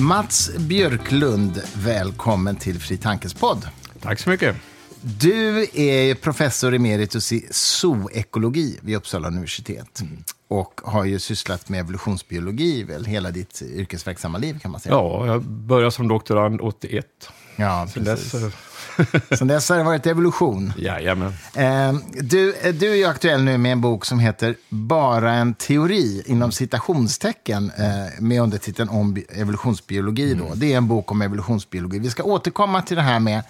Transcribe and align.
Mats 0.00 0.50
Björklund, 0.58 1.62
välkommen 1.74 2.56
till 2.56 2.80
Fri 2.80 2.96
Tankes 2.96 3.34
podd. 3.34 3.68
Tack 4.00 4.20
så 4.20 4.30
mycket. 4.30 4.56
Du 5.00 5.66
är 5.74 6.14
professor 6.14 6.74
emeritus 6.74 7.32
i 7.32 7.48
zoekologi 7.50 8.78
vid 8.82 8.96
Uppsala 8.96 9.28
universitet 9.28 10.02
och 10.48 10.80
har 10.84 11.04
ju 11.04 11.18
sysslat 11.18 11.68
med 11.68 11.80
evolutionsbiologi 11.80 12.82
väl 12.82 13.04
hela 13.04 13.30
ditt 13.30 13.62
yrkesverksamma 13.62 14.38
liv 14.38 14.58
kan 14.58 14.70
man 14.70 14.80
säga. 14.80 14.94
Ja, 14.94 15.26
jag 15.26 15.42
började 15.42 15.90
som 15.92 16.08
doktorand 16.08 16.60
81. 16.60 17.06
Ja, 17.56 17.88
precis. 17.94 18.04
dess, 18.04 18.34
eh, 18.34 18.50
Sen 19.38 19.48
dess 19.48 19.68
har 19.68 19.76
det 19.76 19.82
varit 19.82 20.06
evolution. 20.06 20.72
jajamän. 20.78 21.32
Eh, 21.54 21.92
du, 22.22 22.54
eh, 22.62 22.74
du 22.74 22.90
är 22.90 22.94
ju 22.94 23.04
aktuell 23.04 23.42
nu 23.42 23.58
med 23.58 23.72
en 23.72 23.80
bok 23.80 24.04
som 24.04 24.18
heter 24.18 24.54
Bara 24.68 25.32
en 25.32 25.54
teori, 25.54 26.22
inom 26.26 26.52
citationstecken, 26.52 27.70
eh, 27.78 28.20
med 28.22 28.42
undertiteln 28.42 28.88
om 28.88 29.14
bi- 29.14 29.26
evolutionsbiologi. 29.30 30.34
Då. 30.34 30.50
Det 30.54 30.72
är 30.72 30.76
en 30.76 30.88
bok 30.88 31.10
om 31.10 31.22
evolutionsbiologi. 31.22 31.98
Vi 31.98 32.10
ska 32.10 32.22
återkomma 32.22 32.82
till 32.82 32.96
det 32.96 33.02
här 33.02 33.20
med, 33.20 33.42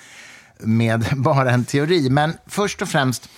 med 0.59 1.05
bara 1.17 1.51
en 1.51 1.65
teori. 1.65 2.11
Men 2.11 2.33
först 2.47 2.83
och 2.83 2.89
främst, 2.89 3.29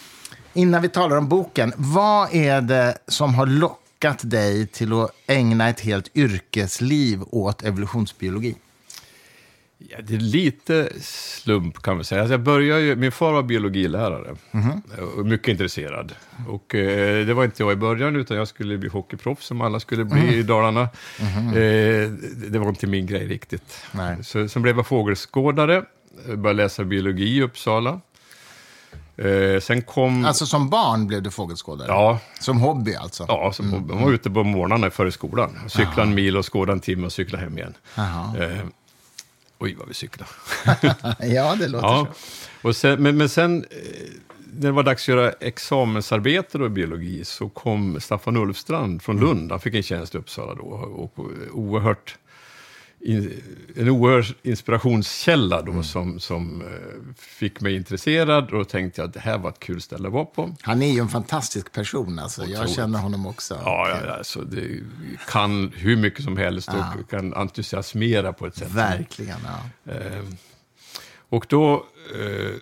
innan 0.53 0.83
vi 0.83 0.89
talar 0.89 1.17
om 1.17 1.29
boken, 1.29 1.73
vad 1.77 2.35
är 2.35 2.61
det 2.61 2.99
som 3.09 3.35
har 3.35 3.47
lockat 3.47 4.19
dig 4.31 4.67
till 4.67 4.93
att 4.93 5.11
ägna 5.27 5.69
ett 5.69 5.81
helt 5.81 6.17
yrkesliv 6.17 7.23
åt 7.31 7.63
evolutionsbiologi? 7.63 8.55
Ja, 9.91 9.97
det 10.03 10.15
är 10.15 10.19
lite 10.19 10.89
slump 11.01 11.83
kan 11.83 11.95
man 11.97 12.05
säga. 12.05 12.21
Alltså 12.21 12.33
jag 12.35 12.41
började 12.43 12.81
ju, 12.81 12.97
min 12.97 13.13
far 13.13 13.33
var 13.33 13.43
biologilärare 13.43 14.37
och 15.19 15.27
mycket 15.27 15.49
intresserad. 15.49 16.13
Och 16.49 16.75
eh, 16.75 17.27
det 17.27 17.35
var 17.35 17.45
inte 17.45 17.63
jag 17.63 17.73
i 17.73 17.77
början, 17.77 18.17
utan 18.17 18.37
jag 18.37 18.49
skulle 18.49 18.79
bli 18.79 18.89
hockeyproffs 18.89 19.47
som 19.47 19.61
alla 19.61 19.81
skulle 19.81 20.05
bli 20.05 20.35
i 20.37 20.43
Dalarna. 20.43 20.81
Eh, 20.83 20.89
det- 22.51 22.59
var 22.59 22.69
inte 22.69 22.87
min 22.87 23.07
grej 23.07 23.27
riktigt. 23.27 23.85
Nej. 23.93 24.25
Så, 24.25 24.49
sen 24.49 24.63
blev 24.63 24.77
jag 24.77 24.87
fågelskådare, 24.87 25.85
började 26.27 26.53
läsa 26.53 26.85
biologi 26.85 27.37
i 27.37 27.43
Uppsala. 27.43 28.01
Eh, 29.17 29.61
sen 29.61 29.83
kom... 29.83 30.25
Alltså 30.25 30.47
som 30.47 30.71
barn 30.71 31.07
blev 31.07 31.23
du 31.23 31.31
fågelskådare? 31.31 31.89
ja, 31.89 32.19
Som 32.41 32.59
hobby 32.59 32.95
alltså? 32.95 33.25
Ja, 33.29 33.53
så 33.53 33.63
man 33.63 33.87
var 34.03 34.13
ute 34.13 34.31
på 34.31 34.45
morgnarna 34.45 34.91
före 34.91 35.13
skolan. 35.13 35.59
Cykla 35.69 36.03
en 36.03 36.15
mil 36.15 36.37
och 36.37 36.53
skåda 36.53 36.73
en 36.73 36.81
timme 36.81 37.07
och 37.07 37.13
cykla 37.13 37.39
hem 37.39 37.59
igen. 37.59 37.75
Oj, 39.63 39.75
vad 39.79 39.89
vi 39.89 39.95
cyklade. 39.95 40.31
Ja, 41.35 41.57
det 41.59 41.69
låter 41.69 41.87
ja. 41.87 42.07
så. 42.15 42.69
och 42.69 42.77
sen, 42.77 43.03
men, 43.03 43.17
men 43.17 43.29
sen, 43.29 43.65
eh, 43.71 43.79
när 44.53 44.67
det 44.67 44.73
var 44.73 44.83
dags 44.83 45.05
att 45.05 45.09
göra 45.09 45.33
examensarbete 45.33 46.59
då 46.59 46.67
i 46.67 46.69
biologi, 46.69 47.25
så 47.25 47.49
kom 47.49 48.01
Staffan 48.01 48.37
Ulfstrand 48.37 49.03
från 49.03 49.21
Lund. 49.21 49.51
Han 49.51 49.61
fick 49.61 49.75
en 49.75 49.83
tjänst 49.83 50.15
i 50.15 50.19
Uppsala 50.19 50.55
då. 50.55 50.63
Och, 50.63 51.19
oerhört, 51.53 52.19
en 53.05 53.89
oerhörd 53.89 54.27
inspirationskälla 54.43 55.63
då, 55.63 55.83
som, 55.83 56.21
som 56.21 56.63
eh, 56.63 57.15
fick 57.17 57.61
mig 57.61 57.77
intresserad. 57.77 58.53
Och 58.53 58.69
tänkte 58.69 59.05
att 59.05 59.15
det 59.15 59.21
här 59.21 59.39
var 59.39 59.51
ett 59.51 59.59
kul 59.59 59.81
ställe 59.81 60.09
att 60.09 60.15
vara 60.15 60.25
på. 60.25 60.55
Han 60.63 60.83
är 60.83 60.93
ju 60.93 61.01
en 61.01 61.09
fantastisk 61.09 61.73
person. 61.73 62.19
Alltså. 62.19 62.45
Jag 62.45 62.71
känner 62.71 62.99
honom 62.99 63.27
också. 63.27 63.61
Ja, 63.65 63.89
ja, 63.89 64.13
alltså, 64.13 64.41
det 64.41 64.81
kan 65.29 65.73
hur 65.77 65.97
mycket 65.97 66.25
som 66.25 66.37
helst 66.37 66.69
och 66.69 67.11
kan 67.11 67.35
entusiasmera 67.35 68.33
på 68.33 68.47
ett 68.47 68.57
sätt. 68.57 68.71
Verkligen. 68.71 69.39
Ja. 69.45 69.93
Eh, 69.93 70.25
och 71.29 71.47
då 71.49 71.75
eh, 72.21 72.57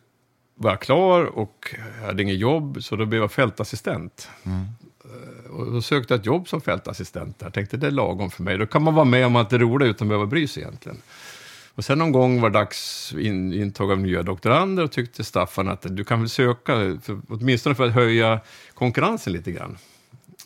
var 0.54 0.70
jag 0.70 0.80
klar 0.80 1.24
och 1.24 1.74
hade 2.06 2.22
inget 2.22 2.38
jobb, 2.38 2.82
så 2.82 2.96
då 2.96 3.06
blev 3.06 3.20
jag 3.20 3.32
fältassistent. 3.32 4.28
Eh, 4.44 4.62
Eh, 5.10 5.50
och 5.50 5.72
då 5.72 5.82
sökte 5.82 6.14
jag 6.14 6.20
ett 6.20 6.26
jobb 6.26 6.48
som 6.48 6.60
fältassistent. 6.60 7.38
där. 7.38 7.50
tänkte 7.50 7.76
det 7.76 7.86
är 7.86 7.90
lagom 7.90 8.30
för 8.30 8.42
mig. 8.42 8.58
Då 8.58 8.66
kan 8.66 8.82
man 8.82 8.94
vara 8.94 9.04
med 9.04 9.26
om 9.26 9.36
att 9.36 9.50
det 9.50 9.58
roliga 9.58 9.90
utan 9.90 10.06
att 10.06 10.08
behöva 10.08 10.26
bry 10.26 10.48
sig 10.48 10.62
egentligen. 10.62 11.02
Och 11.74 11.84
sen 11.84 11.98
någon 11.98 12.12
gång 12.12 12.40
var 12.40 12.50
det 12.50 12.58
dags 12.58 13.12
in, 13.18 13.52
intag 13.52 13.92
av 13.92 13.98
nya 13.98 14.22
doktorander 14.22 14.84
och 14.84 14.92
tyckte 14.92 15.24
Staffan 15.24 15.68
att 15.68 15.86
du 15.88 16.04
kan 16.04 16.20
väl 16.20 16.28
söka, 16.28 16.98
för, 17.02 17.20
åtminstone 17.28 17.74
för 17.74 17.86
att 17.86 17.92
höja 17.92 18.40
konkurrensen 18.74 19.32
lite 19.32 19.52
grann. 19.52 19.78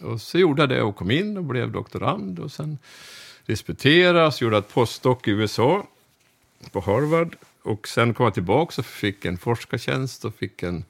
Och 0.00 0.20
så 0.20 0.38
gjorde 0.38 0.62
jag 0.62 0.68
det 0.68 0.82
och 0.82 0.96
kom 0.96 1.10
in 1.10 1.36
och 1.36 1.44
blev 1.44 1.72
doktorand 1.72 2.38
och 2.38 2.52
sen 2.52 2.78
disputerade, 3.46 4.32
så 4.32 4.44
gjorde 4.44 4.58
ett 4.58 4.74
postdoc 4.74 5.18
i 5.24 5.30
USA 5.30 5.86
på 6.72 6.80
Harvard. 6.80 7.36
Och 7.62 7.88
sen 7.88 8.14
kom 8.14 8.24
jag 8.24 8.34
tillbaka 8.34 8.74
och 8.80 8.86
fick 8.86 9.24
en 9.24 9.38
forskartjänst 9.38 10.24
och 10.24 10.34
fick 10.34 10.62
en 10.62 10.84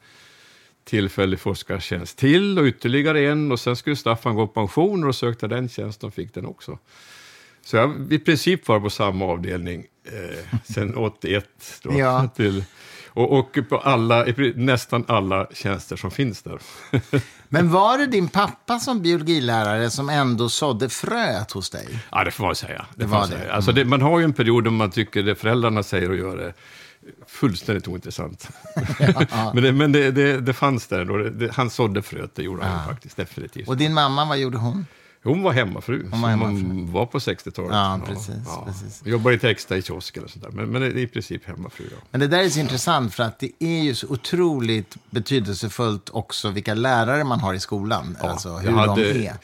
tillfällig 0.85 1.41
forskartjänst 1.41 2.19
till 2.19 2.59
och 2.59 2.65
ytterligare 2.65 3.21
en. 3.21 3.53
Och 3.53 3.61
sen 3.61 3.77
skulle 3.77 3.97
Staffan 3.97 4.35
gå 4.35 4.47
på 4.47 4.53
pension 4.53 5.05
och 5.05 5.15
sökte 5.15 5.47
den 5.47 5.69
tjänsten 5.69 6.07
och 6.07 6.15
fick 6.15 6.35
den 6.35 6.47
också. 6.47 6.79
Så 7.65 7.77
jag 7.77 8.13
i 8.13 8.19
princip 8.19 8.69
var 8.69 8.81
på 8.81 8.91
samma 8.91 9.25
avdelning 9.25 9.87
eh, 10.05 10.59
sen 10.65 10.97
81. 10.97 11.45
Då, 11.83 11.99
Ja. 11.99 12.29
till, 12.37 12.65
och, 13.09 13.39
och 13.39 13.59
på 13.69 13.79
alla, 13.79 14.27
i 14.27 14.53
nästan 14.57 15.05
alla 15.09 15.47
tjänster 15.55 15.97
som 15.97 16.11
finns 16.11 16.43
där. 16.43 16.59
Men 17.49 17.71
var 17.71 17.99
det 17.99 18.07
din 18.07 18.29
pappa 18.29 18.79
som 18.81 19.03
biologilärare 19.03 19.91
som 19.91 20.09
ändå 20.09 20.49
sådde 20.49 20.89
fröet 20.89 21.53
hos 21.53 21.71
dig? 21.71 21.89
Ja, 22.11 22.25
det 22.25 22.31
får 22.31 22.45
man 22.45 22.55
säga. 22.55 22.87
Det 22.95 23.05
får 23.05 23.11
var 23.11 23.21
det. 23.21 23.27
säga. 23.29 23.53
Alltså 23.53 23.73
det, 23.73 23.85
man 23.85 24.03
har 24.03 24.19
ju 24.19 24.25
en 24.25 24.33
period 24.33 24.65
då 24.65 24.71
man 24.71 24.91
tycker 24.91 25.23
det 25.23 25.35
föräldrarna 25.35 25.83
säger 25.83 26.11
och 26.11 26.17
gör 26.17 26.39
är 26.39 26.55
fullständigt 27.35 27.89
ointressant. 27.89 28.49
men 29.55 29.63
det, 29.63 29.73
men 29.73 29.93
det, 29.93 30.11
det, 30.11 30.41
det 30.41 30.53
fanns 30.53 30.87
där 30.87 31.01
ändå. 31.01 31.49
Han 31.53 31.71
sådde 31.71 32.03
fröet, 32.03 32.35
det 32.35 32.43
gjorde 32.43 32.65
han 32.65 32.89
faktiskt, 32.89 33.17
definitivt. 33.17 33.69
Och 33.69 33.77
din 33.77 33.95
mamma, 33.95 34.25
vad 34.25 34.39
gjorde 34.39 34.59
hon? 34.59 34.87
Hon 35.25 35.43
var 35.43 35.53
hemmafru, 35.53 36.09
Hon 36.11 36.21
var 36.21 36.29
hemmafru. 36.29 36.53
hon 36.53 36.93
var 36.93 37.07
på 37.07 37.19
60-talet. 37.19 37.71
Ja, 37.73 38.01
precis, 38.07 38.35
precis. 38.67 39.03
Jobbade 39.07 39.35
inte 39.35 39.51
extra 39.51 39.77
i 39.77 39.83
kiosken 39.83 40.25
och 40.25 40.31
sånt 40.31 40.45
där, 40.45 40.51
men, 40.51 40.69
men 40.69 40.83
det 40.83 40.89
är 40.89 40.97
i 40.99 41.07
princip 41.07 41.45
hemmafru. 41.47 41.85
Ja. 41.91 41.97
Men 42.11 42.21
det 42.21 42.27
där 42.27 42.45
är 42.45 42.49
så 42.49 42.61
intressant 42.61 43.15
för 43.15 43.23
att 43.23 43.39
det 43.39 43.51
är 43.59 43.83
ju 43.83 43.95
så 43.95 44.07
otroligt 44.09 44.97
betydelsefullt 45.11 46.11
också 46.13 46.51
vilka 46.51 46.75
lärare 46.75 47.25
man 47.25 47.41
har 47.41 47.55
i 47.55 47.61
skolan. 47.61 48.17
alltså 48.21 48.57
hur 48.57 48.71
hade- 48.73 49.13
de 49.13 49.27
är. 49.29 49.35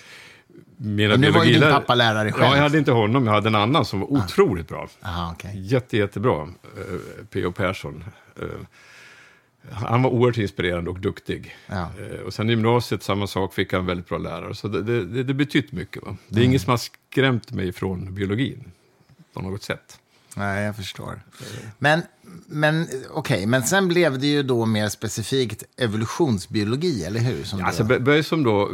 Mina 0.82 1.08
Men 1.08 1.20
nu 1.20 1.30
var 1.30 1.44
ju 1.44 1.52
din 1.52 1.62
pappa 1.62 1.94
lärare 1.94 2.32
själv. 2.32 2.44
Ja, 2.44 2.56
jag 2.56 2.62
hade 2.62 2.78
inte 2.78 2.92
honom, 2.92 3.26
jag 3.26 3.32
hade 3.32 3.48
en 3.48 3.54
annan 3.54 3.84
som 3.84 4.00
var 4.00 4.12
otroligt 4.12 4.68
bra. 4.68 4.88
Aha, 5.02 5.32
okej. 5.34 5.50
Jätte, 5.60 5.96
jättebra, 5.96 6.42
eh, 6.42 7.24
P.O. 7.30 7.52
Persson. 7.52 8.04
Eh, 8.42 8.46
han 9.70 10.02
var 10.02 10.10
oerhört 10.10 10.38
inspirerande 10.38 10.90
och 10.90 11.00
duktig. 11.00 11.56
Ja. 11.66 11.88
Eh, 12.00 12.20
och 12.20 12.34
sen 12.34 12.48
gymnasiet, 12.48 13.02
samma 13.02 13.26
sak, 13.26 13.54
fick 13.54 13.72
han 13.72 13.80
en 13.80 13.86
väldigt 13.86 14.08
bra 14.08 14.18
lärare. 14.18 14.54
Så 14.54 14.68
det, 14.68 15.04
det, 15.04 15.22
det, 15.22 15.34
betytt 15.34 15.72
mycket. 15.72 16.02
Va? 16.02 16.16
Det 16.28 16.34
är 16.34 16.38
Mm. 16.38 16.50
inget 16.50 16.62
som 16.62 16.70
har 16.70 16.78
skrämt 16.78 17.50
mig 17.52 17.72
från 17.72 18.14
biologin 18.14 18.64
på 19.34 19.40
något 19.42 19.62
sätt. 19.62 19.98
Nej, 20.36 20.64
jag 20.64 20.76
förstår. 20.76 21.20
Men, 21.78 22.02
men 22.46 22.86
okej, 23.10 23.46
men 23.46 23.62
sen 23.62 23.88
blev 23.88 24.18
det 24.18 24.26
ju 24.26 24.42
då 24.42 24.66
mer 24.66 24.88
specifikt 24.88 25.64
evolutionsbiologi, 25.76 27.04
eller 27.04 27.20
hur? 27.20 27.44
Som 27.44 27.58
Ja, 27.60 27.66
alltså, 27.66 27.84
Böj 27.84 28.22
som 28.22 28.42
då 28.42 28.70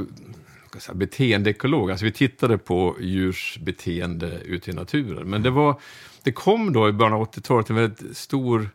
ska 0.81 0.87
säga, 0.87 0.95
beteendeekolog, 0.95 1.91
alltså 1.91 2.05
vi 2.05 2.13
tittade 2.13 2.59
på 2.59 2.97
djurs 3.01 3.59
beteende 3.63 4.41
ute 4.45 4.71
i 4.71 4.75
naturen. 4.75 5.31
Men 5.31 5.43
det, 5.43 5.51
var, 5.51 5.81
det 6.23 6.33
kom 6.33 6.73
då 6.73 6.89
i 6.89 6.93
början 6.93 7.13
av 7.15 7.31
80-talet 7.33 7.71
en 7.71 7.77
väldigt 7.77 8.17
stor 8.17 8.69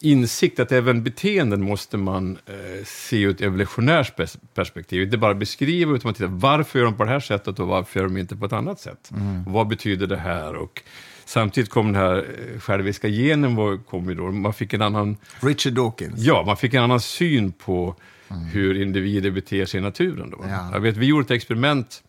insikt 0.00 0.60
att 0.60 0.72
även 0.72 1.02
beteenden 1.02 1.62
måste 1.62 1.96
man 1.96 2.38
eh, 2.46 2.84
se 2.84 3.20
ur 3.20 3.30
ett 3.30 3.40
evolutionärt 3.40 4.16
pers- 4.18 4.38
perspektiv. 4.54 5.02
Inte 5.02 5.18
bara 5.18 5.34
beskriva, 5.34 5.94
utan 5.94 6.08
man 6.08 6.14
tittar 6.14 6.26
varför 6.26 6.78
gör 6.78 6.86
de 6.86 6.96
på 6.96 7.04
det 7.04 7.10
här 7.10 7.20
sättet 7.20 7.58
och 7.58 7.66
varför 7.66 8.00
gör 8.00 8.06
de 8.06 8.16
inte 8.16 8.36
på 8.36 8.44
ett 8.44 8.52
annat 8.52 8.80
sätt. 8.80 9.10
Vad 9.46 9.68
betyder 9.68 10.06
det 10.06 10.16
här? 10.16 10.54
Och 10.54 10.82
samtidigt 11.24 11.70
kom 11.70 11.86
den 11.92 12.02
här 12.02 12.16
eh, 12.16 12.60
själviska 12.60 13.08
genen, 13.08 13.56
var, 13.56 13.76
kom 13.76 14.08
ju 14.08 14.14
då, 14.14 14.30
man 14.30 14.54
fick 14.54 14.72
en 14.72 14.82
annan 14.82 15.16
Richard 15.40 15.72
Dawkins. 15.72 16.14
Ja, 16.16 16.42
man 16.46 16.56
fick 16.56 16.74
en 16.74 16.82
annan 16.82 17.00
syn 17.00 17.52
på 17.52 17.96
hur 18.38 18.82
individer 18.82 19.30
beter 19.30 19.66
sig 19.66 19.78
i 19.78 19.82
naturen. 19.82 20.30
Då. 20.30 20.44
Ja. 20.48 20.70
Jag 20.72 20.80
vet, 20.80 20.96
vi 20.96 21.06
gjorde 21.06 21.24
ett 21.24 21.30
experiment 21.30 22.02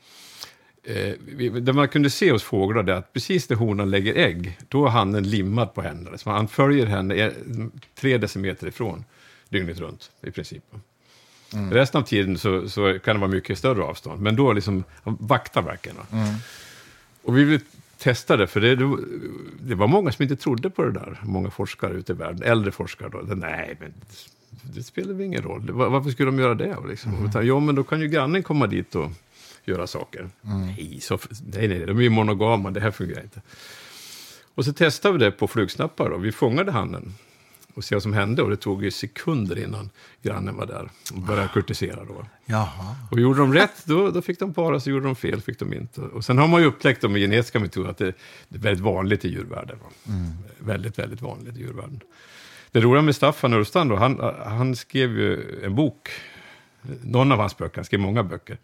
eh, 0.83 1.13
vi, 1.25 1.49
där 1.49 1.73
man 1.73 1.87
kunde 1.87 2.09
se 2.09 2.31
hos 2.31 2.43
fåglar 2.43 2.83
det 2.83 2.97
att 2.97 3.13
precis 3.13 3.49
när 3.49 3.57
honan 3.57 3.89
lägger 3.89 4.15
ägg, 4.15 4.57
då 4.69 4.85
är 4.85 4.89
hannen 4.89 5.29
limmad 5.29 5.73
på 5.73 5.81
henne. 5.81 6.17
Så 6.17 6.29
han 6.29 6.47
följer 6.47 6.85
henne 6.85 7.15
eh, 7.15 7.31
tre 7.95 8.17
decimeter 8.17 8.67
ifrån 8.67 9.05
dygnet 9.49 9.79
runt 9.79 10.11
i 10.21 10.31
princip. 10.31 10.63
Resten 11.71 12.01
av 12.01 12.05
tiden 12.05 12.37
så, 12.37 12.69
så 12.69 12.99
kan 12.99 13.15
det 13.15 13.19
vara 13.19 13.31
mycket 13.31 13.57
större 13.57 13.83
avstånd, 13.83 14.21
men 14.21 14.35
då 14.35 14.53
liksom, 14.53 14.83
vaktar 15.03 15.61
verkligen. 15.61 15.97
va. 15.97 16.03
Och 17.23 17.37
vi 17.37 17.43
ville 17.43 17.63
testa 17.97 18.37
det, 18.37 18.47
för 18.47 18.61
det, 18.61 18.75
det 19.59 19.75
var 19.75 19.87
många 19.87 20.11
som 20.11 20.23
inte 20.23 20.35
trodde 20.35 20.69
på 20.69 20.83
det 20.83 20.91
där. 20.91 21.19
Många 21.23 21.49
forskare 21.49 21.93
ute 21.93 22.11
i 22.11 22.15
världen, 22.15 22.43
äldre 22.43 22.71
forskare 22.71 23.09
då. 23.09 23.35
Nej, 23.35 23.77
men 23.79 23.93
det 24.63 24.83
spelar 24.83 25.13
väl 25.13 25.25
ingen 25.25 25.41
roll. 25.41 25.71
Var- 25.71 25.89
Varför 25.89 26.09
skulle 26.09 26.31
de 26.31 26.39
göra 26.39 26.55
det? 26.55 26.77
Liksom? 26.89 27.25
Utan, 27.29 27.47
ja, 27.47 27.59
men 27.59 27.75
då 27.75 27.83
kan 27.83 28.01
ju 28.01 28.07
grannen 28.07 28.43
komma 28.43 28.67
dit 28.67 28.95
och 28.95 29.11
göra 29.65 29.87
saker. 29.87 30.29
Nej, 30.41 30.99
så, 31.01 31.19
nej, 31.53 31.67
nej, 31.67 31.85
de 31.85 31.97
är 31.97 32.01
ju 32.03 32.09
monogama, 32.09 32.71
det 32.71 32.79
här 32.79 32.91
fungerar 32.91 33.21
inte. 33.23 33.41
Och 34.55 34.65
så 34.65 34.73
testade 34.73 35.17
vi 35.17 35.25
det 35.25 35.31
på 35.31 35.47
flugsnappar. 35.47 36.09
Då. 36.09 36.17
Vi 36.17 36.31
fångade 36.31 36.71
hannen. 36.71 37.13
och 37.73 37.83
se 37.83 37.95
vad 37.95 38.03
som 38.03 38.13
hände. 38.13 38.41
Och 38.41 38.49
det 38.49 38.57
tog 38.57 38.83
ju 38.83 38.91
sekunder 38.91 39.63
innan 39.63 39.89
grannen 40.21 40.55
var 40.55 40.65
där 40.65 40.89
och 41.13 41.19
började 41.21 41.47
kurtisera. 41.53 42.05
Då. 42.05 42.25
Jaha. 42.45 42.95
Och 43.11 43.19
gjorde 43.19 43.39
de 43.39 43.53
rätt, 43.53 43.85
då, 43.85 44.11
då 44.11 44.21
fick 44.21 44.39
de 44.39 44.53
para 44.53 44.79
sig. 44.79 44.93
Gjorde 44.93 45.05
de 45.05 45.15
fel, 45.15 45.41
fick 45.41 45.59
de 45.59 45.73
inte. 45.73 46.01
Och 46.01 46.25
sen 46.25 46.37
har 46.37 46.47
man 46.47 46.61
ju 46.61 46.67
upptäckt 46.67 47.01
med 47.03 47.21
genetiska 47.21 47.59
metoder 47.59 47.89
att 47.89 47.97
det, 47.97 48.13
det 48.49 48.57
är 48.57 48.61
väldigt 48.61 48.83
vanligt 48.83 49.25
i 49.25 49.29
djurvärlden. 49.29 49.77
Va? 49.83 50.13
Väldigt, 50.59 50.99
väldigt 50.99 51.21
vanligt 51.21 51.57
i 51.57 51.59
djurvärlden. 51.59 51.99
Det 52.75 52.81
roliga 52.81 53.01
med 53.01 53.15
Staffan 53.15 53.53
Urstrand, 53.53 53.89
då, 53.89 53.95
han, 53.95 54.33
han 54.45 54.75
skrev 54.75 55.09
ju 55.19 55.59
en 55.65 55.75
bok, 55.75 56.09
någon 57.03 57.31
av 57.31 57.39
hans 57.39 57.57
böcker, 57.57 57.75
han 57.75 57.85
skrev 57.85 57.99
många 57.99 58.23
böcker, 58.23 58.57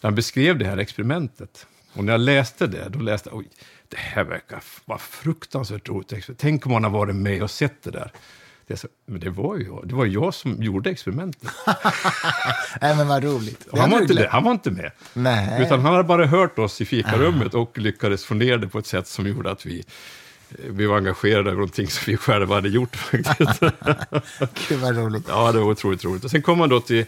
där 0.00 0.08
han 0.08 0.14
beskrev 0.14 0.58
det 0.58 0.64
här 0.64 0.76
experimentet. 0.76 1.66
Och 1.92 2.04
när 2.04 2.12
jag 2.12 2.20
läste 2.20 2.66
det, 2.66 2.88
då 2.88 2.98
läste 2.98 3.28
jag, 3.28 3.38
oj, 3.38 3.48
det 3.88 3.96
här 3.96 4.24
verkar 4.24 4.62
vara 4.84 4.98
fruktansvärt 4.98 5.88
roligt. 5.88 6.30
Tänk 6.38 6.66
om 6.66 6.72
man 6.72 6.84
har 6.84 6.90
varit 6.90 7.16
med 7.16 7.42
och 7.42 7.50
sett 7.50 7.82
det 7.82 7.90
där. 7.90 8.10
Det, 8.66 8.76
så, 8.76 8.88
men 9.06 9.20
det 9.20 9.30
var 9.30 9.56
ju 9.56 9.64
jag, 9.64 9.88
det 9.88 9.94
var 9.94 10.06
jag 10.06 10.34
som 10.34 10.62
gjorde 10.62 10.90
experimentet. 10.90 11.50
Nej, 12.80 12.96
men 12.96 13.08
vad 13.08 13.24
roligt. 13.24 13.68
Han, 13.72 13.90
var 13.90 14.00
inte, 14.02 14.28
han 14.30 14.44
var 14.44 14.52
inte 14.52 14.70
med. 14.70 14.90
Nej. 15.12 15.62
Utan 15.62 15.80
han 15.80 15.92
hade 15.92 16.04
bara 16.04 16.26
hört 16.26 16.58
oss 16.58 16.80
i 16.80 16.84
fikarummet 16.84 17.54
och 17.54 17.78
lyckades 17.78 18.24
få 18.24 18.34
ner 18.34 18.58
det 18.58 18.68
på 18.68 18.78
ett 18.78 18.86
sätt 18.86 19.06
som 19.06 19.26
gjorde 19.26 19.50
att 19.50 19.66
vi, 19.66 19.84
vi 20.48 20.86
var 20.86 20.96
engagerade 20.96 21.50
i 21.50 21.52
någonting 21.54 21.86
som 21.88 22.02
vi 22.06 22.16
själva 22.16 22.54
hade 22.54 22.68
gjort. 22.68 22.96
faktiskt. 22.96 23.60
Gud, 24.68 24.78
vad 24.80 24.96
roligt. 24.96 25.24
ja, 25.28 25.52
det 25.52 25.58
var 25.58 25.70
otroligt 25.70 26.04
roligt. 26.04 26.24
Och 26.24 26.30
sen 26.30 26.42
kom 26.42 26.60
han 26.60 26.68
då 26.68 26.80
till, 26.80 27.04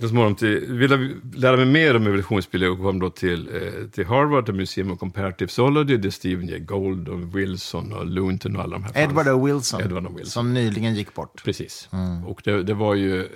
så 0.00 0.08
småningom 0.08 0.34
till, 0.34 0.64
ville 0.68 1.10
lära 1.34 1.56
mig 1.56 1.66
mer 1.66 1.96
om 1.96 2.06
evolutionsbiologi 2.06 2.72
och 2.72 2.82
kom 2.84 2.98
då 2.98 3.10
till, 3.10 3.48
eh, 3.54 3.88
till 3.88 4.06
Harvard, 4.06 4.44
till 4.44 4.54
Museum 4.54 4.90
of 4.90 4.98
Comparative 4.98 5.48
Zoology, 5.48 5.96
där 5.96 6.10
Stephen 6.10 6.48
Jay 6.48 6.58
Gould 6.58 7.08
och 7.08 7.36
Wilson 7.36 7.92
och 7.92 8.06
Lewinton 8.06 8.56
och 8.56 8.62
alla 8.62 8.72
de 8.78 8.84
här. 8.84 9.02
Edward 9.04 9.28
O. 9.28 9.44
Wilson, 9.46 9.80
Edward 9.80 10.06
O. 10.06 10.10
Wilson. 10.16 10.30
som 10.30 10.54
nyligen 10.54 10.94
gick 10.94 11.14
bort. 11.14 11.42
Precis. 11.44 11.88
Och 12.26 12.40
det, 12.44 12.62
det 12.62 12.74
var 12.74 12.94
ju... 12.94 13.20
eh, 13.20 13.26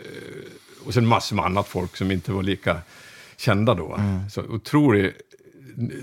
Och 0.86 0.94
sen 0.94 1.06
massor 1.06 1.36
med 1.36 1.44
annat 1.44 1.68
folk 1.68 1.96
som 1.96 2.10
inte 2.10 2.32
var 2.32 2.42
lika 2.42 2.76
kända 3.36 3.74
då. 3.74 4.00
Så 4.30 4.42
otrolig 4.42 5.12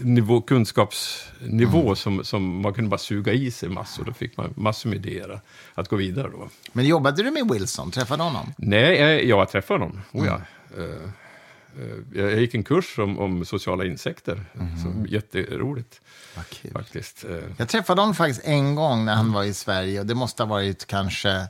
nivå, 0.04 0.42
kunskapsnivå 0.42 1.96
som, 1.96 2.24
som 2.24 2.62
man 2.62 2.74
kunde 2.74 2.90
bara 2.90 2.98
suga 2.98 3.34
i 3.34 3.52
sig 3.52 3.70
massor. 3.70 4.04
Då 4.06 4.14
fick 4.14 4.38
man 4.38 4.54
massor 4.58 4.90
med 4.90 5.06
idéer 5.06 5.40
att 5.74 5.88
gå 5.90 5.96
vidare 5.96 6.30
då. 6.32 6.50
Men 6.74 6.86
jobbade 6.86 7.24
du 7.24 7.32
med 7.32 7.52
Wilson? 7.52 7.92
Träffade 7.92 8.24
honom? 8.24 8.54
Nej, 8.58 8.96
jag, 9.00 9.24
jag 9.24 9.50
träffade 9.50 9.80
honom. 9.80 10.02
Oh, 10.12 10.26
ja. 10.26 10.42
Eh, 10.78 10.84
eh, 10.84 12.22
jag 12.24 12.40
gick 12.42 12.54
en 12.54 12.64
kurs 12.64 13.00
om, 13.00 13.20
om 13.20 13.46
sociala 13.46 13.86
insekter. 13.86 14.46
Så, 14.54 15.06
jätteroligt 15.08 16.02
Vad 16.36 16.50
kul. 16.50 16.72
faktiskt. 16.72 17.26
Eh, 17.26 17.38
Jag 17.58 17.70
träffade 17.70 18.02
honom 18.02 18.16
faktiskt 18.16 18.42
en 18.44 18.76
gång 18.76 19.06
när 19.06 19.16
han 19.16 19.32
var 19.32 19.44
i 19.44 19.54
Sverige. 19.54 20.00
Och 20.00 20.06
det 20.06 20.16
måste 20.16 20.44
ha 20.44 20.48
varit 20.50 20.86
kanske 20.88 21.48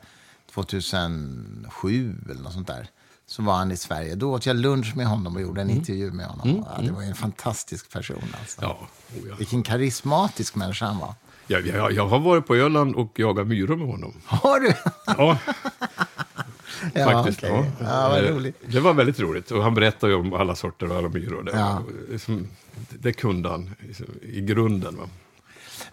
2007 0.53 2.15
eller 2.31 2.41
något 2.41 2.53
sånt 2.53 2.67
där. 2.67 2.87
Så 3.29 3.41
var 3.43 3.53
han 3.53 3.71
i 3.71 3.77
Sverige. 3.77 4.15
Då 4.15 4.33
åt 4.33 4.45
jag 4.45 4.55
lunch 4.55 4.95
med 4.95 5.07
honom 5.07 5.35
och 5.35 5.41
gjorde 5.41 5.61
en 5.61 5.69
intervju 5.69 6.11
med 6.11 6.25
honom. 6.25 6.65
Ja, 6.75 6.81
det 6.81 6.91
var 6.91 7.03
en 7.03 7.15
fantastisk 7.15 7.91
person. 7.91 8.23
Alltså. 8.39 8.61
ja, 8.61 8.77
oh, 9.15 9.27
ja. 9.29 9.35
Vilken 9.35 9.63
karismatisk 9.63 10.55
människa 10.55 10.85
han 10.85 10.97
var. 10.99 11.13
Jag, 11.47 11.67
jag, 11.67 11.91
jag 11.91 12.07
har 12.07 12.19
varit 12.19 12.47
på 12.47 12.55
Öland 12.55 12.95
och 12.95 13.19
jagat 13.19 13.47
myror 13.47 13.75
med 13.75 13.87
honom. 13.87 14.13
Har 14.25 14.59
du? 14.59 14.73
Ja, 15.05 15.37
Ja, 16.93 17.11
faktiskt. 17.11 17.43
okej. 17.43 17.71
Ja. 17.79 17.85
Ja, 17.85 18.09
vad 18.09 18.45
Eh. 18.45 18.51
Det 18.65 18.79
var 18.79 18.93
väldigt 18.93 19.19
roligt. 19.19 19.51
Och 19.51 19.63
han 19.63 19.73
berättade 19.73 20.15
om 20.15 20.33
alla 20.33 20.55
sorter 20.55 20.91
och 20.91 20.97
alla 20.97 21.09
myror. 21.09 21.43
Det, 21.43 21.51
Ja. 21.51 21.83
liksom, 22.11 22.47
det 22.89 23.13
kunde 23.13 23.49
han 23.49 23.75
liksom, 23.79 24.05
i 24.21 24.41
grunden. 24.41 24.97
Va? 24.97 25.03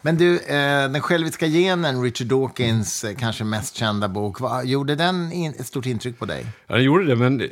Men 0.07 0.17
du, 0.17 0.39
eh, 0.39 0.91
Den 0.91 1.01
själviska 1.01 1.47
genen, 1.47 2.03
Richard 2.03 2.27
Dawkins 2.27 3.05
eh, 3.05 3.17
kanske 3.17 3.45
mest 3.45 3.77
kända 3.77 4.09
bok. 4.09 4.41
Vad, 4.41 4.67
gjorde 4.67 4.95
den 4.95 5.33
in, 5.33 5.51
ett 5.59 5.67
stort 5.67 5.87
intryck 5.87 6.19
på 6.19 6.25
dig? 6.27 6.47
Han 6.69 6.83
gjorde 6.85 7.05
det, 7.07 7.17
men 7.17 7.41
eh, 7.41 7.47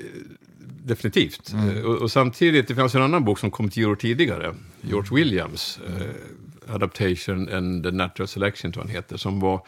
definitivt. 0.84 1.52
Mm. 1.52 1.76
Eh, 1.76 1.82
Och, 1.84 1.96
och 2.02 2.10
samtidigt, 2.12 2.68
det 2.68 2.74
fanns 2.74 2.94
en 2.94 3.02
annan 3.02 3.24
bok 3.24 3.38
som 3.38 3.50
kom 3.50 3.70
tio 3.70 3.86
år 3.86 3.94
tidigare. 3.96 4.54
George 4.80 5.16
Williams, 5.16 5.78
eh, 5.88 6.74
Adaptation 6.74 7.48
and 7.52 7.84
the 7.84 7.90
Natural 7.90 8.28
Selection, 8.28 8.72
tror 8.72 8.82
han 8.82 8.92
heter, 8.92 9.16
som 9.16 9.40
var 9.40 9.66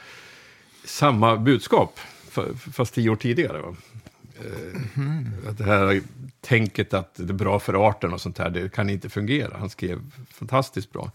samma 0.84 1.37
budskap, 1.37 1.98
fa- 2.32 2.54
fast 2.72 2.94
tio 2.94 3.10
år 3.10 3.16
tidigare. 3.16 3.58
Va? 3.62 3.76
Mhm. 4.94 5.30
Att 5.48 5.58
det 5.58 5.64
här 5.64 6.00
tänket 6.40 6.94
att 6.94 7.14
det 7.16 7.22
är 7.32 7.32
bra 7.34 7.58
för 7.60 7.88
arten 7.88 8.12
och 8.12 8.20
sånt 8.20 8.38
här, 8.38 8.50
det 8.50 8.72
kan 8.75 8.90
inte 8.90 9.08
fungera. 9.08 9.56
Han 9.58 9.70
skrev 9.70 10.00
fantastiskt 10.30 10.92
bra. 10.92 11.10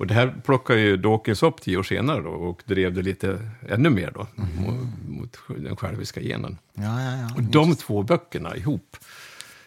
Och 0.00 0.06
det 0.06 0.14
här 0.14 0.34
plockade 0.44 0.80
ju 0.80 0.96
Dawkins 0.96 1.42
upp 1.42 1.60
tio 1.60 1.76
år 1.76 1.82
senare 1.82 2.20
då, 2.20 2.30
och 2.30 2.62
drev 2.64 2.94
det 2.94 3.02
lite 3.02 3.38
ännu 3.68 3.90
mer 3.90 4.10
då, 4.14 4.26
mot, 4.34 4.86
mot 5.08 5.38
den 5.48 5.76
själviska 5.76 6.20
genen. 6.20 6.58
Ja, 6.74 7.02
ja, 7.02 7.16
ja. 7.16 7.34
Och 7.36 7.42
de 7.42 7.76
två 7.76 8.02
böckerna 8.02 8.56
ihop 8.56 8.96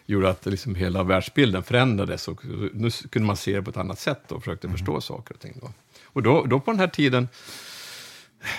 gjorde 0.06 0.30
att 0.30 0.46
liksom 0.46 0.74
hela 0.74 1.02
världsbilden 1.02 1.62
förändrades 1.62 2.28
och 2.28 2.44
nu 2.72 2.90
kunde 2.90 3.26
man 3.26 3.36
se 3.36 3.56
det 3.56 3.62
på 3.62 3.70
ett 3.70 3.76
annat 3.76 3.98
sätt 3.98 4.32
och 4.32 4.44
försökte 4.44 4.68
förstå 4.68 5.00
saker 5.00 5.34
och 5.34 5.40
ting. 5.40 5.58
Då. 5.60 5.70
Och 6.04 6.22
då, 6.22 6.44
då 6.44 6.60
på 6.60 6.70
den 6.70 6.80
här 6.80 6.88
tiden, 6.88 7.28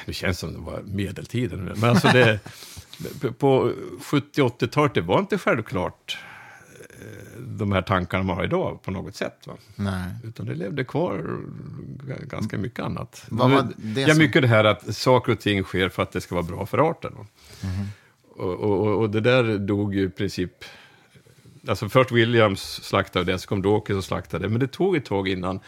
det 0.05 0.13
känns 0.13 0.39
som 0.39 0.53
det 0.53 0.59
var 0.59 0.81
medeltiden, 0.81 1.71
men 1.75 1.89
alltså 1.89 2.07
det, 2.07 2.39
på 3.37 3.71
70-80-talet, 4.11 4.93
det 4.93 5.01
var 5.01 5.19
inte 5.19 5.37
självklart 5.37 6.17
de 7.39 7.71
här 7.71 7.81
tankarna 7.81 8.23
man 8.23 8.35
har 8.37 8.43
idag 8.43 8.81
på 8.83 8.91
något 8.91 9.15
sätt. 9.15 9.47
Va? 9.47 9.53
Nej. 9.75 10.09
Utan 10.23 10.45
det 10.45 10.55
levde 10.55 10.83
kvar 10.83 11.39
ganska 12.27 12.57
mycket 12.57 12.79
annat. 12.79 13.25
Vad 13.29 13.51
var 13.51 13.67
det 13.77 14.01
ja, 14.01 14.07
som- 14.09 14.17
mycket 14.17 14.41
det 14.41 14.47
här 14.47 14.63
att 14.63 14.95
saker 14.95 15.31
och 15.31 15.39
ting 15.39 15.63
sker 15.63 15.89
för 15.89 16.03
att 16.03 16.11
det 16.11 16.21
ska 16.21 16.35
vara 16.35 16.45
bra 16.45 16.65
för 16.65 16.89
arten. 16.89 17.13
Mhm. 17.13 17.85
Och, 18.37 18.53
och, 18.53 18.99
och 19.01 19.09
det 19.09 19.21
där 19.21 19.57
dog 19.57 19.95
ju 19.95 20.03
i 20.03 20.09
princip... 20.09 20.51
Alltså 21.67 21.89
först 21.89 22.11
Williams 22.11 22.61
slaktade 22.61 23.31
det, 23.31 23.39
så 23.39 23.47
kom 23.47 23.61
Dawkins 23.61 23.97
och 23.97 24.03
slaktade 24.03 24.45
det. 24.45 24.49
Men 24.49 24.59
det 24.59 24.67
tog 24.67 24.95
ett 24.95 25.05
tag 25.05 25.27
innan 25.27 25.59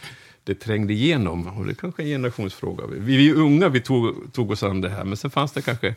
det 0.43 0.55
trängde 0.55 0.93
igenom. 0.93 1.47
Och 1.47 1.65
det 1.65 1.71
är 1.71 1.75
kanske 1.75 2.01
är 2.01 2.05
en 2.05 2.09
generationsfråga. 2.09 2.83
Vi, 2.87 2.99
vi 3.17 3.29
är 3.29 3.33
unga, 3.35 3.69
vi 3.69 3.81
tog, 3.81 4.33
tog 4.33 4.51
oss 4.51 4.63
an 4.63 4.81
det 4.81 4.89
här. 4.89 5.03
Men 5.03 5.17
sen 5.17 5.31
fanns 5.31 5.51
det 5.51 5.61
kanske 5.61 5.95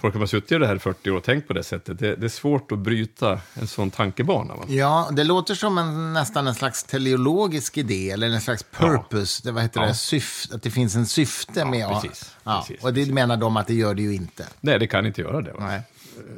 folk 0.00 0.14
som 0.14 0.20
har 0.20 0.26
suttit 0.26 0.52
i 0.52 0.58
det 0.58 0.66
här 0.66 0.76
i 0.76 0.78
40 0.78 1.10
år 1.10 1.16
och 1.16 1.24
tänkt 1.24 1.48
på 1.48 1.52
det 1.54 1.62
sättet. 1.62 1.98
Det, 1.98 2.16
det 2.16 2.26
är 2.26 2.28
svårt 2.28 2.72
att 2.72 2.78
bryta 2.78 3.40
en 3.54 3.66
sån 3.66 3.90
tankebana. 3.90 4.54
Va? 4.54 4.64
Ja, 4.68 5.08
det 5.12 5.24
låter 5.24 5.54
som 5.54 5.78
en, 5.78 6.12
nästan 6.12 6.46
en 6.46 6.54
slags 6.54 6.84
teleologisk 6.84 7.76
idé, 7.78 8.10
eller 8.10 8.26
en 8.26 8.40
slags 8.40 8.62
purpose. 8.62 9.42
Det, 9.44 9.52
vad 9.52 9.62
heter 9.62 9.80
Ja. 9.80 9.86
det? 9.86 9.94
Syf, 9.94 10.46
att 10.52 10.62
det 10.62 10.70
finns 10.70 10.94
en 10.94 11.06
syfte 11.06 11.64
med 11.64 11.86
att... 11.86 12.02
precis, 12.02 12.34
Ja, 12.44 12.64
precis, 12.68 12.84
och 12.84 12.94
det 12.94 13.12
menar 13.12 13.36
de 13.36 13.56
att 13.56 13.66
det 13.66 13.74
gör 13.74 13.94
det 13.94 14.02
ju 14.02 14.14
inte. 14.14 14.46
Nej, 14.60 14.78
det 14.78 14.86
kan 14.86 15.06
inte 15.06 15.20
göra 15.20 15.40
det. 15.40 15.52
Va? 15.52 15.66
Nej. 15.66 15.82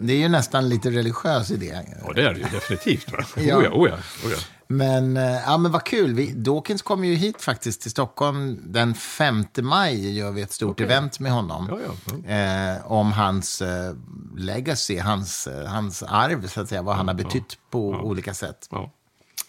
Det 0.00 0.12
är 0.12 0.16
ju 0.18 0.28
nästan 0.28 0.68
lite 0.68 0.90
religiös 0.90 1.50
idé. 1.50 1.80
Ja, 2.06 2.12
det 2.12 2.22
är 2.22 2.32
det 2.34 2.38
ju 2.40 2.44
definitivt. 2.52 3.12
Va? 3.12 3.24
Ja. 3.36 3.56
Oh 3.56 3.64
ja, 3.64 3.70
oh 3.70 3.88
ja, 3.90 3.96
oh 4.26 4.32
ja. 4.32 4.36
Men, 4.72 5.16
eh, 5.16 5.40
ja, 5.46 5.56
men 5.58 5.72
vad 5.72 5.84
kul. 5.84 6.14
Vi, 6.14 6.32
Dawkins 6.32 6.82
kommer 6.82 7.08
ju 7.08 7.14
hit 7.14 7.42
faktiskt 7.42 7.80
till 7.80 7.90
Stockholm. 7.90 8.60
Den 8.64 8.94
5 8.94 9.44
maj 9.62 10.16
gör 10.18 10.30
vi 10.30 10.42
ett 10.42 10.52
stort 10.52 10.70
Okej. 10.70 10.86
event 10.86 11.20
med 11.20 11.32
honom. 11.32 11.68
Ja, 11.70 11.78
ja. 12.26 12.34
Eh, 12.34 12.92
om 12.92 13.12
hans 13.12 13.62
eh, 13.62 13.94
legacy, 14.36 14.98
hans, 14.98 15.46
eh, 15.46 15.66
hans 15.66 16.02
arv, 16.02 16.46
så 16.46 16.60
att 16.60 16.68
säga. 16.68 16.82
Vad 16.82 16.96
han 16.96 17.08
har 17.08 17.14
betytt 17.14 17.58
på 17.70 17.88
olika 17.88 18.34
sätt. 18.34 18.68
ja. 18.70 18.90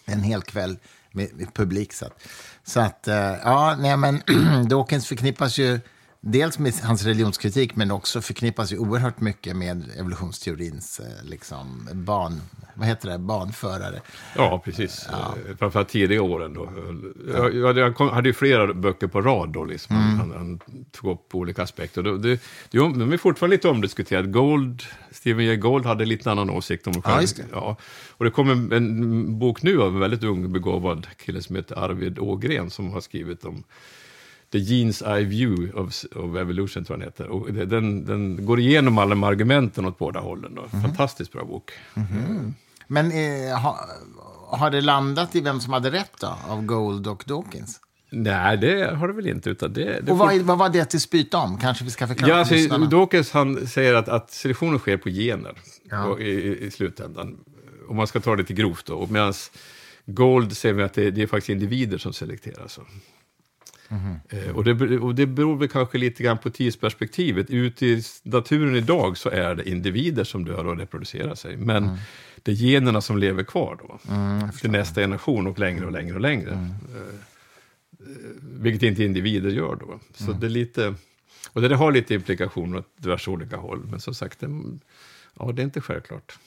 En 0.04 0.22
hel 0.22 0.42
kväll 0.42 0.78
med, 1.12 1.28
med 1.34 1.54
publik. 1.54 1.92
Så 1.92 2.06
att, 2.06 2.22
så 2.64 2.80
att 2.80 3.08
eh, 3.08 3.14
ja, 3.44 3.76
nej 3.78 3.96
men 3.96 4.22
Dawkins 4.68 5.06
förknippas 5.06 5.58
ju 5.58 5.80
dels 6.24 6.58
med 6.58 6.74
hans 6.82 7.04
religionskritik, 7.04 7.76
men 7.76 7.90
också 7.90 8.20
förknippas 8.20 8.72
ju 8.72 8.78
oerhört 8.78 9.20
mycket 9.20 9.56
med 9.56 9.90
evolutionsteorins 9.98 11.00
eh, 11.00 11.24
liksom, 11.24 11.88
ban, 11.92 12.40
vad 12.74 12.88
heter 12.88 13.10
det, 13.10 13.18
banförare. 13.18 14.00
Ja, 14.36 14.62
precis. 14.64 15.06
Ja. 15.10 15.34
Framförallt 15.58 15.88
tidiga 15.88 16.22
åren 16.22 16.54
då. 16.54 16.72
Jag, 17.34 17.54
jag, 17.54 17.78
jag 17.78 17.96
kom- 17.96 18.08
hade 18.08 18.28
ju 18.28 18.32
flera 18.32 18.74
böcker 18.74 19.06
på 19.06 19.20
rad 19.20 19.48
då, 19.48 19.64
liksom. 19.64 19.96
Mm. 19.96 20.18
han, 20.18 20.30
han 20.30 20.60
tog 20.90 21.10
upp 21.10 21.34
olika 21.34 21.62
aspekter. 21.62 22.02
Det, 22.02 22.18
det, 22.18 22.40
de 22.70 23.12
är 23.12 23.16
fortfarande 23.16 23.56
lite 23.56 23.68
omdiskuterade. 23.68 24.28
Gold, 24.28 24.82
Stephen 25.10 25.44
Jay 25.44 25.56
Gold 25.56 25.86
hade 25.86 26.04
lite 26.04 26.30
annan 26.30 26.50
åsikt 26.50 26.86
om 26.86 26.92
det 26.92 27.00
Ja, 27.04 27.20
det. 27.20 27.44
Ja. 27.52 27.76
Och 28.10 28.24
det 28.24 28.30
kom 28.30 28.50
en, 28.50 28.72
en 28.72 29.38
bok 29.38 29.62
nu 29.62 29.82
av 29.82 29.88
en 29.94 30.00
väldigt 30.00 30.22
ung 30.24 30.52
begåvad 30.52 31.06
kille 31.16 31.42
som 31.42 31.56
heter 31.56 31.78
Arvid 31.78 32.18
Ågren 32.18 32.70
som 32.70 32.92
har 32.92 33.00
skrivit 33.00 33.44
om 33.44 33.64
The 34.52 34.58
Gene's 34.58 35.16
Eye 35.16 35.24
View 35.24 35.72
of, 35.80 36.04
of 36.16 36.36
Evolution, 36.36 36.84
tror 36.84 36.98
jag 36.98 37.00
den 37.00 37.08
heter. 37.08 37.26
Och 37.28 37.52
det, 37.52 37.64
den, 37.66 38.04
den 38.06 38.46
går 38.46 38.60
igenom 38.60 38.98
alla 38.98 39.10
de 39.10 39.24
argumenten 39.24 39.84
åt 39.86 39.98
båda 39.98 40.20
hållen. 40.20 40.54
Då. 40.54 40.62
Mhm. 40.70 40.82
Fantastiskt 40.82 41.32
bra 41.32 41.44
bok. 41.44 41.70
Men 42.86 43.12
eh, 43.12 43.58
ha, 43.58 43.78
har 44.50 44.70
det 44.70 44.80
landat 44.80 45.36
i 45.36 45.40
vem 45.40 45.60
som 45.60 45.72
hade 45.72 45.90
rätt 45.90 46.12
då, 46.20 46.36
av 46.48 46.62
Gold 46.66 47.06
och 47.06 47.24
Dawkins? 47.26 47.80
Nej, 48.10 48.56
det 48.56 48.94
har 48.96 49.08
det 49.08 49.14
väl 49.14 49.26
inte. 49.26 49.50
Utan 49.50 49.72
det, 49.72 50.00
det 50.00 50.12
Och 50.12 50.18
vad, 50.18 50.36
vad 50.40 50.58
var 50.58 50.68
det 50.68 50.84
till 50.84 51.00
spyt 51.00 51.34
om? 51.34 51.58
Kanske 51.58 51.84
vi 51.84 51.90
ska 51.90 52.06
förklara 52.06 52.28
Ja, 52.30 52.34
för 52.34 52.40
alltså, 52.40 52.54
lyssnarna. 52.54 52.86
Dawkins 52.86 53.30
han 53.30 53.66
säger 53.66 53.94
att, 53.94 54.08
att 54.08 54.30
selektionen 54.30 54.78
sker 54.78 54.96
på 54.96 55.08
gener 55.08 55.52
Ja. 55.90 56.18
i, 56.18 56.64
i, 56.66 56.70
slutändan. 56.70 57.36
Om 57.88 57.96
man 57.96 58.06
ska 58.06 58.20
ta 58.20 58.36
det 58.36 58.44
till 58.44 58.56
grovt 58.56 58.86
då. 58.86 59.06
Medan 59.10 59.32
Gold 60.06 60.56
säger 60.56 60.74
vi 60.74 60.82
att 60.82 60.94
det, 60.94 61.10
det 61.10 61.22
är 61.22 61.26
faktiskt 61.26 61.48
individer 61.48 61.98
som 61.98 62.12
selekteras. 62.12 62.78
Eh, 64.28 64.56
och, 64.56 64.64
det, 64.64 64.98
och 64.98 65.14
det 65.14 65.26
beror 65.26 65.56
väl 65.56 65.68
kanske 65.68 65.98
lite 65.98 66.22
grann 66.22 66.38
på 66.38 66.50
tidsperspektivet. 66.50 67.50
Ute 67.50 67.86
i 67.86 68.02
naturen 68.22 68.76
idag 68.76 69.16
så 69.18 69.28
är 69.30 69.54
det 69.54 69.68
individer 69.68 70.24
som 70.24 70.44
dör 70.44 70.66
och 70.66 70.76
reproducerar 70.78 71.34
sig. 71.34 71.56
Men 71.56 71.84
Mm. 71.84 71.96
det 72.42 72.52
är 72.52 72.56
generna 72.56 73.00
som 73.00 73.18
lever 73.18 73.42
kvar 73.44 73.78
då. 73.82 73.98
till 74.60 74.70
nästa 74.70 75.00
generation 75.00 75.46
och 75.46 75.58
längre 75.58 75.86
och 75.86 75.92
längre 75.92 76.14
och 76.14 76.20
längre. 76.20 76.50
Mm. 76.52 76.64
Eh, 76.66 77.00
eh, 78.00 78.06
vilket 78.42 78.82
inte 78.82 79.04
individer 79.04 79.50
gör 79.50 79.76
då. 79.76 80.00
Så 80.14 80.24
Mm. 80.28 80.40
det 80.40 80.46
är 80.46 80.50
lite... 80.50 80.94
Och 81.52 81.62
det 81.62 81.74
har 81.76 81.92
lite 81.92 82.14
implikationer 82.14 82.78
åt 82.78 82.88
diverse 82.96 83.30
olika 83.30 83.56
håll. 83.56 83.86
Men 83.90 84.00
som 84.00 84.14
sagt, 84.14 84.40
det, 84.40 84.46
ja, 85.38 85.52
det 85.52 85.62
är 85.62 85.64
inte 85.64 85.80
självklart 85.80 86.38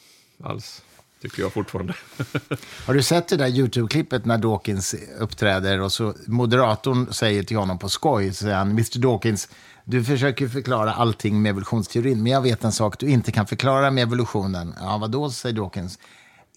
alls. 0.44 0.84
Tycker 1.26 1.42
jag 1.42 1.54
fortfarande. 1.54 1.94
Har 2.86 2.94
du 2.94 3.04
sett 3.04 3.28
det 3.28 3.38
där 3.38 3.48
YouTube-klippet 3.48 4.26
när 4.26 4.38
Dawkins 4.38 4.96
uppträder 5.20 5.82
och 5.82 5.92
så 5.92 6.14
moderatorn 6.28 7.14
säger 7.14 7.44
till 7.44 7.58
honom 7.58 7.80
på 7.80 7.90
skoj, 7.90 8.34
så 8.34 8.44
säger 8.44 8.56
han, 8.56 8.70
Mr 8.72 9.00
Dawkins, 9.00 9.50
du 9.84 10.04
försöker 10.04 10.48
förklara 10.48 10.94
allting 10.94 11.42
med 11.42 11.50
evolutionsteorin, 11.50 12.24
men 12.24 12.32
jag 12.32 12.42
vet 12.42 12.64
en 12.64 12.72
sak 12.72 13.00
du 13.00 13.10
inte 13.10 13.32
kan 13.32 13.48
förklara 13.48 13.92
med 13.92 14.02
evolutionen. 14.02 14.74
Ja, 14.80 14.98
vadå, 14.98 15.30
säger 15.30 15.56
Dawkins. 15.56 16.00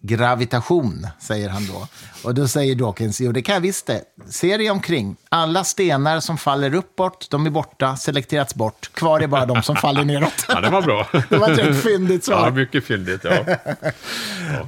Gravitation, 0.00 1.07
säger 1.19 1.49
han 1.49 1.67
då. 1.67 1.87
Och 2.25 2.35
då 2.35 2.49
säger 2.49 2.75
Dawkins, 2.75 3.21
jo 3.21 3.33
det 3.33 3.43
kan 3.43 3.55
jag 3.55 3.61
visst 3.61 3.87
det. 3.87 4.02
Se 4.31 4.57
dig 4.57 4.71
omkring. 4.71 5.17
Alla 5.28 5.64
stenar 5.64 6.21
som 6.21 6.38
faller 6.38 6.75
uppåt, 6.75 7.31
de 7.31 7.47
är 7.47 7.50
borta, 7.50 7.97
selekterats 7.97 8.55
bort. 8.55 8.90
Kvar 8.95 9.21
är 9.21 9.26
bara 9.26 9.47
de 9.47 9.62
som 9.62 9.76
faller 9.76 10.05
neråt. 10.05 10.45
Ja, 10.49 10.61
det 10.61 10.71
var 10.71 10.83
bra. 10.83 11.07
Det 11.28 11.37
var 11.38 11.50
ett 11.52 11.59
rätt 11.59 11.83
fyndigt 11.83 12.25
svar. 12.25 12.45
Ja, 12.47 12.50
mycket 12.50 12.85
fyndigt. 12.85 13.21
Ja. 13.25 13.45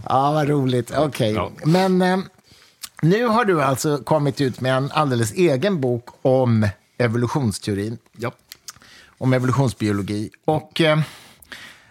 Ja, 0.09 0.33
vad 0.33 0.49
roligt. 0.49 0.91
Okej. 0.97 1.33
Ja. 1.33 1.51
Men 1.65 2.03
eh, 2.03 2.19
nu 3.03 3.27
har 3.27 3.45
du 3.45 3.63
alltså 3.63 3.99
kommit 3.99 4.41
ut 4.41 4.61
med 4.61 4.75
en 4.77 4.91
alldeles 4.93 5.33
egen 5.33 5.81
bok 5.81 6.09
om 6.23 6.69
evolutionsteorin, 6.99 7.99
Ja. 8.17 8.33
om 9.19 9.33
evolutionsbiologi. 9.33 10.31
Och 10.45 10.81
eh, 10.81 11.01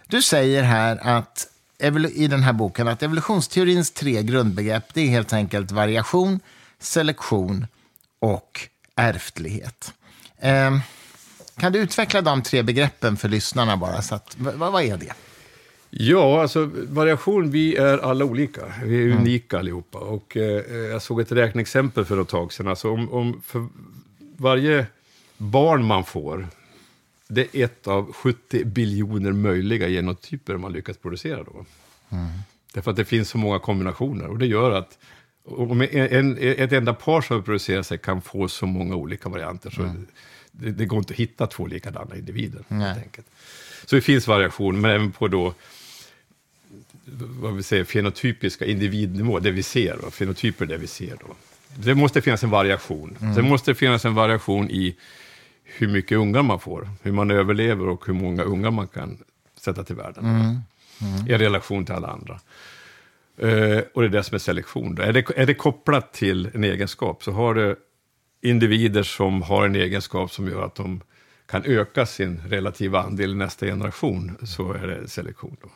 du 0.08 0.22
säger 0.22 0.64
här 0.64 1.18
att 1.18 1.48
i 2.14 2.28
den 2.28 2.44
här 2.44 2.54
boken 2.54 2.88
att 2.88 3.04
evolutionsteorins 3.04 3.92
tre 3.92 4.24
grundbegrepp 4.24 4.94
det 4.94 5.02
är 5.02 5.08
helt 5.08 5.34
enkelt 5.34 5.72
variation, 5.72 6.40
selektion 6.80 7.68
och 8.20 8.60
ärftlighet. 8.96 9.94
Eh, 10.38 10.80
kan 11.58 11.72
du 11.72 11.80
utveckla 11.80 12.22
de 12.22 12.44
tre 12.44 12.64
begreppen 12.64 13.18
för 13.18 13.30
lyssnarna 13.30 13.78
bara? 13.78 14.02
Så 14.02 14.16
att, 14.16 14.36
vad, 14.38 14.72
vad 14.72 14.84
är 14.84 14.98
det? 14.98 15.14
Ja, 15.90 16.42
alltså 16.42 16.70
variation, 16.74 17.52
vi 17.52 17.76
är 17.76 17.98
alla 17.98 18.26
olika. 18.26 18.62
Vi 18.84 19.04
är 19.04 19.18
unika 19.18 19.60
allihopa. 19.60 19.98
Och 19.98 20.38
eh, 20.38 20.76
jag 20.76 21.02
såg 21.02 21.22
ett 21.22 21.32
räkneexempel 21.32 22.06
för 22.06 22.22
ett 22.22 22.28
tag 22.28 22.54
sedan. 22.54 22.68
Alltså 22.68 22.92
om, 22.92 23.14
om 23.14 23.42
för 23.46 23.68
varje 24.38 24.86
barn 25.38 25.86
man 25.86 26.04
får, 26.04 26.48
det 27.30 27.56
är 27.56 27.66
ett 27.66 27.88
av 27.88 28.14
70 28.14 28.66
biljoner 28.66 29.32
möjliga 29.32 29.88
genotyper 29.88 30.58
man 30.58 30.74
lyckats 30.74 31.00
producera 31.00 31.44
då. 31.44 31.66
Därför 32.74 32.92
att 32.92 32.98
det 32.98 33.06
finns 33.06 33.30
så 33.30 33.38
många 33.38 33.60
kombinationer. 33.60 34.28
Och 34.28 34.38
det 34.38 34.46
gör 34.46 34.72
att 34.72 34.98
om 35.44 35.82
en, 35.92 36.38
ett 36.40 36.72
enda 36.72 36.94
par 36.94 37.22
som 37.22 37.38
reproducerar 37.38 37.84
sig 37.84 37.98
kan 37.98 38.22
få 38.22 38.48
så 38.48 38.66
många 38.66 38.96
olika 38.96 39.30
varianter. 39.30 39.70
Så 39.70 39.94
det, 40.52 40.72
det 40.72 40.86
går 40.86 41.00
inte 41.00 41.14
att 41.14 41.20
hitta 41.20 41.48
två 41.48 41.68
likadana 41.68 42.16
individer. 42.16 42.64
Nej. 42.68 42.88
Helt 42.88 43.04
enkelt. 43.04 43.28
Så 43.86 43.96
det 43.96 44.02
finns 44.02 44.28
variation, 44.28 44.82
men 44.82 44.92
även 44.92 45.12
på 45.12 45.28
då 45.28 45.54
vad 47.40 47.56
vi 47.56 47.64
säger, 47.64 47.84
fenotypiska 47.84 48.66
individnivå, 48.66 49.40
det 49.40 49.52
vi 49.52 49.64
ser. 49.64 49.98
Då, 50.02 50.12
fenotyper 50.12 50.66
det 50.66 50.78
vi 50.78 50.88
ser. 50.88 51.18
Då. 51.28 51.36
Det 51.76 51.96
måste 51.96 52.22
finnas 52.22 52.44
en 52.44 52.50
variation. 52.50 53.18
Sen 53.36 53.50
måste 53.50 53.72
det 53.72 53.76
finnas 53.76 54.06
en 54.06 54.16
variation 54.16 54.70
i 54.72 54.96
hur 55.78 55.88
mycket 55.88 56.18
ungar 56.18 56.44
man 56.44 56.60
får, 56.60 56.90
hur 57.02 57.12
man 57.12 57.32
överlever 57.32 57.88
och 57.88 58.06
hur 58.08 58.14
många 58.14 58.44
ungar 58.44 58.72
man 58.72 58.88
kan 58.88 59.18
sätta 59.56 59.84
till 59.84 59.96
världen. 59.96 60.26
I 61.28 61.34
relation 61.34 61.86
till 61.86 61.96
alla 61.96 62.08
andra. 62.08 62.40
Eh, 63.38 63.84
och 63.94 64.02
det 64.02 64.08
är 64.08 64.10
det 64.10 64.24
som 64.24 64.36
är 64.36 64.40
selektion. 64.40 64.96
Då. 64.96 65.04
Är, 65.04 65.14
det, 65.14 65.26
är 65.36 65.46
det 65.46 65.54
kopplat 65.54 66.14
till 66.14 66.50
en 66.54 66.64
egenskap 66.64 67.24
så 67.24 67.32
har 67.32 67.56
det 67.56 67.76
individer 68.42 69.04
som 69.04 69.42
har 69.42 69.66
en 69.66 69.76
egenskap 69.76 70.32
som 70.32 70.48
gör 70.48 70.66
att 70.66 70.76
de 70.76 71.02
kan 71.46 71.64
öka 71.66 72.06
sin 72.06 72.42
relativa 72.48 73.02
andel 73.02 73.32
i 73.32 73.36
nästa 73.36 73.66
generation, 73.66 74.38
så 74.44 74.74
är 74.74 74.88
det 74.88 75.08
selektion. 75.08 75.58
Då. 75.62 75.70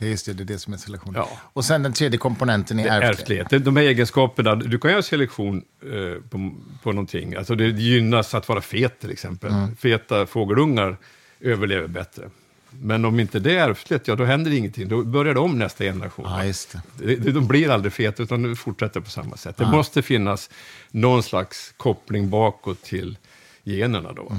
Det 0.00 0.06
är 0.06 0.10
just 0.10 0.26
det, 0.26 0.32
det 0.32 0.42
är 0.42 0.44
det 0.44 0.58
som 0.58 0.72
är 0.72 0.76
selektion. 0.76 1.12
Ja. 1.16 1.28
Och 1.52 1.64
sen 1.64 1.82
den 1.82 1.92
tredje 1.92 2.18
komponenten 2.18 2.78
är 2.78 2.86
ärftlighet. 3.02 3.20
ärftlighet. 3.42 3.64
De 3.64 3.76
här 3.76 3.84
egenskaperna, 3.84 4.54
du 4.54 4.78
kan 4.78 4.90
göra 4.90 5.02
selektion 5.02 5.64
eh, 5.82 6.22
på, 6.30 6.54
på 6.82 6.92
någonting. 6.92 7.34
Alltså 7.34 7.54
det 7.54 7.64
gynnas 7.68 8.34
att 8.34 8.48
vara 8.48 8.60
fet 8.60 9.00
till 9.00 9.10
exempel. 9.10 9.52
Feta 9.78 10.26
fågelungar 10.26 10.96
överlever 11.40 11.88
bättre. 11.88 12.30
Men 12.70 13.04
om 13.04 13.20
inte 13.20 13.38
det 13.38 13.56
är 13.56 13.70
ärftligt, 13.70 14.08
ja 14.08 14.14
då 14.16 14.24
händer 14.24 14.50
ingenting. 14.50 14.88
Då 14.88 15.04
börjar 15.04 15.34
det 15.34 15.40
om 15.40 15.58
nästa 15.58 15.84
generation. 15.84 16.24
Ja, 16.28 16.44
just 16.44 16.76
det. 16.98 17.16
Det- 17.16 17.32
De 17.32 17.46
blir 17.46 17.70
aldrig 17.70 17.92
feta, 17.92 18.22
utan 18.22 18.42
de 18.42 18.56
fortsätter 18.56 19.00
på 19.00 19.10
samma 19.10 19.36
sätt. 19.36 19.56
Det 19.56 19.66
måste 19.66 20.02
finnas 20.02 20.50
någon 20.90 21.22
slags 21.22 21.74
koppling 21.76 22.30
bakåt 22.30 22.82
till 22.82 23.18
generna 23.64 24.12
då. 24.12 24.32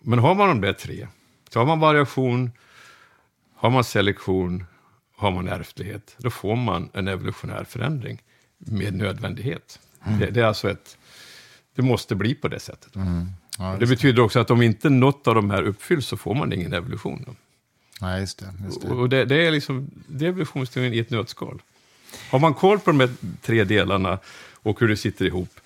Men 0.00 0.18
har 0.18 0.34
man 0.34 0.48
de 0.48 0.60
där 0.60 0.72
tre, 0.72 1.06
så 1.52 1.58
har 1.58 1.66
man 1.66 1.80
variation, 1.80 2.50
har 3.56 3.70
man 3.70 3.84
selektion, 3.84 4.64
har 5.18 5.30
man 5.30 5.48
ärftlighet, 5.48 6.14
då 6.18 6.30
får 6.30 6.56
man 6.56 6.90
en 6.92 7.08
evolutionär 7.08 7.64
förändring 7.64 8.22
med 8.58 8.94
nödvändighet. 8.94 9.78
Det, 10.18 10.30
det 10.30 10.40
är 10.40 10.44
alltså 10.44 10.70
ett... 10.70 10.98
Det 11.74 11.82
måste 11.82 12.14
bli 12.14 12.34
på 12.34 12.48
det 12.48 12.60
sättet. 12.60 12.92
Ja, 13.58 13.76
det 13.80 13.86
betyder 13.86 14.22
också 14.22 14.40
att 14.40 14.50
om 14.50 14.62
inte 14.62 14.90
något 14.90 15.28
av 15.28 15.34
de 15.34 15.50
här 15.50 15.62
uppfylls 15.62 16.06
så 16.06 16.16
får 16.16 16.34
man 16.34 16.52
ingen 16.52 16.72
evolution. 16.72 17.24
Då. 17.26 17.34
Ja, 18.00 18.18
just 18.18 18.38
det. 18.38 18.54
Just 18.64 18.82
det. 18.82 18.88
Och 18.88 19.08
det, 19.08 19.24
det 19.24 19.46
är 19.46 19.50
liksom 19.50 19.90
det 20.06 20.24
är 20.24 20.28
evolutionsteorin 20.28 20.94
i 20.94 20.98
ett 20.98 21.10
nötskal. 21.10 21.62
Har 22.30 22.38
man 22.38 22.54
koll 22.54 22.78
på 22.78 22.90
de 22.90 23.00
här 23.00 23.10
tre 23.42 23.64
delarna 23.64 24.18
och 24.52 24.80
hur 24.80 24.88
det 24.88 24.96
sitter 24.96 25.24
ihop, 25.24 25.60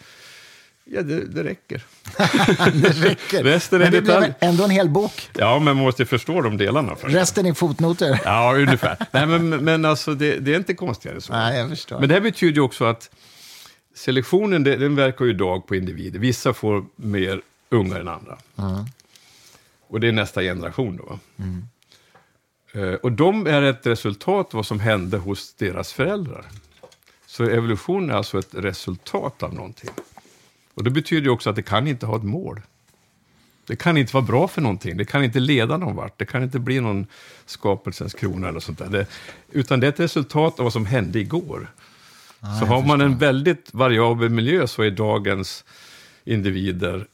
ja, 0.85 1.03
det, 1.03 1.25
det 1.25 1.45
räcker. 1.45 1.83
Det 2.73 2.89
räcker. 3.05 3.43
Resten 3.45 3.81
är 3.81 3.85
Men 3.85 3.93
det 3.93 4.01
blev 4.03 4.15
detalj. 4.21 4.35
ändå 4.41 4.65
en 4.65 4.71
hel 4.71 4.89
bok. 4.89 5.29
Ja, 5.33 5.55
men 5.59 5.65
man 5.77 5.85
måste 5.85 6.07
förstå 6.07 6.41
de 6.41 6.57
delarna 6.57 6.97
först. 6.97 7.15
Resten 7.15 7.47
är 7.47 7.55
fotnoter. 7.55 8.21
Ja, 8.25 8.55
ungefär. 8.57 8.97
Nej, 9.13 9.27
men, 9.27 9.49
men 9.65 9.85
alltså, 9.85 10.15
det, 10.15 10.37
det 10.39 10.53
är 10.53 10.57
inte 10.57 10.75
konstigare 10.75 11.21
så. 11.21 11.33
Nej, 11.33 11.59
jag 11.59 11.69
förstår. 11.71 12.01
Men 12.01 12.09
det 12.09 12.15
här 12.15 12.21
betyder 12.23 12.55
ju 12.55 12.61
också 12.61 12.85
att 12.85 13.11
selektionen, 13.95 14.65
det- 14.65 14.77
den 14.77 14.97
verkar 14.97 15.25
ju 15.25 15.31
idag 15.31 15.67
på 15.67 15.77
individer. 15.77 16.19
Vissa 16.19 16.53
får 16.55 16.85
mer 16.97 17.41
ungar 17.71 18.01
än 18.01 18.09
andra. 18.09 18.39
Och 19.89 20.01
det 20.01 20.09
är 20.09 20.13
nästa 20.13 20.41
generation 20.43 20.97
då. 20.97 21.19
Eh, 22.81 22.95
Och 22.95 23.13
de 23.13 23.47
är 23.47 23.63
ett 23.63 23.87
resultat 23.87 24.47
av 24.47 24.53
vad 24.53 24.67
som 24.67 24.81
hände 24.81 25.17
hos 25.17 25.55
deras 25.55 25.93
föräldrar. 25.93 26.45
Så 27.27 27.45
evolution 27.45 28.11
är 28.11 28.15
alltså 28.15 28.39
ett 28.39 28.55
resultat 28.55 29.43
av 29.43 29.55
någonting. 29.55 29.91
Och 30.75 30.85
det 30.85 30.91
betyder 30.91 31.23
ju 31.23 31.31
också 31.31 31.51
att 31.51 31.57
det 31.57 31.63
kan 31.63 31.87
inte 31.87 32.07
ha 32.07 32.17
ett 32.17 32.25
mål. 32.25 32.61
Det 33.67 33.77
kan 33.77 33.97
inte 33.97 34.15
vara 34.15 34.25
bra 34.25 34.49
för 34.49 34.61
någonting. 34.61 34.97
Det 34.97 35.05
kan 35.05 35.25
inte 35.25 35.41
leda 35.41 35.77
någon 35.77 35.97
vart. 35.97 36.19
Det 36.19 36.27
kan 36.27 36.43
inte 36.43 36.59
bli 36.59 36.81
någon 36.81 37.07
skapelsens 37.47 38.15
krona 38.15 38.49
eller 38.49 38.61
sånt 38.61 38.79
där. 38.79 38.89
Det, 38.89 39.07
utan 39.51 39.81
det 39.81 39.87
är 39.87 39.89
ett 39.89 40.01
resultat 40.01 40.59
av 40.59 40.65
vad 40.65 40.73
som 40.73 40.87
hände 40.87 41.19
igår. 41.19 41.71
så 42.61 42.67
har 42.67 42.83
man 42.87 43.01
en 43.01 43.19
väldigt 43.19 43.75
variabel 43.75 44.29
miljö 44.29 44.67
så 44.67 44.83
är 44.83 44.91
dagens 44.91 45.65
individer 46.25 47.07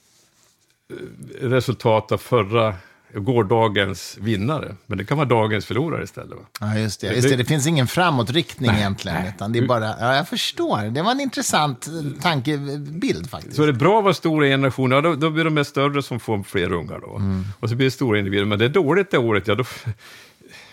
eh, 0.91 1.49
resultat 1.49 2.13
av 2.13 2.19
förra, 2.19 2.75
gårdagens 3.15 4.19
vinnare. 4.21 4.75
Men 4.87 4.99
det 4.99 5.05
kan 5.05 5.17
vara 5.17 5.29
dagens 5.29 5.67
förlorare 5.67 6.05
istället. 6.05 6.31
Va? 6.39 6.45
Ja, 6.61 6.79
just 6.79 7.01
det. 7.01 7.07
Just 7.15 7.29
det. 7.29 7.37
Det 7.37 7.45
finns 7.45 7.67
ingen 7.67 7.87
framåtriktning 7.87 8.71
egentligen. 8.71 9.27
Utan 9.27 9.53
det 9.53 9.59
är 9.59 9.67
bara, 9.67 9.85
ja, 10.01 10.17
jag 10.17 10.29
förstår. 10.29 10.91
Det 10.91 11.03
var 11.03 11.11
en 11.13 11.21
intressant 11.21 11.87
eh, 11.87 12.23
tankebild 12.23 13.31
faktiskt. 13.31 13.57
Så 13.57 13.63
är 13.63 13.67
det 13.67 13.73
bra 13.73 13.99
att 13.99 14.05
vara 14.05 14.15
stora 14.15 14.47
generationer, 14.47 14.97
ja, 14.97 15.03
då, 15.03 15.15
då 15.15 15.31
blir 15.31 15.45
de 15.45 15.57
här 15.57 15.65
större 15.65 16.03
som 16.03 16.21
får 16.21 16.43
fler 16.43 16.73
ungar. 16.73 16.99
Då. 17.01 17.21
Och 17.61 17.69
så 17.69 17.75
blir 17.75 17.87
det 17.87 17.91
stora 17.91 18.19
individer. 18.19 18.45
Men 18.45 18.59
det 18.59 18.65
är 18.65 18.69
dåligt 18.69 19.11
det 19.11 19.19
året, 19.19 19.47
ja 19.49 19.55
då... 19.55 19.65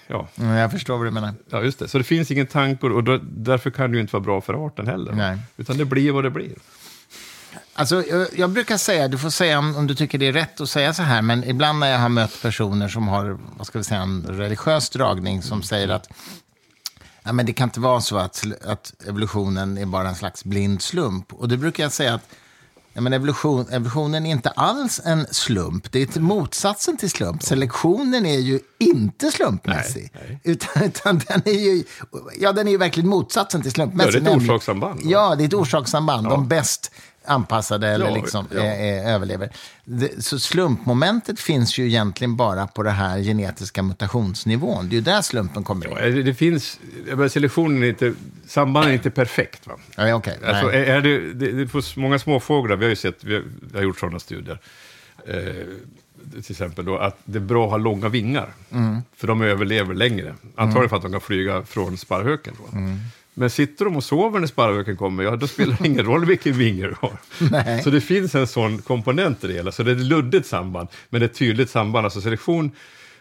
Ja, 0.07 0.27
Mm, 0.39 0.51
jag 0.55 0.71
förstår 0.71 0.97
vad 0.97 1.07
du 1.07 1.11
menar. 1.11 1.33
ja, 1.49 1.61
just 1.63 1.79
det. 1.79 1.87
Så 1.87 1.97
det 1.97 2.03
finns 2.03 2.31
ingen 2.31 2.47
tanke 2.47 2.87
och 2.87 3.03
då, 3.03 3.19
därför 3.23 3.69
kan 3.69 3.91
det 3.91 3.95
ju 3.95 4.01
inte 4.01 4.13
vara 4.15 4.23
bra 4.23 4.41
för 4.41 4.65
arten 4.67 4.87
heller. 4.87 5.11
Nej. 5.11 5.37
Utan 5.57 5.77
det 5.77 5.85
blir 5.85 6.11
vad 6.11 6.23
det 6.23 6.29
blir. 6.29 6.51
Alltså, 7.77 8.03
jag, 8.07 8.27
jag 8.35 8.49
brukar 8.49 8.77
säga, 8.77 9.07
du 9.07 9.17
får 9.17 9.29
säga 9.29 9.59
om, 9.59 9.75
om 9.75 9.87
du 9.87 9.95
tycker 9.95 10.17
det 10.17 10.27
är 10.27 10.33
rätt 10.33 10.61
att 10.61 10.69
säga 10.69 10.93
så 10.93 11.03
här, 11.03 11.21
men 11.21 11.43
ibland 11.43 11.79
när 11.79 11.91
jag 11.91 11.99
har 11.99 12.09
mött 12.09 12.41
personer 12.41 12.87
som 12.87 13.07
har, 13.07 13.37
vad 13.57 13.67
ska 13.67 13.77
vi 13.77 13.83
säga, 13.83 14.01
en 14.01 14.25
religiös 14.27 14.89
dragning 14.89 15.41
som 15.41 15.63
säger 15.63 15.89
att 15.89 16.09
ja, 17.23 17.33
men 17.33 17.45
det 17.45 17.53
kan 17.53 17.67
inte 17.69 17.79
vara 17.79 18.01
så 18.01 18.17
att, 18.17 18.45
att 18.65 18.93
evolutionen 19.07 19.77
är 19.77 19.85
bara 19.85 20.09
en 20.09 20.15
slags 20.15 20.43
blind 20.43 20.81
slump. 20.81 21.33
Och 21.33 21.47
då 21.47 21.57
brukar 21.57 21.83
jag 21.83 21.91
säga 21.91 22.13
att 22.13 22.29
ja, 22.93 23.01
men 23.01 23.13
evolution, 23.13 23.65
evolutionen 23.71 24.25
är 24.25 24.31
inte 24.31 24.49
alls 24.49 25.01
en 25.05 25.27
slump. 25.31 25.91
Det 25.91 26.01
är 26.01 26.05
till 26.05 26.21
motsatsen 26.21 26.97
till 26.97 27.09
slump. 27.09 27.43
Selektionen 27.43 28.25
är 28.25 28.39
ju 28.39 28.59
inte 28.77 29.31
slumpmässig. 29.31 30.11
Nej, 30.13 30.23
nej. 30.29 30.39
Utan, 30.43 30.83
utan 30.83 31.21
den 31.27 31.41
är 31.45 31.59
ju, 31.59 31.83
ja, 32.39 32.51
den 32.51 32.67
är 32.67 32.71
ju 32.71 32.77
verkligen 32.77 33.09
motsatsen 33.09 33.61
till 33.61 33.71
slumpmässig. 33.71 34.15
Ja, 34.15 34.19
det 34.19 34.29
är 34.29 34.35
ett 34.35 34.41
orsakssamband? 34.41 34.99
Ja, 35.03 35.35
det 35.35 35.43
är 35.43 35.47
ett 35.47 35.53
orsakssamband. 35.53 36.29
De 36.29 36.47
bäst 36.47 36.91
anpassade 37.27 37.87
eller 37.87 38.05
Ja, 38.05 38.15
liksom, 38.15 38.47
ja. 38.51 38.59
eh, 38.59 38.81
eh, 38.81 39.13
överlever. 39.15 39.49
Det, 39.83 40.23
så 40.25 40.39
slumpmomentet 40.39 41.39
finns 41.39 41.77
ju 41.77 41.85
egentligen 41.87 42.35
bara 42.35 42.67
på 42.67 42.83
det 42.83 42.89
här 42.91 43.19
genetiska 43.19 43.83
mutationsnivån. 43.83 44.89
Det 44.89 44.93
är 44.93 44.97
ju 44.97 45.01
där 45.01 45.21
slumpen 45.21 45.63
kommer 45.63 45.85
in. 45.87 46.15
Ja, 46.15 46.23
det, 46.23 46.33
finns, 46.33 46.79
selektionen 47.31 47.83
är 47.83 47.87
inte, 47.87 48.13
sambanden 48.47 48.89
är 48.91 48.93
inte 48.95 49.09
perfekt. 49.09 49.67
Va? 49.67 49.73
Ja, 49.97 50.13
okej. 50.15 50.37
Alltså, 50.45 50.71
är, 50.71 50.83
är 50.83 51.01
det, 51.01 51.33
det, 51.33 51.51
det 51.51 51.61
är 51.61 51.65
på 51.67 51.77
s- 51.79 51.95
många 51.95 52.19
småfåglar, 52.19 52.75
vi 52.75 52.85
har 52.85 52.89
ju 52.89 52.95
sett, 52.95 53.23
vi 53.23 53.33
har, 53.35 53.43
vi 53.71 53.77
har 53.77 53.83
gjort 53.83 53.99
sådana 53.99 54.19
studier, 54.19 54.59
eh, 55.27 55.33
till 56.31 56.51
exempel 56.51 56.85
då, 56.85 56.97
att 56.97 57.17
det 57.25 57.37
är 57.37 57.41
bra 57.41 57.65
att 57.65 57.71
ha 57.71 57.77
långa 57.77 58.09
vingar, 58.09 58.49
Mm. 58.71 59.01
för 59.15 59.27
de 59.27 59.41
överlever 59.41 59.93
längre. 59.93 60.35
Antagligen 60.55 60.89
för 60.89 60.95
att 60.95 61.01
de 61.03 61.11
kan 61.11 61.21
flyga 61.21 61.63
från 61.63 61.97
sparrhöken. 61.97 62.53
Då. 62.71 62.77
Mm. 62.77 62.99
Men 63.37 63.49
sitter 63.49 63.85
de 63.85 63.95
och 63.95 64.03
sover 64.03 64.39
när 64.39 64.47
sparrhöken 64.47 64.97
kommer, 64.97 65.23
ja 65.23 65.35
då 65.35 65.47
spelar 65.47 65.77
det 65.79 65.87
ingen 65.87 66.05
roll 66.05 66.25
vilken 66.25 66.57
vinge 66.57 66.87
du 66.87 66.95
har. 67.01 67.17
Nej. 67.51 67.83
Så 67.83 67.89
det 67.89 68.01
finns 68.01 68.35
en 68.35 68.47
sån 68.47 68.81
komponent 68.81 69.43
i 69.43 69.47
det 69.47 69.53
hela, 69.53 69.71
så 69.71 69.83
det 69.83 69.91
är 69.91 69.95
ett 69.95 70.01
luddigt 70.01 70.47
samband, 70.47 70.87
men 71.09 71.19
det 71.21 71.25
är 71.25 71.29
ett 71.29 71.35
tydligt 71.35 71.69
samband. 71.69 72.05
Alltså 72.05 72.21
selektion 72.21 72.71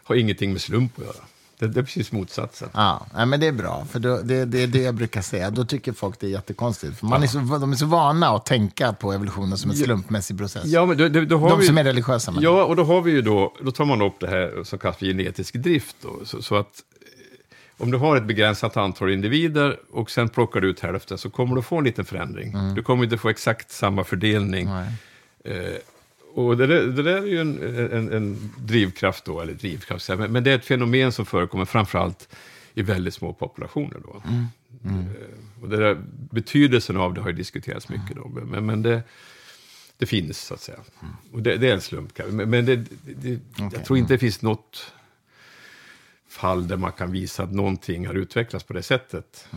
har 0.05 0.15
ingenting 0.15 0.53
med 0.53 0.61
slump 0.61 0.99
att 0.99 1.05
göra. 1.05 1.25
Det, 1.59 1.67
det 1.67 1.81
är 1.81 1.85
precis 1.85 2.13
motsatsen. 2.13 2.69
Ja, 2.75 3.07
men 3.13 3.41
det 3.41 3.47
är 3.47 3.53
bra, 3.53 3.87
för 3.91 3.99
då, 3.99 4.21
det, 4.23 4.45
det 4.45 4.63
är 4.63 4.67
det 4.67 4.83
jag 4.83 4.95
brukar 4.95 5.23
säga. 5.23 5.51
Då 5.51 5.65
tycker 5.65 5.93
folk 5.93 6.21
det 6.21 6.27
är 6.27 6.31
jättekonstigt. 6.31 6.99
För 6.99 7.07
man 7.07 7.23
är 7.23 7.27
så, 7.27 7.39
de 7.39 7.73
är 7.73 7.77
så 7.77 7.87
vana 7.87 8.29
att 8.29 8.47
tänka 8.47 8.93
på 8.93 9.13
evolutionen 9.13 9.59
som 9.59 9.71
en 9.71 9.77
slumpmässig 9.77 10.39
process. 10.39 10.65
Ja, 10.67 10.87
men 10.87 10.99
då, 10.99 11.09
då, 11.09 11.21
då 11.21 11.39
har 11.39 11.51
de 11.51 11.61
vi, 11.61 11.67
som 11.67 11.79
är 11.79 11.85
religiösa. 11.85 12.35
Ja, 12.41 12.65
och 12.65 12.77
då 12.77 12.85
har 12.85 13.01
vi 13.03 13.11
ju 13.11 13.23
då, 13.23 13.55
då 13.63 13.71
tar 13.71 13.85
man 13.85 14.03
upp 14.03 14.21
det 14.21 14.29
här 14.29 14.65
som 14.65 14.79
kallas 14.79 14.97
för 14.97 15.07
genetisk 15.07 15.55
drift. 15.55 15.97
Då, 16.03 16.21
så, 16.25 16.43
så 16.43 16.57
att 16.57 16.83
om 17.85 17.91
du 17.91 17.99
har 17.99 18.17
ett 18.17 18.25
begränsat 18.25 18.77
antal 18.77 19.11
individer 19.11 19.77
och 19.91 20.11
sen 20.11 20.29
plockar 20.29 20.61
du 20.61 20.69
ut 20.69 20.81
hälften 20.81 21.19
så 21.19 21.31
kommer 21.31 21.57
du 21.57 21.63
få 21.63 21.79
en 21.79 21.85
liten 21.85 22.05
förändring. 22.05 22.55
Du 22.75 22.83
kommer 22.83 23.05
inte 23.05 23.19
få 23.19 23.29
exakt 23.29 23.71
samma 23.71 24.05
fördelning. 24.05 24.69
Eh, 25.45 25.75
och 26.35 26.57
det, 26.57 26.67
det 26.67 27.03
där 27.03 27.17
är 27.17 27.27
ju 27.27 27.41
en, 27.41 27.63
en, 27.93 28.13
en 28.13 28.53
drivkraft 28.59 29.25
då, 29.25 29.41
eller 29.41 29.53
drivkraft, 29.53 30.09
men, 30.09 30.33
men 30.33 30.45
det 30.45 30.51
är 30.51 30.55
ett 30.55 30.65
fenomen 30.65 31.13
som 31.13 31.27
förekommer 31.27 31.65
framförallt 31.65 32.29
i 32.75 32.83
väldigt 32.83 33.15
små 33.15 33.33
populationer. 33.33 34.01
Då. 34.05 34.23
Eh, 34.85 35.63
och 35.63 35.69
det 35.69 35.77
där, 35.77 36.03
betydelsen 36.31 36.97
av 36.97 37.15
det 37.15 37.21
har 37.21 37.29
ju 37.29 37.37
diskuterats 37.37 37.89
mycket 37.89 38.17
då, 38.17 38.29
men, 38.29 38.67
men 38.67 38.83
det, 38.83 39.03
det 39.99 40.07
finns 40.07 40.41
så 40.41 40.55
att 40.55 40.61
säga. 40.61 40.79
Och 41.33 41.43
det, 41.43 41.57
det 41.57 41.69
är 41.69 41.75
en 41.75 41.81
slump. 41.81 42.19
Men, 42.31 42.51
men 42.51 42.65
det, 42.65 42.77
det, 43.03 43.41
jag 43.73 43.85
tror 43.85 43.99
inte 43.99 44.15
det 44.15 44.19
finns 44.19 44.43
något 44.43 44.94
fall 46.35 46.69
där 46.69 46.77
man 46.77 46.93
kan 46.93 47.13
visa 47.13 47.43
att 47.43 47.53
någonting 47.53 48.07
har 48.07 48.15
utvecklats 48.15 48.65
på 48.65 48.73
det 48.73 48.83
sättet. 48.83 49.49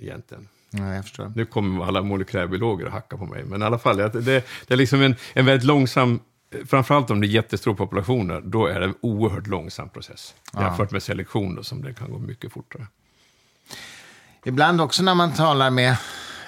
Egentligen. 0.00 0.48
Ja, 0.70 0.94
jag 0.94 1.04
förstår. 1.04 1.32
Nu 1.36 1.46
kommer 1.46 1.84
alla 1.84 2.02
molekylärbiologer 2.02 2.86
att 2.86 2.92
hacka 2.92 3.16
på 3.16 3.26
mig, 3.26 3.44
men 3.44 3.62
i 3.62 3.64
alla 3.64 3.78
fall, 3.78 3.96
det, 3.96 4.08
det, 4.08 4.44
är 4.68 4.76
liksom 4.76 5.02
en, 5.02 5.16
en 5.32 5.46
väldigt 5.46 5.66
långsam, 5.66 6.20
framförallt 6.66 7.10
om 7.10 7.20
det 7.20 7.26
är 7.26 7.28
jättestora 7.28 7.74
populationer, 7.74 8.40
då 8.40 8.66
är 8.66 8.80
det 8.80 8.86
en 8.86 8.94
oerhört 9.00 9.46
långsam 9.46 9.88
process. 9.88 10.34
Jämfört 10.54 10.90
med 10.90 11.02
selektion 11.02 11.54
då, 11.54 11.62
som 11.62 11.82
det 11.82 11.94
kan 11.94 12.10
gå 12.10 12.18
mycket 12.18 12.52
fortare. 12.52 12.86
Ibland 14.44 14.80
också 14.80 15.02
när 15.02 15.14
man 15.14 15.34
talar 15.34 15.70
med 15.70 15.96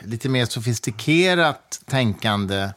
lite 0.05 0.29
mer 0.29 0.47
sofistikerat 0.47 1.83
tänkande 1.87 2.69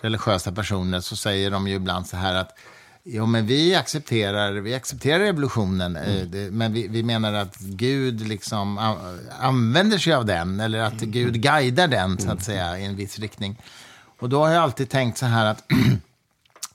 religiösa 0.00 0.52
personer 0.52 1.00
så 1.00 1.16
säger 1.16 1.50
de 1.50 1.68
ju 1.68 1.74
ibland 1.74 2.06
så 2.06 2.16
här 2.16 2.34
att 2.34 2.58
Jo, 3.04 3.26
men 3.26 3.46
vi 3.46 3.74
accepterar, 3.74 4.52
vi 4.52 4.74
accepterar 4.74 5.24
evolutionen, 5.24 5.96
eh, 5.96 6.22
det, 6.26 6.50
men 6.50 6.72
vi, 6.72 6.88
vi 6.88 7.02
menar 7.02 7.32
att 7.32 7.56
Gud 7.58 8.28
liksom 8.28 8.78
använder 9.40 9.98
sig 9.98 10.12
av 10.14 10.26
den, 10.26 10.60
eller 10.60 10.78
att 10.78 11.00
Gud 11.00 11.42
guidar 11.42 11.88
den, 11.88 12.18
så 12.18 12.30
att 12.30 12.44
säga, 12.44 12.78
i 12.78 12.84
en 12.84 12.96
viss 12.96 13.18
riktning. 13.18 13.56
Och 14.20 14.28
då 14.28 14.44
har 14.44 14.50
jag 14.50 14.62
alltid 14.62 14.88
tänkt 14.88 15.18
så 15.18 15.26
här 15.26 15.46
att 15.46 15.64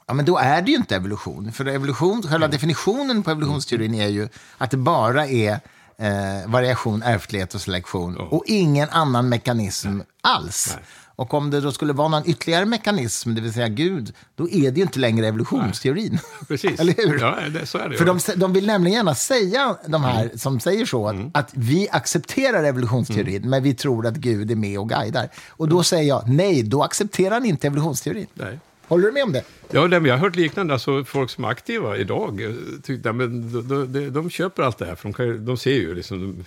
Ja, 0.07 0.13
men 0.13 0.25
då 0.25 0.37
är 0.37 0.61
det 0.61 0.71
ju 0.71 0.77
inte 0.77 0.95
evolution. 0.95 1.51
För 1.51 1.65
evolution, 1.65 2.23
själva 2.23 2.47
definitionen 2.47 3.23
på 3.23 3.31
evolutionsteorin 3.31 3.95
är 3.95 4.07
ju 4.07 4.29
att 4.57 4.71
det 4.71 4.77
bara 4.77 5.27
är 5.27 5.59
eh, 5.97 6.47
variation, 6.47 7.03
ärftlighet 7.03 7.55
och 7.55 7.61
selektion 7.61 8.17
och 8.17 8.43
ingen 8.47 8.89
annan 8.89 9.29
mekanism 9.29 9.99
alls. 10.21 10.73
Nej. 10.75 10.85
Och 11.15 11.33
om 11.33 11.51
det 11.51 11.61
då 11.61 11.71
skulle 11.71 11.93
vara 11.93 12.07
någon 12.07 12.29
ytterligare 12.29 12.65
mekanism, 12.65 13.35
det 13.35 13.41
vill 13.41 13.53
säga 13.53 13.67
Gud, 13.67 14.13
då 14.35 14.49
är 14.49 14.71
det 14.71 14.77
ju 14.77 14.81
inte 14.81 14.99
längre 14.99 15.27
evolutionsteorin. 15.27 16.19
Precis. 16.47 16.79
Eller 16.79 16.93
hur? 16.97 17.19
Ja, 17.19 17.37
det, 17.53 17.65
så 17.65 17.77
är 17.77 17.89
det. 17.89 17.97
För 17.97 18.05
de, 18.05 18.19
de 18.35 18.53
vill 18.53 18.67
nämligen 18.67 18.95
gärna 18.97 19.15
säga, 19.15 19.77
de 19.87 20.03
här 20.03 20.31
som 20.35 20.59
säger 20.59 20.85
så, 20.85 21.07
att, 21.07 21.15
att 21.31 21.51
vi 21.53 21.87
accepterar 21.91 22.63
evolutionsteorin, 22.63 23.49
men 23.49 23.63
vi 23.63 23.73
tror 23.73 24.07
att 24.07 24.15
Gud 24.15 24.51
är 24.51 24.55
med 24.55 24.79
och 24.79 24.89
guidar. 24.89 25.29
Och 25.49 25.69
då 25.69 25.83
säger 25.83 26.03
jag, 26.03 26.29
nej, 26.29 26.63
då 26.63 26.83
accepterar 26.83 27.39
ni 27.39 27.49
inte 27.49 27.67
evolutionsteorin. 27.67 28.27
Nej. 28.33 28.59
Håller 28.87 29.05
du 29.05 29.11
med 29.11 29.23
om 29.23 29.31
det? 29.31 29.43
Ja, 29.71 29.87
det, 29.87 29.95
jag 29.95 30.13
har 30.13 30.17
hört 30.17 30.35
liknande, 30.35 30.73
alltså 30.73 31.03
folk 31.03 31.29
som 31.29 31.43
är 31.43 31.47
aktiva 31.47 31.97
idag, 31.97 32.41
eh, 32.41 32.51
tyckte, 32.83 33.11
men, 33.11 33.51
de, 33.67 33.91
de, 33.91 34.09
de, 34.09 34.29
köper 34.29 34.63
allt 34.63 34.77
det 34.77 34.85
här, 34.85 34.95
för 34.95 35.09
de, 35.09 35.13
kan, 35.13 35.45
de 35.45 35.57
ser 35.57 35.73
ju 35.73 35.95
liksom, 35.95 36.45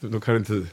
de, 0.00 0.08
de 0.08 0.20
kan 0.20 0.36
inte, 0.36 0.66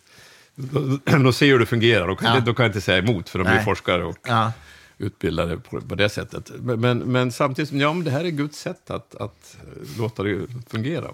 de, 0.56 1.00
de 1.06 1.34
ser 1.34 1.46
hur 1.48 1.60
det 1.60 1.66
fungerar, 1.66 2.08
de 2.08 2.16
kan, 2.18 2.36
Ja. 2.36 2.40
de 2.42 2.56
kan 2.56 2.66
inte 2.66 2.82
säga 2.82 2.98
emot, 2.98 3.30
för 3.30 3.40
de 3.40 3.48
är 3.48 3.56
Nej. 3.56 3.66
forskare 3.66 4.04
och 4.06 4.18
Ja. 4.28 4.52
utbildade 4.98 5.58
på, 5.58 5.82
på 5.82 5.96
det 5.96 6.10
sättet. 6.10 6.52
Men, 6.60 7.00
men, 7.00 7.32
samtidigt, 7.32 7.72
ja, 7.72 7.94
men 7.94 8.04
det 8.04 8.12
här 8.12 8.26
är 8.26 8.30
Guds 8.30 8.60
sätt 8.60 8.92
att, 8.92 9.16
att 9.16 9.58
låta 9.98 10.24
det 10.24 10.48
fungera. 10.70 11.10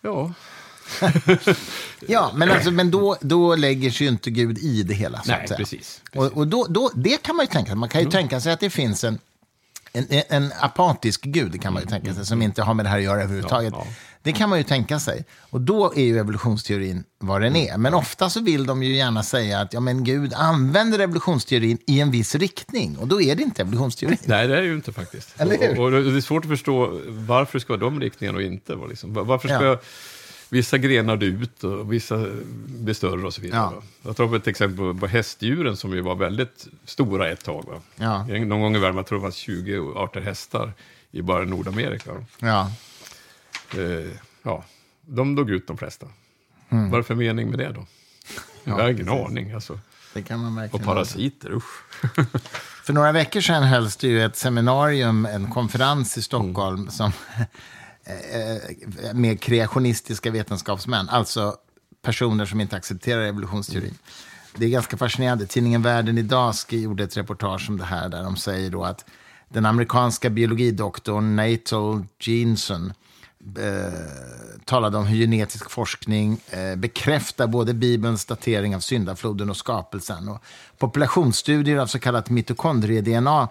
Ja, 0.00 0.32
Ja, 2.08 2.32
men, 2.34 2.50
alltså, 2.50 2.70
men 2.70 2.90
då, 2.90 3.16
då 3.20 3.54
lägger 3.56 3.90
sig 3.90 4.06
ju 4.06 4.12
inte 4.12 4.30
Gud 4.30 4.58
i 4.58 4.82
det 4.82 4.94
hela. 4.94 5.22
Så 5.22 5.30
Nej, 5.30 5.42
att 5.42 5.48
säga. 5.48 5.58
precis, 5.58 6.02
Och, 6.14 6.24
och 6.36 6.46
då, 6.46 6.66
då, 6.70 6.90
det 6.94 7.22
kan 7.22 7.36
man 7.36 7.44
ju 7.46 7.50
tänka 7.52 7.68
sig. 7.68 7.76
Man 7.76 7.88
kan 7.88 8.00
ju 8.00 8.10
tänka 8.10 8.40
sig 8.40 8.52
att 8.52 8.60
det 8.60 8.70
finns 8.70 9.04
en, 9.04 9.18
en, 9.92 10.06
en 10.28 10.52
apatisk 10.60 11.22
gud, 11.22 11.62
kan 11.62 11.72
man 11.72 11.82
ju 11.82 11.88
tänka 11.88 12.14
sig, 12.14 12.26
som 12.26 12.42
inte 12.42 12.62
har 12.62 12.74
med 12.74 12.84
det 12.84 12.88
här 12.90 12.96
att 12.98 13.02
göra 13.04 13.22
överhuvudtaget. 13.22 13.72
Ja, 13.76 13.82
ja. 13.88 13.92
Det 14.22 14.32
kan 14.32 14.48
man 14.48 14.58
ju 14.58 14.64
tänka 14.64 14.98
sig. 15.00 15.24
Och 15.50 15.60
då 15.60 15.92
är 15.96 16.02
ju 16.04 16.18
evolutionsteorin 16.18 17.04
vad 17.18 17.40
den 17.40 17.56
är. 17.56 17.76
Men 17.78 17.94
ofta 17.94 18.30
så 18.30 18.40
vill 18.40 18.66
de 18.66 18.82
ju 18.82 18.94
gärna 18.96 19.22
säga 19.22 19.60
att 19.60 19.72
ja, 19.72 19.80
men 19.80 20.04
Gud 20.04 20.34
använder 20.34 20.98
evolutionsteorin 20.98 21.78
i 21.86 22.00
en 22.00 22.10
viss 22.10 22.34
riktning. 22.34 22.96
Och 22.98 23.08
då 23.08 23.22
är 23.22 23.34
det 23.36 23.42
inte 23.42 23.62
evolutionsteorin. 23.62 24.18
nej 24.24 24.48
det 24.48 24.56
är 24.56 24.60
det 24.60 24.66
ju 24.66 24.74
inte 24.74 24.92
faktiskt. 24.92 25.40
Eller 25.40 25.58
hur? 25.58 25.78
Och, 25.78 25.84
och 25.84 25.90
det 26.12 26.16
är 26.16 26.20
svårt 26.20 26.44
att 26.44 26.50
förstå 26.50 27.00
varför 27.08 27.58
ska 27.58 27.76
de 27.76 28.00
riktningarna 28.00 28.38
och 28.38 28.44
inte. 28.44 28.76
Liksom. 28.88 29.14
Va- 29.14 29.22
Varför 29.22 29.48
ska 29.48 29.64
Ja. 29.64 29.80
Vissa 30.52 30.78
grenar 30.78 31.16
dö 31.16 31.26
ut 31.26 31.64
och 31.64 31.92
vissa 31.92 32.26
blir 32.66 32.94
större 32.94 33.26
och 33.26 33.34
så 33.34 33.40
vidare. 33.40 33.70
Ja. 33.74 33.82
Jag 34.02 34.16
tar 34.16 34.24
upp 34.24 34.34
ett 34.34 34.46
exempel 34.46 34.94
på 34.94 35.06
hästdjuren 35.06 35.76
som 35.76 35.92
ju 35.92 36.00
var 36.00 36.14
väldigt 36.14 36.66
stora 36.84 37.28
ett 37.28 37.44
tag. 37.44 37.64
Va? 37.68 37.80
Ja. 37.96 38.24
Någon 38.24 38.60
gång 38.60 38.76
i 38.76 38.78
världen, 38.78 38.96
jag 38.96 39.06
tror 39.06 39.18
det 39.18 39.22
var 39.22 39.30
20 39.30 39.92
arter 39.96 40.20
hästar 40.20 40.72
i 41.10 41.22
bara 41.22 41.44
Nordamerika. 41.44 42.10
Ja. 42.38 42.70
Eh, 43.76 44.10
ja, 44.42 44.64
de 45.06 45.34
dog 45.34 45.50
ut 45.50 45.66
de 45.66 45.78
flesta. 45.78 46.06
Vad 46.68 46.92
är 46.92 46.96
det 46.96 47.04
för 47.04 47.14
mening 47.14 47.50
med 47.50 47.58
det 47.58 47.72
då? 47.72 47.86
jag 48.64 48.74
har 48.74 48.88
ingen 48.88 49.08
aning. 49.08 49.52
Alltså. 49.52 49.78
Det 50.14 50.22
kan 50.22 50.40
man 50.40 50.68
Och 50.72 50.84
parasiter, 50.84 51.52
usch. 51.52 51.84
För 52.84 52.92
några 52.92 53.12
veckor 53.12 53.40
sedan 53.40 53.62
hölls 53.62 53.96
det 53.96 54.08
ju 54.08 54.24
ett 54.24 54.36
seminarium, 54.36 55.26
en 55.26 55.50
konferens 55.50 56.18
i 56.18 56.22
Stockholm 56.22 56.90
som, 56.90 57.12
eh, 58.04 59.14
med 59.14 59.40
kreationistiska 59.40 60.30
vetenskapsmän, 60.30 61.08
alltså 61.08 61.56
personer 62.02 62.46
som 62.46 62.60
inte 62.60 62.76
accepterar 62.76 63.22
evolutionsteorin. 63.22 63.98
Det 64.56 64.64
är 64.64 64.70
ganska 64.70 64.96
fascinerande. 64.96 65.46
Tidningen 65.46 65.82
Världen 65.82 66.18
idag 66.18 66.54
gjorde 66.68 67.04
ett 67.04 67.16
reportage 67.16 67.66
om 67.68 67.78
det 67.78 67.84
här 67.84 68.08
där 68.08 68.22
de 68.22 68.36
säger 68.36 68.70
då 68.70 68.84
att 68.84 69.04
den 69.48 69.66
amerikanska 69.66 70.30
biologidoktorn 70.30 71.36
Natal 71.36 72.04
Jeanson 72.20 72.92
eh, 73.58 73.92
talade 74.64 74.98
om 74.98 75.06
hur 75.06 75.18
genetisk 75.18 75.70
forskning 75.70 76.40
eh, 76.50 76.76
bekräftar 76.76 77.46
både 77.46 77.74
Bibelns 77.74 78.24
datering 78.24 78.76
av 78.76 78.80
syndafloden 78.80 79.50
och 79.50 79.56
skapelsen. 79.56 80.28
Och 80.28 80.42
populationsstudier 80.78 81.76
av 81.76 81.86
så 81.86 81.98
kallat 81.98 82.30
mitokondrie-DNA 82.30 83.48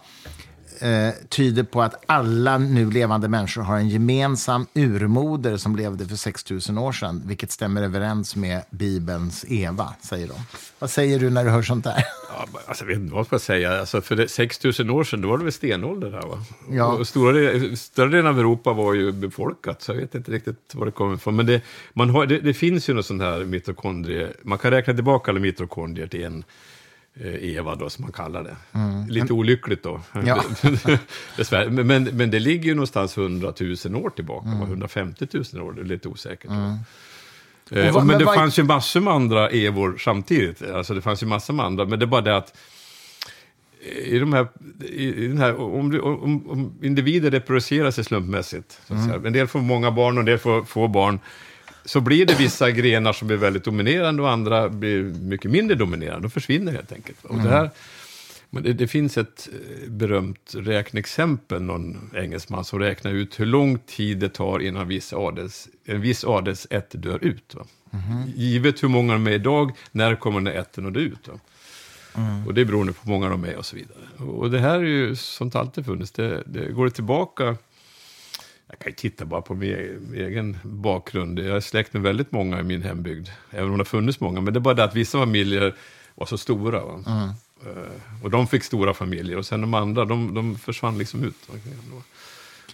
eh, 0.82 1.14
tyder 1.30 1.64
på 1.64 1.82
att 1.82 2.04
alla 2.06 2.58
nu 2.58 2.92
levande 2.92 3.28
människor 3.28 3.62
har 3.62 3.78
en 3.78 3.90
gemensam 3.90 4.66
urmoder 4.74 5.58
som 5.58 5.76
levde 5.76 6.06
för 6.06 6.16
6000 6.16 6.78
år 6.78 6.92
sedan, 6.92 7.24
vilket 7.26 7.52
stämmer 7.52 7.82
överens 7.82 8.36
med 8.36 8.62
Bibelns 8.70 9.46
Eva, 9.48 9.94
säger 10.02 10.28
de. 10.28 10.34
Vad 10.80 10.90
säger 10.90 11.20
du 11.20 11.30
när 11.30 11.44
du 11.44 11.50
hör 11.50 11.62
sånt 11.62 11.84
där? 11.84 12.04
Ja, 12.30 12.60
alltså, 12.68 12.84
jag 12.84 12.88
vet 12.88 12.98
inte 12.98 13.12
vad 13.14 13.20
jag 13.20 13.26
ska 13.28 13.40
säga. 13.40 13.80
Alltså, 13.80 14.02
för 14.02 14.16
det, 14.16 14.28
6000 14.28 14.90
år 14.90 15.04
sedan, 15.04 15.22
då 15.22 15.28
var 15.30 15.38
det 15.38 15.44
väl 15.44 15.54
stenålder 15.54 16.12
där 16.12 16.22
va? 16.22 16.38
Ja. 16.72 16.86
Och 16.86 17.08
stora, 17.08 17.32
del- 17.34 17.78
större 17.78 18.10
delen 18.10 18.28
av 18.28 18.40
Europa 18.40 18.74
var 18.74 18.94
ju 18.94 19.12
befolkat, 19.12 19.82
så 19.82 19.92
jag 19.92 19.98
vet 19.98 20.16
inte 20.16 20.32
riktigt 20.32 20.72
var 20.74 20.86
det 20.86 20.92
kommer 20.92 21.16
ifrån. 21.16 21.36
Men 21.36 21.46
det, 21.46 21.62
man 21.94 22.10
har, 22.10 22.26
det, 22.26 22.40
det 22.40 22.54
finns 22.54 22.90
ju 22.90 22.94
något 22.94 23.06
sånt 23.06 23.22
här 23.22 23.46
mitokondrie, 23.46 24.28
man 24.42 24.58
kan 24.58 24.72
räkna 24.72 24.94
tillbaka 24.94 25.32
alla 25.32 25.40
mitokondrier 25.40 26.08
till 26.08 26.24
en 26.24 26.44
Eva 27.42 27.76
då, 27.76 27.90
som 27.90 28.02
man 28.02 28.12
kallar 28.12 28.44
det. 28.44 28.56
Lite 29.14 29.34
olyckligt 29.34 29.84
då. 29.84 30.02
Mm. 30.14 30.28
Ja. 30.28 30.44
Men, 31.70 31.88
men, 31.88 32.04
men 32.04 32.32
det 32.32 32.40
ligger 32.40 32.66
ju 32.66 32.74
någonstans 32.76 33.18
100 33.18 33.54
000 33.86 33.96
år 33.96 34.10
tillbaka, 34.10 34.48
va? 34.50 34.66
150 34.68 35.28
000 35.54 35.64
år, 35.64 35.74
det 35.74 35.82
är 35.82 35.86
lite 35.86 36.08
osäkert. 36.08 36.52
Eh, 36.52 36.74
Mm. 37.74 37.88
Och 37.88 37.94
vad- 37.94 38.04
men 38.04 38.08
men 38.08 38.20
det 38.20 38.26
vad- 38.26 38.36
fanns 38.36 38.60
ju 38.60 38.64
massor 38.64 39.02
med 39.02 39.14
andra 39.14 39.50
Evor 39.50 39.98
samtidigt. 39.98 40.62
Alltså 40.62 40.94
det 40.94 41.02
fanns 41.02 41.24
ju 41.24 41.28
massor 41.28 41.54
med 41.54 41.66
andra, 41.66 41.86
men 41.86 42.00
det 42.00 42.06
är 42.06 42.08
bara 42.08 42.22
det 42.22 42.38
att 42.38 42.58
i 44.06 44.20
de 44.20 44.34
här, 44.34 44.48
i, 44.90 45.28
den 45.28 45.38
här 45.38 45.56
om, 45.62 46.00
om, 46.04 46.50
om 46.50 46.74
individer 46.82 47.32
reproducerar 47.32 47.92
sig 47.92 48.04
slumpmässigt, 48.04 48.80
så 48.88 48.94
att 48.94 49.04
säga. 49.06 49.22
en 49.26 49.34
del 49.34 49.48
får 49.48 49.60
många 49.60 49.92
barn 49.92 50.14
och 50.18 50.20
en 50.20 50.26
del 50.26 50.38
får 50.38 50.64
få 50.64 50.88
barn, 50.88 51.20
så 51.86 52.02
blir 52.02 52.26
det 52.26 52.36
vissa 52.40 52.72
grenar 52.72 53.14
som 53.14 53.28
blir 53.28 53.38
väldigt 53.38 53.64
dominerande 53.64 54.22
och 54.22 54.30
andra 54.30 54.70
blir 54.70 55.04
mycket 55.04 55.52
mindre 55.52 55.76
dominerande. 55.76 56.22
De 56.22 56.32
försvinner 56.32 56.72
helt 56.72 56.92
enkelt. 56.92 57.26
Och 57.26 57.38
det, 57.38 57.50
här, 57.50 57.70
men 58.50 58.64
det, 58.64 58.74
det 58.74 58.88
finns 58.88 59.18
ett 59.18 59.50
eh, 59.54 59.90
berömt 59.90 60.54
räkneexempel, 60.58 61.62
någon 61.62 62.10
engelsman 62.16 62.66
som 62.66 62.80
räknar 62.80 63.12
ut 63.12 63.40
hur 63.40 63.46
lång 63.46 63.80
tid 63.80 64.18
det 64.18 64.30
tar 64.30 64.60
innan 64.60 64.88
viss 64.88 65.14
adels, 65.14 65.68
en 65.86 66.02
viss 66.02 66.24
adelsätt 66.24 66.92
dör 66.92 67.24
ut. 67.24 67.56
Va? 67.56 67.66
Givet 68.36 68.84
hur 68.84 68.88
många 68.88 69.14
de 69.14 69.28
är 69.28 69.32
idag, 69.32 69.72
när 69.92 70.16
kommer 70.16 70.40
den 70.40 70.48
här 70.48 70.62
ätten 70.62 70.86
att 70.86 70.94
dö 70.94 71.00
ut? 71.00 71.28
Va? 71.28 71.40
Och 72.48 72.54
det 72.54 72.66
beror 72.66 72.86
på 72.86 72.94
hur 73.04 73.12
många 73.12 73.30
de 73.30 73.44
är 73.44 73.58
och 73.58 73.66
så 73.66 73.76
vidare. 73.76 74.32
Och 74.32 74.52
det 74.52 74.60
här 74.60 74.80
är 74.80 74.84
ju 74.84 75.16
sånt 75.16 75.56
alltid 75.56 75.86
funnits. 75.86 76.12
Det, 76.12 76.44
det 76.46 76.72
går 76.72 76.86
det 76.86 76.92
tillbaka, 76.92 77.58
jag 78.72 78.80
kan 78.80 78.90
ju 78.92 78.96
titta 78.96 79.26
bara 79.26 79.42
på 79.42 79.56
min, 79.56 80.14
egen 80.16 80.60
bakgrund. 80.64 81.40
Jag 81.40 81.58
är 81.58 81.60
släkt 81.60 81.94
med 81.94 82.02
väldigt 82.02 82.32
många 82.32 82.60
i 82.60 82.64
min 82.64 82.84
hembygd, 82.84 83.28
även 83.50 83.66
om 83.66 83.72
det 83.72 83.80
har 83.80 83.86
funnits 83.86 84.20
många. 84.20 84.42
Men 84.42 84.54
det 84.54 84.58
är 84.58 84.62
bara 84.62 84.74
det 84.74 84.84
att 84.84 84.96
vissa 84.96 85.20
familjer 85.20 85.76
var 86.16 86.26
så 86.26 86.38
stora. 86.38 86.86
Va? 86.86 87.34
Eh, 87.66 88.24
och 88.24 88.30
de 88.30 88.48
fick 88.48 88.64
stora 88.64 88.94
familjer 88.94 89.38
och 89.38 89.46
sen 89.46 89.62
de 89.62 89.74
andra, 89.74 90.06
de, 90.06 90.34
de 90.34 90.58
försvann 90.58 90.98
liksom 90.98 91.24
ut. 91.24 91.50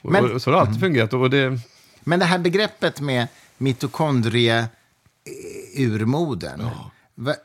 Och, 0.02 0.12
Men- 0.12 0.32
och, 0.32 0.42
så 0.42 0.52
har 0.52 0.56
det 0.56 0.62
alltid 0.62 0.80
fungerat. 0.80 1.14
Och 1.14 1.30
det, 1.30 1.60
Men 2.00 2.20
det 2.20 2.26
här 2.26 2.40
begreppet 2.40 3.02
med 3.02 3.28
mitokondrie 3.58 4.68
urmodern. 5.76 6.70
Va, 7.16 7.36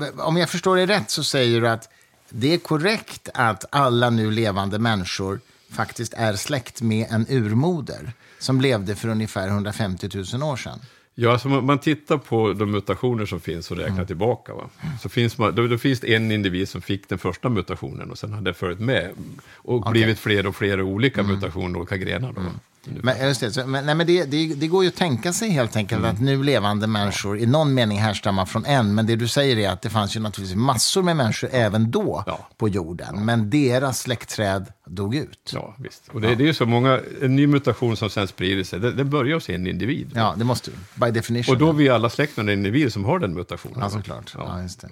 eh, 0.00 0.26
om 0.26 0.36
jag 0.36 0.50
förstår 0.50 0.76
det 0.76 0.86
rätt 0.86 1.10
så 1.10 1.24
säger 1.24 1.60
du 1.60 1.68
att 1.68 1.88
det 2.28 2.54
är 2.54 2.58
korrekt 2.58 3.28
att 3.34 3.64
alla 3.70 4.10
nu 4.10 4.30
levande 4.30 4.78
människor 4.78 5.40
faktiskt 5.72 6.14
är 6.14 6.32
släkt 6.36 6.82
med 6.82 7.06
en 7.10 7.26
urmoder 7.28 8.12
som 8.38 8.60
levde 8.60 8.96
för 8.96 9.08
ungefär 9.08 9.48
150 9.48 10.08
000 10.34 10.42
år 10.42 10.56
sedan. 10.56 10.78
Ja, 11.14 11.32
alltså 11.32 11.48
man, 11.48 11.66
man 11.66 11.78
tittar 11.78 12.18
på 12.18 12.52
de 12.52 12.70
mutationer 12.70 13.26
som 13.26 13.40
finns 13.40 13.70
och 13.70 13.76
räknar 13.76 14.04
tillbaka. 14.04 14.54
Va? 14.54 14.70
Så 15.00 15.08
finns 15.08 15.38
man, 15.38 15.54
då, 15.54 15.66
då 15.66 15.78
finns 15.78 16.00
det 16.00 16.14
en 16.14 16.32
individ 16.32 16.68
som 16.68 16.82
fick 16.82 17.08
den 17.08 17.18
första 17.18 17.48
mutationen 17.48 18.10
och 18.10 18.18
sen 18.18 18.32
har 18.32 18.40
det 18.40 18.54
följt 18.54 18.80
med. 18.80 19.10
Och 19.54 19.90
blivit 19.90 20.18
fler 20.18 20.46
och 20.46 20.56
fler 20.56 20.82
olika 20.82 21.22
mutationer, 21.22 21.78
olika 21.78 21.96
grenar. 21.96 22.32
Då, 22.32 22.40
va? 22.40 22.50
Men, 22.84 23.26
just 23.28 23.40
det, 23.54 23.66
men, 23.66 23.86
nej, 23.86 23.94
men 23.94 24.06
det, 24.06 24.24
det, 24.24 24.54
det 24.54 24.68
går 24.68 24.84
ju 24.84 24.88
att 24.88 24.96
tänka 24.96 25.32
sig 25.32 25.48
helt 25.50 25.76
enkelt 25.76 25.98
Mm. 25.98 26.10
att 26.14 26.20
nu 26.20 26.42
levande 26.42 26.86
människor 26.86 27.38
i 27.38 27.46
någon 27.46 27.74
mening 27.74 27.98
härstammar 27.98 28.46
från 28.46 28.64
en. 28.66 28.94
Men 28.94 29.06
det 29.06 29.16
du 29.16 29.28
säger 29.28 29.56
är 29.58 29.70
att 29.70 29.82
det 29.82 29.90
fanns 29.90 30.16
ju 30.16 30.20
naturligtvis 30.20 30.56
massor 30.56 31.02
med 31.02 31.16
människor 31.16 31.50
även 31.52 31.90
då 31.90 32.24
Ja. 32.26 32.48
på 32.56 32.68
jorden. 32.68 33.24
Men 33.24 33.50
deras 33.50 34.00
släktträd 34.00 34.66
dog 34.86 35.14
ut. 35.14 35.50
Ja, 35.54 35.74
visst. 35.78 36.02
Och 36.12 36.20
det, 36.20 36.34
det 36.34 36.44
är 36.44 36.46
ju 36.46 36.54
så 36.54 36.66
många, 36.66 37.00
en 37.22 37.36
ny 37.36 37.46
mutation 37.46 37.96
som 37.96 38.10
sen 38.10 38.28
sprider 38.28 38.64
sig, 38.64 38.80
det, 38.80 38.92
det 38.92 39.04
börjar 39.04 39.34
hos 39.34 39.48
en 39.50 39.66
individ. 39.66 40.10
Ja, 40.14 40.34
det 40.38 40.44
måste 40.44 40.70
du. 40.70 40.76
By 41.06 41.10
definition. 41.10 41.54
Och 41.54 41.58
då 41.58 41.68
är 41.68 41.72
vi 41.72 41.88
alla 41.88 42.10
släkt 42.10 42.36
med 42.36 42.42
en 42.48 42.58
individ 42.58 42.92
som 42.92 43.04
har 43.04 43.18
den 43.18 43.34
mutationen. 43.34 43.78
Ja, 43.80 43.90
såklart. 43.90 44.32
Ja. 44.38 44.44
Ja. 44.56 44.62
just 44.62 44.80
det. 44.80 44.88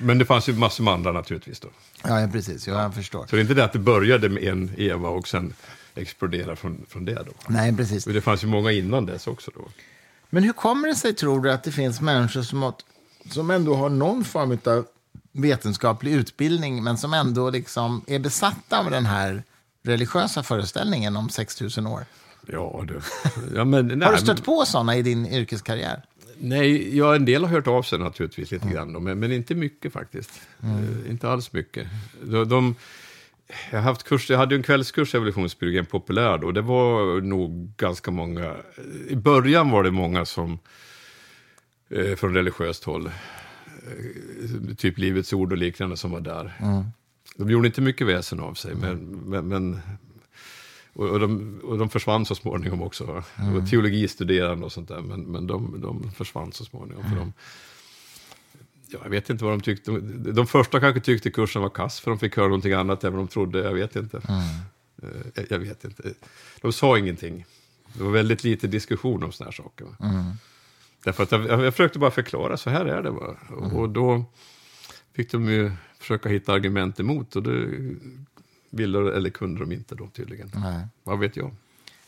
Men 0.00 0.18
det 0.18 0.24
fanns 0.24 0.48
ju 0.48 0.52
massor 0.52 0.84
med 0.84 0.94
andra 0.94 1.12
naturligtvis 1.12 1.60
då. 1.60 1.68
Ja, 2.08 2.20
ja, 2.20 2.28
precis. 2.32 2.66
Ja, 2.68 2.82
jag 2.82 2.94
förstår. 2.94 3.26
Så 3.26 3.36
det 3.36 3.40
är 3.40 3.42
inte 3.42 3.54
det 3.54 3.64
att 3.64 3.72
det 3.72 3.78
började 3.78 4.28
med 4.28 4.42
en 4.44 4.70
Eva 4.78 5.08
och 5.08 5.28
sen 5.28 5.54
exploderade 6.00 6.56
från, 6.56 6.86
från 6.88 7.04
det 7.04 7.14
då. 7.14 7.32
Nej, 7.48 7.76
precis. 7.76 8.06
Och 8.06 8.12
det 8.12 8.20
fanns 8.20 8.42
ju 8.44 8.46
många 8.48 8.72
innan 8.72 9.06
dess 9.06 9.26
också 9.26 9.50
då. 9.54 9.68
Men 10.30 10.42
hur 10.42 10.52
kommer 10.52 10.88
det 10.88 10.94
sig, 10.94 11.14
tror 11.14 11.40
du, 11.42 11.52
att 11.52 11.64
det 11.64 11.72
finns 11.72 12.00
människor 12.00 12.42
som, 12.42 12.62
har, 12.62 12.74
som 13.30 13.50
ändå 13.50 13.74
har 13.74 13.88
någon 13.88 14.24
form 14.24 14.58
av 14.64 14.86
vetenskaplig 15.32 16.12
utbildning, 16.12 16.82
men 16.84 16.96
som 16.98 17.14
ändå 17.14 17.50
liksom 17.50 18.04
är 18.06 18.18
besatta 18.18 18.78
av 18.78 18.90
den 18.90 19.06
här 19.06 19.42
religiösa 19.82 20.42
föreställningen 20.42 21.16
om 21.16 21.28
6 21.28 21.60
000 21.76 21.86
år? 21.86 22.04
Ja, 22.46 22.84
du. 22.88 23.00
Ja, 23.54 23.64
men, 23.64 23.86
nej, 23.88 24.00
Har 24.08 24.12
du 24.12 24.18
stött 24.20 24.36
men- 24.36 24.44
på 24.44 24.64
sådana 24.66 24.96
i 24.96 25.02
din 25.02 25.26
yrkeskarriär? 25.26 26.02
Nej, 26.42 26.96
ja, 26.96 27.14
en 27.14 27.24
del 27.24 27.42
har 27.44 27.48
hört 27.50 27.66
av 27.66 27.82
sig 27.82 27.98
naturligtvis 27.98 28.50
lite 28.50 28.68
grann, 28.68 28.92
då, 28.92 29.00
men, 29.00 29.18
men 29.18 29.32
inte 29.32 29.54
mycket 29.54 29.92
faktiskt. 29.92 30.30
Eh, 30.62 31.10
inte 31.10 31.28
alls 31.28 31.52
mycket. 31.52 31.86
De, 32.24 32.48
de, 32.48 32.74
jag, 33.70 33.78
har 33.78 33.82
haft 33.82 34.02
kurs, 34.02 34.30
jag 34.30 34.38
hade 34.38 34.54
ju 34.54 34.56
en 34.56 34.62
kvällskurs 34.62 35.14
i 35.14 35.16
evolutionsbiologi, 35.16 35.78
en 35.78 35.86
populär 35.86 36.44
och 36.44 36.54
det 36.54 36.62
var 36.62 37.20
nog 37.20 37.72
ganska 37.76 38.10
många, 38.10 38.56
i 39.08 39.16
början 39.16 39.70
var 39.70 39.82
det 39.82 39.90
många 39.90 40.24
som, 40.24 40.58
eh, 41.90 42.14
från 42.16 42.34
religiöst 42.34 42.84
håll, 42.84 43.06
eh, 43.06 44.74
typ 44.76 44.98
Livets 44.98 45.32
Ord 45.32 45.52
och 45.52 45.58
liknande 45.58 45.96
som 45.96 46.10
var 46.10 46.20
där. 46.20 46.52
De 47.36 47.50
gjorde 47.50 47.66
inte 47.66 47.80
mycket 47.80 48.06
väsen 48.06 48.40
av 48.40 48.54
sig, 48.54 48.74
men, 48.74 48.98
men, 49.06 49.48
men 49.48 49.80
och, 50.92 51.20
de, 51.20 51.60
och 51.64 51.78
de 51.78 51.88
försvann 51.88 52.26
så 52.26 52.34
småningom 52.34 52.82
också. 52.82 53.24
Det 53.36 53.60
var 53.60 53.66
teologistuderande 53.66 54.64
och 54.64 54.72
sånt 54.72 54.88
där, 54.88 55.00
men, 55.00 55.20
men 55.20 55.46
de, 55.46 55.80
de 55.80 56.12
försvann 56.12 56.52
så 56.52 56.64
småningom. 56.64 57.02
För 57.02 57.16
de, 57.16 57.26
ja, 57.26 57.32
jag 58.92 59.10
vet 59.10 59.30
inte 59.30 59.44
vad 59.44 59.52
de 59.52 59.60
tyckte. 59.60 59.90
De, 60.32 60.46
första 60.46 60.80
kanske 60.80 61.00
tyckte 61.00 61.30
kursen 61.30 61.62
var 61.62 61.68
kass, 61.68 62.00
för 62.00 62.10
de 62.10 62.18
fick 62.18 62.36
höra 62.36 62.46
någonting 62.46 62.72
annat 62.72 63.04
än 63.04 63.12
vad 63.12 63.20
de 63.20 63.28
trodde. 63.28 63.58
Jag 63.58 63.74
vet 63.74 63.96
inte. 63.96 64.20
Eh, 65.02 65.44
Jag, 65.50 65.58
vet 65.58 65.84
inte. 65.84 66.02
De 66.60 66.72
sa 66.72 66.98
ingenting. 66.98 67.44
Det 67.92 68.02
var 68.02 68.10
väldigt 68.10 68.44
lite 68.44 68.66
diskussion 68.66 69.24
om 69.24 69.32
såna 69.32 69.46
här 69.50 69.52
saker. 69.52 69.84
va? 69.84 69.96
Därför 71.04 71.22
att 71.22 71.32
jag, 71.32 71.44
jag, 71.44 71.74
försökte 71.74 71.98
bara 71.98 72.10
förklara, 72.10 72.56
så 72.56 72.70
här 72.70 72.84
är 72.84 73.02
det. 73.02 73.10
Va? 73.10 73.36
Och, 73.48 73.72
och 73.72 73.88
då 73.88 74.24
fick 75.16 75.32
de 75.32 75.48
ju 75.48 75.72
försöka 75.98 76.28
hitta 76.28 76.52
argument 76.52 77.00
emot. 77.00 77.36
Och 77.36 77.42
det 77.42 77.68
ville 78.70 79.16
eller 79.16 79.30
kunde 79.30 79.60
de 79.60 79.72
inte 79.72 79.94
då 79.94 80.06
tydligen. 80.06 80.50
Nej. 80.54 80.86
Vad 81.02 81.18
vet 81.18 81.36
jag? 81.36 81.50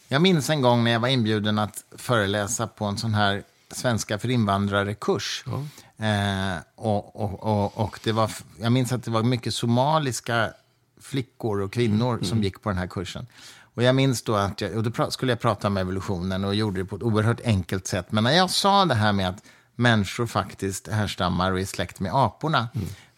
Jag 0.09 0.23
minns 0.23 0.51
en 0.51 0.62
gång 0.62 0.85
när 0.85 0.90
jag 0.90 1.01
var 1.01 1.09
inbjuden 1.09 1.59
att 1.59 1.85
föreläsa 1.97 2.66
på 2.66 2.85
en 2.85 2.99
sån 2.99 3.14
här 3.14 3.42
svenska 3.71 4.18
för 4.18 4.31
invandrare-kurs. 4.31 5.42
Ja. 5.47 5.66
Eh, 6.02 6.58
och, 6.74 7.16
och, 7.16 7.42
och, 7.42 7.78
och 7.78 8.00
det 8.04 8.12
var, 8.12 8.30
jag 8.60 8.72
minns 8.72 8.92
att 8.92 9.04
det 9.04 9.10
var 9.10 9.22
mycket 9.22 9.54
somaliska 9.54 10.52
flickor 11.00 11.60
och 11.60 11.72
kvinnor 11.72 12.18
som 12.22 12.42
gick 12.42 12.62
på 12.62 12.68
den 12.68 12.78
här 12.78 12.86
kursen. 12.86 13.26
Och 13.74 13.82
jag 13.82 13.94
minns 13.94 14.22
då 14.22 14.34
att 14.34 14.60
jag, 14.60 14.76
och 14.76 14.82
då 14.82 15.10
skulle 15.10 15.32
jag 15.32 15.40
prata 15.40 15.68
om 15.68 15.76
evolutionen 15.76 16.44
och 16.44 16.54
gjorde 16.54 16.80
det 16.80 16.84
på 16.84 16.96
ett 16.96 17.02
oerhört 17.02 17.40
enkelt 17.44 17.86
sätt. 17.86 18.12
Men 18.12 18.24
när 18.24 18.30
jag 18.30 18.50
sa 18.50 18.84
det 18.84 18.94
här 18.94 19.12
med 19.12 19.28
att 19.28 19.42
människor 19.74 20.26
faktiskt 20.26 20.88
härstammar 20.88 21.52
och 21.52 21.60
är 21.60 21.64
släkt 21.64 22.00
med 22.00 22.14
aporna. 22.14 22.68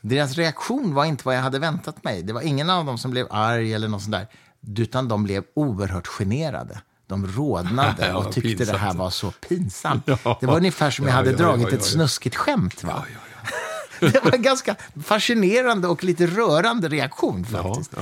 Deras 0.00 0.36
reaktion 0.36 0.94
var 0.94 1.04
inte 1.04 1.22
vad 1.24 1.36
jag 1.36 1.42
hade 1.42 1.58
väntat 1.58 2.04
mig. 2.04 2.22
Det 2.22 2.32
var 2.32 2.40
ingen 2.40 2.70
av 2.70 2.84
dem 2.84 2.98
som 2.98 3.10
blev 3.10 3.26
arg 3.30 3.74
eller 3.74 3.88
något 3.88 4.02
sånt 4.02 4.12
där. 4.12 4.26
Utan 4.76 5.08
de 5.08 5.24
blev 5.24 5.44
oerhört 5.54 6.06
generade. 6.06 6.80
De 7.06 7.26
rodnade 7.26 8.12
och 8.14 8.32
tyckte 8.32 8.48
det 8.50 8.56
pinsamt. 8.56 8.78
här 8.78 8.94
var 8.94 9.10
så 9.10 9.30
pinsamt. 9.30 10.02
Ja. 10.24 10.38
Det 10.40 10.46
var 10.46 10.56
ungefär 10.56 10.90
som 10.90 11.04
jag 11.04 11.12
Ja, 11.12 11.16
hade 11.16 11.30
ja, 11.30 11.36
dragit 11.36 11.62
ja, 11.62 11.68
ja, 11.70 11.76
ett 11.76 11.84
snuskigt 11.84 12.36
skämt. 12.36 12.84
Va? 12.84 13.04
Det 14.00 14.24
var 14.24 14.32
en 14.34 14.42
ganska 14.42 14.76
fascinerande 15.04 15.88
och 15.88 16.04
lite 16.04 16.26
rörande 16.26 16.88
reaktion 16.88 17.44
faktiskt. 17.44 17.92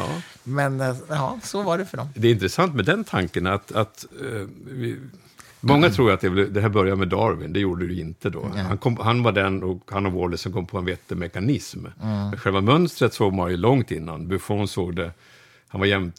Men 0.44 0.80
eh, 0.80 0.96
ja, 1.08 1.38
så 1.42 1.62
var 1.62 1.78
det 1.78 1.86
för 1.86 1.96
dem. 1.96 2.08
Det 2.14 2.28
är 2.28 2.32
intressant 2.32 2.74
med 2.74 2.84
den 2.84 3.04
tanken 3.04 3.46
att, 3.46 3.72
att 3.72 4.06
eh, 4.20 4.46
vi, 4.66 4.98
många 5.60 5.90
tror 5.90 6.08
ju 6.08 6.14
att 6.14 6.20
det, 6.20 6.46
det 6.46 6.60
här 6.60 6.68
börjar 6.68 6.96
med 6.96 7.08
Darwin, 7.08 7.52
det 7.52 7.60
gjorde 7.60 7.86
det 7.86 7.94
inte 7.94 8.30
då. 8.30 8.50
Han, 8.68 8.78
kom, 8.78 8.96
han 8.96 9.22
var 9.22 9.32
den 9.32 9.62
och 9.62 9.82
han 9.90 10.06
och 10.06 10.12
Wallace 10.12 10.42
som 10.42 10.52
kom 10.52 10.66
på 10.66 10.78
en 10.78 10.84
vettig 10.84 11.16
mekanism. 11.16 11.86
Men 12.00 12.38
Själva 12.38 12.60
mönstret 12.60 13.14
såg 13.14 13.32
man 13.32 13.50
ju 13.50 13.56
långt 13.56 13.90
innan. 13.90 14.28
Buffon 14.28 14.68
såg 14.68 14.96
det, 14.96 15.12
han 15.68 15.80
var 15.80 15.86
jämt, 15.86 16.14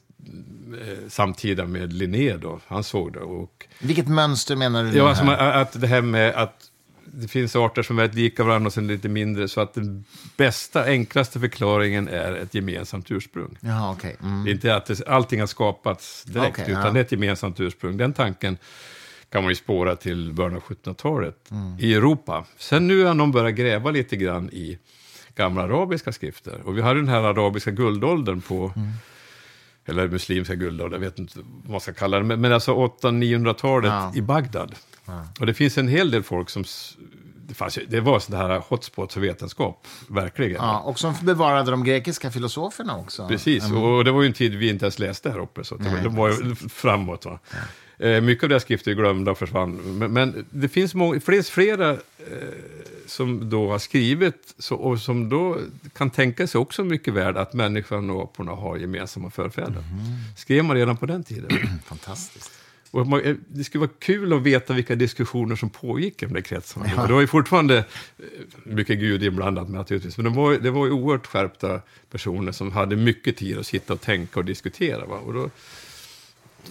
samtida 1.07 1.65
med 1.65 1.93
Linné 1.93 2.37
då, 2.37 2.59
han 2.67 2.83
såg 2.83 3.13
det. 3.13 3.19
Och, 3.19 3.67
Vilket 3.79 4.07
mönster 4.07 4.55
menar 4.55 4.83
du? 4.83 4.97
ja, 4.97 5.09
alltså, 5.09 5.25
att 5.31 5.81
det 5.81 5.87
här 5.87 6.01
med 6.01 6.35
att 6.35 6.69
det 7.05 7.27
finns 7.27 7.55
arter 7.55 7.83
som 7.83 7.97
är 7.99 8.01
väldigt 8.03 8.17
lika 8.19 8.43
varandra 8.43 8.67
och 8.67 8.73
sen 8.73 8.87
lite 8.87 9.09
mindre, 9.09 9.47
så 9.47 9.61
att 9.61 9.73
den 9.73 10.03
bästa, 10.37 10.83
enklaste 10.85 11.39
förklaringen 11.39 12.07
är 12.07 12.33
ett 12.33 12.53
gemensamt 12.55 13.11
ursprung. 13.11 13.57
Jaha, 13.61 13.91
okej. 13.91 14.15
Mm. 14.23 14.43
Det 14.43 14.49
är 14.49 14.53
inte 14.53 14.75
att 14.75 14.85
det, 14.85 15.07
allting 15.07 15.39
har 15.39 15.47
skapats 15.47 16.23
direkt, 16.23 16.59
Okej, 16.59 16.71
utan 16.71 16.85
ja. 16.85 16.91
det 16.91 16.99
är 16.99 17.03
ett 17.03 17.11
gemensamt 17.11 17.59
ursprung. 17.59 17.97
Den 17.97 18.13
tanken 18.13 18.57
kan 19.29 19.43
man 19.43 19.51
ju 19.51 19.55
spåra 19.55 19.95
till 19.95 20.33
början 20.33 20.55
av 20.55 20.61
1700-talet 20.63 21.51
Mm. 21.51 21.79
i 21.79 21.93
Europa. 21.93 22.45
Sen 22.57 22.87
nu 22.87 23.03
har 23.03 23.13
någon 23.13 23.31
börjat 23.31 23.55
gräva 23.55 23.91
lite 23.91 24.15
grann 24.15 24.49
i 24.49 24.77
gamla 25.35 25.61
arabiska 25.63 26.11
skrifter. 26.11 26.61
Och 26.65 26.77
vi 26.77 26.81
hade 26.81 26.99
den 26.99 27.09
här 27.09 27.23
arabiska 27.23 27.71
guldåldern 27.71 28.41
på, 28.41 28.73
Mm. 28.75 28.89
Eller 29.85 30.07
muslimska 30.07 30.55
guldåldern, 30.55 31.01
jag 31.01 31.09
vet 31.09 31.19
inte 31.19 31.39
vad 31.63 31.69
man 31.71 31.79
ska 31.79 31.93
kalla 31.93 32.17
det, 32.17 32.23
men, 32.23 32.41
men 32.41 32.53
alltså 32.53 32.73
800-900-talet 32.75 33.91
Ja. 33.91 34.11
i 34.15 34.21
Bagdad. 34.21 34.75
Och 35.39 35.45
det 35.45 35.53
finns 35.53 35.77
en 35.77 35.87
hel 35.87 36.11
del 36.11 36.23
folk 36.23 36.49
som, 36.49 36.63
det, 37.47 37.53
fanns, 37.53 37.79
det 37.87 37.99
var 37.99 38.19
sådana 38.19 38.47
här 38.47 38.59
hotspots 38.67 39.13
för 39.13 39.21
vetenskap, 39.21 39.87
verkligen. 40.09 40.55
Ja, 40.63 40.79
och 40.79 40.99
som 40.99 41.13
bevarade 41.21 41.71
de 41.71 41.83
grekiska 41.83 42.31
filosoferna 42.31 42.97
också. 42.97 43.27
Precis, 43.27 43.71
och 43.71 44.03
det 44.05 44.11
var 44.11 44.21
ju 44.21 44.27
en 44.27 44.33
tid 44.33 44.55
vi 44.55 44.69
inte 44.69 44.85
ens 44.85 44.99
läste 44.99 45.29
här 45.31 45.39
uppe, 45.39 45.63
så 45.63 45.75
det, 45.75 45.81
Mm. 45.83 45.93
Nej, 45.93 46.03
det 46.03 46.09
var 46.09 46.29
ju 46.29 46.55
framåt. 46.55 47.25
Va? 47.25 47.39
Eh, 48.03 48.21
mycket 48.21 48.43
av 48.43 48.49
det 48.49 48.55
här 48.55 48.59
skriftet 48.59 48.87
är 48.87 48.93
glömda 48.93 49.31
och 49.31 49.37
försvann. 49.37 49.97
Men, 49.97 50.13
men 50.13 50.45
det 50.49 50.69
finns 50.69 50.95
må- 50.95 51.19
finns 51.19 51.49
flera 51.49 51.91
eh, 51.91 51.97
som 53.05 53.49
då 53.49 53.69
har 53.69 53.79
skrivit 53.79 54.53
så, 54.57 54.75
och 54.75 54.99
som 54.99 55.29
då 55.29 55.57
kan 55.93 56.09
tänka 56.09 56.47
sig 56.47 56.59
också 56.59 56.83
mycket 56.83 57.13
väl 57.13 57.37
att 57.37 57.53
människan 57.53 58.09
och 58.09 58.23
aporna 58.23 58.51
har 58.51 58.77
gemensamma 58.77 59.29
förfäder. 59.29 59.67
Mm. 59.67 59.83
Skrev 60.37 60.63
man 60.63 60.75
redan 60.75 60.97
på 60.97 61.05
den 61.05 61.23
tiden. 61.23 61.49
Fantastiskt. 61.85 62.51
Och 62.91 63.07
man, 63.07 63.21
eh, 63.21 63.35
det 63.47 63.63
skulle 63.63 63.79
vara 63.79 63.91
kul 63.99 64.33
att 64.33 64.41
veta 64.41 64.73
vilka 64.73 64.95
diskussioner 64.95 65.55
som 65.55 65.69
pågick 65.69 66.23
i 66.23 66.25
de 66.25 66.33
där 66.33 66.41
kretsarna. 66.41 66.85
Ja. 66.95 67.07
Det 67.07 67.13
var 67.13 67.21
ju 67.21 67.27
fortfarande 67.27 67.77
eh, 67.77 67.85
mycket 68.63 68.99
Gud 68.99 69.23
inblandat 69.23 69.69
naturligtvis, 69.69 70.17
men 70.17 70.23
det 70.23 70.31
var, 70.31 70.53
det 70.53 70.71
var 70.71 70.85
ju 70.85 70.91
oerhört 70.91 71.27
skärpta 71.27 71.81
personer 72.11 72.51
som 72.51 72.71
hade 72.71 72.95
mycket 72.95 73.37
tid 73.37 73.57
att 73.57 73.65
sitta 73.65 73.93
och 73.93 74.01
tänka 74.01 74.39
och 74.39 74.45
diskutera. 74.45 75.05
Va? 75.05 75.15
Och 75.15 75.33
då, 75.33 75.49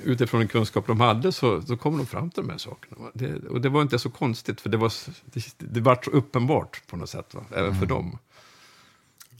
utifrån 0.05 0.41
den 0.41 0.49
kunskap 0.49 0.87
de 0.87 1.01
hade 1.01 1.33
så, 1.33 1.63
så 1.63 1.77
kom 1.77 1.97
de 1.97 2.07
fram 2.07 2.31
till 2.31 2.43
de 2.43 2.51
här 2.51 2.59
sakerna. 2.59 3.11
Det, 3.15 3.49
och 3.49 3.61
det 3.61 3.69
var 3.69 3.83
inte 3.83 3.99
så 3.99 4.11
konstigt, 4.11 4.61
för 4.61 4.71
det 4.71 4.77
var, 4.77 4.93
det, 5.25 5.55
det 5.59 5.81
var 5.81 5.99
så 6.05 6.11
uppenbart 6.11 6.83
på 6.87 6.97
något 6.97 7.11
sätt, 7.11 7.35
va? 7.35 7.45
även 7.51 7.65
mm. 7.65 7.79
för 7.79 7.87
dem. 7.87 8.19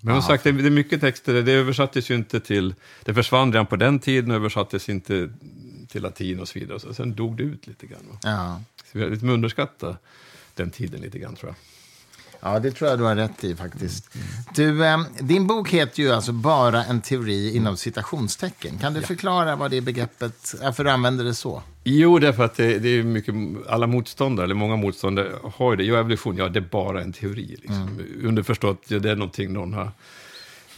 Men 0.05 0.15
som 0.15 0.23
sagt, 0.23 0.45
det, 0.45 0.51
är 0.51 0.71
mycket 0.71 1.01
texter, 1.01 1.43
det 1.43 1.53
översattes 1.53 2.11
ju 2.11 2.15
inte 2.15 2.41
till, 2.41 2.75
det 3.05 3.15
försvann 3.15 3.53
redan 3.53 3.67
på 3.67 3.77
den 3.77 3.99
tiden 3.99 4.31
och 4.31 4.37
översattes 4.37 4.89
inte 4.89 5.31
till 5.89 6.03
latin 6.03 6.41
och 6.41 6.49
så 6.49 6.59
vidare. 6.59 6.81
Så 6.81 6.95
sen 6.95 7.15
dog 7.15 7.37
det 7.37 7.43
ut 7.43 7.67
lite 7.67 7.87
grann. 7.87 8.01
Va? 8.11 8.19
Ja. 8.23 8.63
Så 8.77 8.99
vi 8.99 9.05
har 9.05 9.11
liksom 9.11 9.29
underskattat 9.29 9.97
den 10.55 10.71
tiden 10.71 11.01
lite 11.01 11.19
grann 11.19 11.35
tror 11.35 11.49
jag. 11.49 11.57
Ja, 12.45 12.59
det 12.59 12.71
tror 12.71 12.91
jag 12.91 12.99
du 12.99 13.05
har 13.05 13.17
rätt 13.17 13.45
i 13.45 13.57
faktiskt. 13.57 14.11
Du, 14.55 14.85
eh, 14.87 15.01
din 15.21 15.47
bok 15.47 15.71
heter 15.71 16.03
ju 16.03 16.13
alltså 16.13 16.33
Bara 16.33 16.85
en 16.85 17.01
teori 17.01 17.57
inom 17.57 17.77
citationstecken. 17.77 18.79
Kan 18.79 18.95
du 18.95 19.01
ja. 19.01 19.07
förklara 19.07 19.57
vad 19.57 19.71
det 19.71 19.81
begreppet, 19.81 20.55
varför 20.63 20.85
du 20.85 20.91
använder 20.91 21.25
det 21.25 21.35
så? 21.35 21.63
Jo, 21.85 22.19
därför 22.19 22.45
att 22.45 22.55
det, 22.55 22.79
det, 22.79 22.89
är 22.89 23.03
mycket, 23.03 23.35
alla 23.69 23.87
motståndare, 23.87 24.45
eller 24.45 24.55
många 24.55 24.77
motståndare 24.77 25.33
har 25.55 25.71
ju 25.71 25.77
det. 25.77 25.85
Ja, 25.85 25.99
evolution, 25.99 26.37
ja, 26.37 26.49
det 26.49 26.59
är 26.59 26.69
bara 26.71 27.03
en 27.03 27.13
teori. 27.13 27.57
Liksom. 27.63 27.83
Mm. 27.83 28.21
Underförstått, 28.25 28.83
ja, 28.89 28.99
det 28.99 29.11
är 29.11 29.17
någonting 29.17 29.53
någon 29.53 29.75
har 29.75 29.91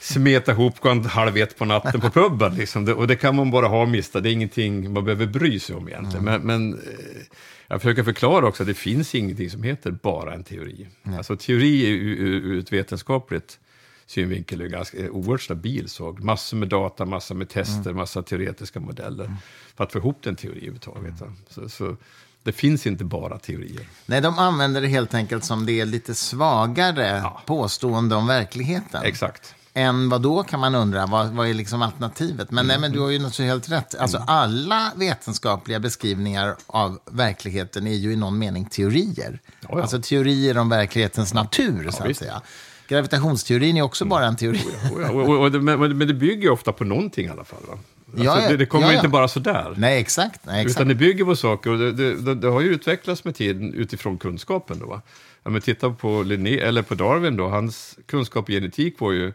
smeta 0.01 0.53
ihop 0.53 0.81
klockan 0.81 1.05
halv 1.05 1.37
ett 1.37 1.59
på 1.59 1.65
natten 1.65 2.01
på 2.01 2.11
puben. 2.11 2.55
Liksom. 2.55 2.85
Det, 2.85 2.95
och 2.95 3.07
det 3.07 3.17
kan 3.17 3.37
man 3.37 3.51
bara 3.51 3.67
ha 3.67 3.87
mista, 3.87 4.21
det 4.21 4.31
är 4.31 4.33
ingenting 4.33 4.93
man 4.93 5.05
behöver 5.05 5.27
bry 5.27 5.61
sig 5.61 5.77
om 5.77 5.89
egentligen. 5.89 6.29
Mm. 6.29 6.43
Men, 6.43 6.71
men 6.71 6.75
eh, 6.75 7.21
jag 7.69 7.83
försöker 7.83 8.03
förklara 8.03 8.47
också 8.47 8.63
att 8.63 8.67
det 8.67 8.75
finns 8.75 9.15
ingenting 9.15 9.51
som 9.51 9.63
heter 9.63 9.91
bara 9.91 10.35
en 10.35 10.45
teori. 10.45 10.89
Mm. 11.03 11.19
Alltså 11.19 11.37
teori 11.37 11.89
ur, 11.89 12.59
ett 12.59 12.73
vetenskapligt 12.73 13.59
synvinkel 14.07 14.61
är 14.61 14.67
ganska 14.67 15.11
oerhört 15.11 15.43
stabil. 15.43 15.89
Så 15.89 16.13
massor 16.13 16.57
med 16.57 16.69
data, 16.69 17.05
massor 17.05 17.35
med 17.35 17.49
tester, 17.49 17.91
mm. 17.91 17.97
massa 17.97 18.23
teoretiska 18.23 18.81
modeller 18.81 19.25
mm. 19.25 19.37
för 19.77 19.85
att 19.85 19.93
få 19.93 19.99
ihop 19.99 20.19
den 20.23 20.37
teori 20.37 20.57
överhuvudtaget. 20.57 21.21
Mm. 21.21 21.37
Så, 21.49 21.69
så, 21.69 21.97
det 22.43 22.53
finns 22.53 22.87
inte 22.87 23.05
bara 23.05 23.39
teorier. 23.39 23.89
Nej, 24.07 24.21
de 24.21 24.39
använder 24.39 24.81
det 24.81 24.89
helt 24.89 25.15
enkelt 25.15 25.45
som 25.45 25.67
det 25.67 25.81
är 25.81 25.87
lite 25.87 26.15
svagare 26.15 27.07
ja. 27.07 27.43
påstående 27.47 28.15
om 28.15 28.27
verkligheten. 28.27 29.03
Exakt 29.05 29.55
än 29.75 30.09
vad 30.09 30.23
då 30.23 30.43
kan 30.43 30.61
man 30.61 30.75
undra, 30.75 31.07
vad, 31.07 31.29
vad 31.29 31.49
är 31.49 31.55
liksom 31.55 31.83
alternativet? 31.83 32.51
Men, 32.51 32.67
nej, 32.67 32.79
men 32.79 32.93
du 32.93 33.01
har 33.01 33.11
ju 33.11 33.19
naturligtvis 33.19 33.47
helt 33.47 33.71
rätt. 33.71 33.95
Alltså, 33.95 34.17
mm. 34.17 34.29
alla 34.29 34.93
vetenskapliga 34.97 35.81
beskrivningar 35.81 36.57
av 36.67 36.99
verkligheten 37.11 37.87
är 37.87 37.95
ju 37.95 38.13
i 38.13 38.17
någon 38.17 38.39
mening 38.39 38.65
teorier. 38.65 39.41
Ja, 39.61 39.69
ja. 39.73 39.83
Alltså 39.83 40.01
teorier 40.01 40.59
om 40.59 40.69
verklighetens 40.69 41.35
natur, 41.35 41.91
så 41.91 42.03
att 42.03 42.09
visst. 42.09 42.21
säga. 42.21 42.43
Gravitationsteorin 42.89 43.77
är 43.77 43.83
också 43.83 44.05
bara 44.05 44.27
en 44.27 44.37
teori. 44.37 44.65
Ja, 45.01 45.11
och, 45.11 45.45
och, 45.45 45.53
men, 45.53 45.99
men 45.99 46.09
det 46.09 46.15
bygger 46.15 46.43
ju 46.43 46.51
ofta 46.51 46.73
på 46.73 46.85
någonting 46.85 47.27
i 47.27 47.31
alla 47.31 47.45
fall. 47.45 47.63
Va? 47.69 47.79
Alltså, 48.13 48.25
ja, 48.25 48.49
det, 48.49 48.57
det, 48.57 48.67
kommer 48.67 48.87
ja, 48.87 48.95
inte 48.95 49.09
bara 49.09 49.29
sådär. 49.29 49.75
Nej, 49.77 50.01
exakt. 50.01 50.47
Nej, 50.47 50.63
exakt. 50.63 50.81
Utan 50.81 50.89
det 50.89 50.95
bygger 50.95 51.25
på 51.25 51.37
saker 51.37 51.71
och 51.71 51.79
det, 51.79 51.93
det, 51.93 52.35
det, 52.35 52.49
har 52.49 52.61
ju 52.61 52.69
utvecklats 52.69 53.25
med 53.25 53.35
tiden 53.35 53.75
utifrån 53.75 54.19
kunskapen. 54.19 54.79
Då, 54.79 54.87
va? 54.87 55.03
Ja, 55.43 55.51
men 55.51 55.61
titta 55.61 55.91
på, 55.91 56.23
Linné, 56.23 56.59
eller 56.59 56.83
på 56.83 56.95
Darwin, 56.95 57.37
då, 57.37 57.49
hans 57.49 57.99
kunskap 58.07 58.51
i 58.51 58.53
genetik 58.53 59.01
var 59.01 59.13
ju 59.13 59.33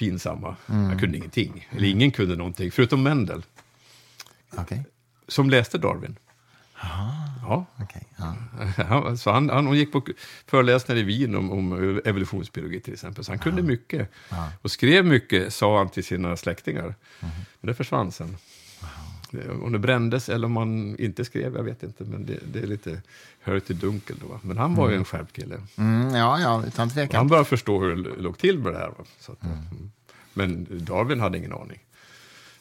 pinsamma. 0.00 0.56
Mm. 0.68 0.90
Jag 0.90 1.00
kunde 1.00 1.18
ingenting, 1.18 1.68
eller 1.70 1.88
ingen 1.88 2.10
kunde 2.10 2.36
någonting, 2.36 2.70
förutom 2.70 3.02
Mendel. 3.02 3.42
Okay. 4.52 4.78
Som 5.28 5.50
läste 5.50 5.78
Darwin. 5.78 6.16
Aha. 6.82 7.10
Ja. 7.42 7.66
Okay. 7.84 8.02
ja. 8.88 9.16
Så 9.16 9.30
han, 9.30 9.50
han, 9.50 9.74
gick 9.74 9.92
på 9.92 10.02
föreläsningar 10.46 11.00
i 11.00 11.02
Wien 11.02 11.34
om, 11.34 11.52
om 11.52 12.00
evolutionsbiologi 12.04 12.80
till 12.80 12.92
exempel, 12.92 13.24
så 13.24 13.32
han 13.32 13.38
kunde 13.38 13.62
mycket. 13.62 14.10
Ja. 14.28 14.52
Och 14.62 14.70
skrev 14.70 15.04
mycket, 15.04 15.54
sa 15.54 15.78
han 15.78 15.88
till 15.88 16.04
sina 16.04 16.36
släktingar. 16.36 16.84
Mm. 16.84 17.34
Men 17.60 17.68
det 17.68 17.74
försvann 17.74 18.12
sen. 18.12 18.36
Om 19.62 19.72
det 19.72 19.78
brändes 19.78 20.28
eller 20.28 20.46
om 20.46 20.52
man 20.52 20.96
inte 20.98 21.24
skrev, 21.24 21.56
jag 21.56 21.62
vet 21.62 21.82
inte. 21.82 22.04
Men 22.04 22.26
det, 22.26 22.38
det 22.52 22.58
är 22.58 22.66
lite, 22.66 23.02
hör 23.40 23.60
till 23.60 23.78
dunkel 23.78 24.16
då. 24.28 24.40
Men 24.42 24.58
han 24.58 24.74
var 24.74 24.84
mm. 24.84 24.92
ju 24.92 24.98
en 24.98 25.04
skärpt 25.04 25.32
kille. 25.32 25.56
Mm, 25.76 26.14
ja, 26.14 26.40
ja, 26.40 26.62
utan 26.66 26.90
tvekan. 26.90 27.18
Han 27.18 27.28
började 27.28 27.48
förstå 27.48 27.80
hur 27.80 27.96
det 27.96 28.22
låg 28.22 28.38
till 28.38 28.58
med 28.58 28.72
det 28.72 28.78
här. 28.78 28.88
Att, 28.88 29.42
mm. 29.44 29.56
mm. 29.56 29.90
Men 30.32 30.66
Darwin 30.84 31.20
hade 31.20 31.38
ingen 31.38 31.52
aning. 31.52 31.78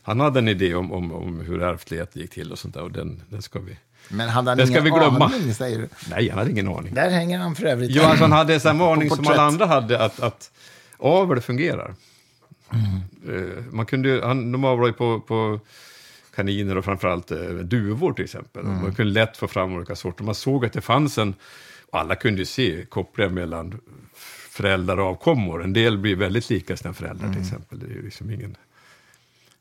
Han 0.01 0.19
hade 0.19 0.39
en 0.39 0.47
idé 0.47 0.75
om, 0.75 0.91
om, 0.91 1.12
om 1.12 1.39
hur 1.39 1.62
ärftlighet 1.62 2.15
gick 2.15 2.32
till 2.32 2.51
och 2.51 2.60
sånt 2.60 2.73
där. 2.73 2.84
Och 2.84 2.91
den, 2.91 3.21
den 3.29 3.41
ska 3.41 3.60
vi... 3.60 3.77
Men 4.10 4.29
hade 4.29 4.51
han 4.51 4.58
den 4.58 4.88
ingen 4.88 5.03
aning, 5.03 5.53
säger 5.53 5.79
du? 5.79 5.89
Nej, 6.10 6.29
han 6.29 6.38
hade 6.38 6.51
ingen 6.51 6.67
aning. 6.67 6.93
Där 6.93 7.10
hänger 7.10 7.39
han 7.39 7.55
för 7.55 7.65
övrigt. 7.65 7.91
Jo, 7.91 8.03
alltså 8.03 8.23
han 8.23 8.32
hade 8.32 8.60
samma 8.60 8.93
aning 8.93 9.10
som 9.10 9.27
alla 9.27 9.41
andra 9.41 9.65
hade, 9.65 10.03
att, 10.05 10.19
att 10.19 10.51
avel 10.97 11.41
fungerar. 11.41 11.95
Mm. 12.73 13.38
Uh, 13.38 13.63
man 13.71 13.86
kunde, 13.86 14.21
han, 14.23 14.51
de 14.51 14.65
avlade 14.65 14.93
på, 14.93 15.19
på 15.19 15.60
kaniner 16.35 16.77
och 16.77 16.85
framförallt 16.85 17.31
eh, 17.31 17.39
duvor 17.47 18.13
till 18.13 18.25
exempel. 18.25 18.65
Mm. 18.65 18.81
Man 18.81 18.95
kunde 18.95 19.11
lätt 19.11 19.37
få 19.37 19.47
fram 19.47 19.73
olika 19.73 19.95
sorter. 19.95 20.23
Man 20.23 20.35
såg 20.35 20.65
att 20.65 20.73
det 20.73 20.81
fanns 20.81 21.17
en, 21.17 21.35
alla 21.91 22.15
kunde 22.15 22.39
ju 22.39 22.45
se 22.45 22.85
kopplingar 22.85 23.29
mellan 23.29 23.79
föräldrar 24.49 24.97
och 24.97 25.07
avkommor. 25.07 25.63
En 25.63 25.73
del 25.73 25.97
blir 25.97 26.15
väldigt 26.15 26.49
lika 26.49 26.77
sina 26.77 26.93
föräldrar 26.93 27.25
mm. 27.25 27.33
till 27.33 27.43
exempel. 27.43 27.79
Det 27.79 27.85
är 27.85 27.89
ju 27.89 28.01
liksom 28.01 28.31
ingen, 28.31 28.55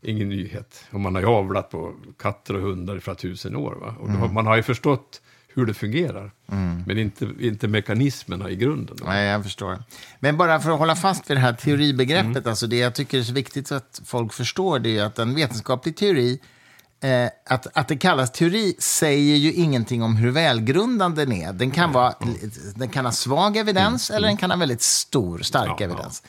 ingen 0.02 0.28
nyhet. 0.28 0.84
Och 0.90 1.00
man 1.00 1.14
har 1.14 1.22
ju 1.22 1.28
avlat 1.28 1.70
på 1.70 1.94
katter 2.18 2.54
och 2.54 2.62
hundar 2.62 2.96
i 2.96 3.00
flera 3.00 3.16
tusen 3.16 3.56
år. 3.56 3.74
Va? 3.74 3.94
Och 4.00 4.08
mm. 4.08 4.34
man 4.34 4.46
har 4.46 4.56
ju 4.56 4.62
förstått 4.62 5.20
hur 5.58 5.66
det 5.66 5.74
fungerar. 5.74 6.30
Mm. 6.52 6.82
Men 6.86 6.98
inte, 6.98 7.28
inte 7.40 7.68
mekanismerna 7.68 8.50
i 8.50 8.56
grunden. 8.56 8.96
Nej, 9.04 9.26
jag 9.26 9.42
förstår. 9.42 9.82
Men 10.20 10.36
bara 10.36 10.60
för 10.60 10.70
att 10.70 10.78
hålla 10.78 10.96
fast 10.96 11.30
vid 11.30 11.36
det 11.36 11.40
här 11.40 11.52
teoribegreppet, 11.52 12.36
mm. 12.36 12.48
alltså 12.48 12.66
det 12.66 12.76
jag 12.76 12.94
tycker 12.94 13.18
är 13.18 13.22
så 13.22 13.32
viktigt 13.32 13.72
att 13.72 14.00
folk 14.04 14.32
förstår 14.32 14.78
det 14.78 14.98
är 14.98 15.04
att 15.04 15.18
en 15.18 15.34
vetenskaplig 15.34 15.96
teori 15.96 16.40
Eh, 17.00 17.30
att, 17.46 17.66
att 17.72 17.88
det 17.88 17.96
kallas 17.96 18.32
teori 18.32 18.74
säger 18.78 19.36
ju 19.36 19.52
ingenting 19.52 20.02
om 20.02 20.16
hur 20.16 20.30
välgrundad 20.30 21.14
den 21.14 21.32
är. 21.32 21.52
Den 21.52 21.70
kan, 21.70 21.92
vara, 21.92 22.14
den 22.74 22.88
kan 22.88 23.04
ha 23.04 23.12
svag 23.12 23.56
evidens 23.56 24.10
mm. 24.10 24.16
eller 24.16 24.28
den 24.28 24.36
kan 24.36 24.50
ha 24.50 24.58
väldigt 24.58 24.82
stor, 24.82 25.38
stark 25.38 25.74
ja, 25.78 25.84
evidens. 25.84 26.22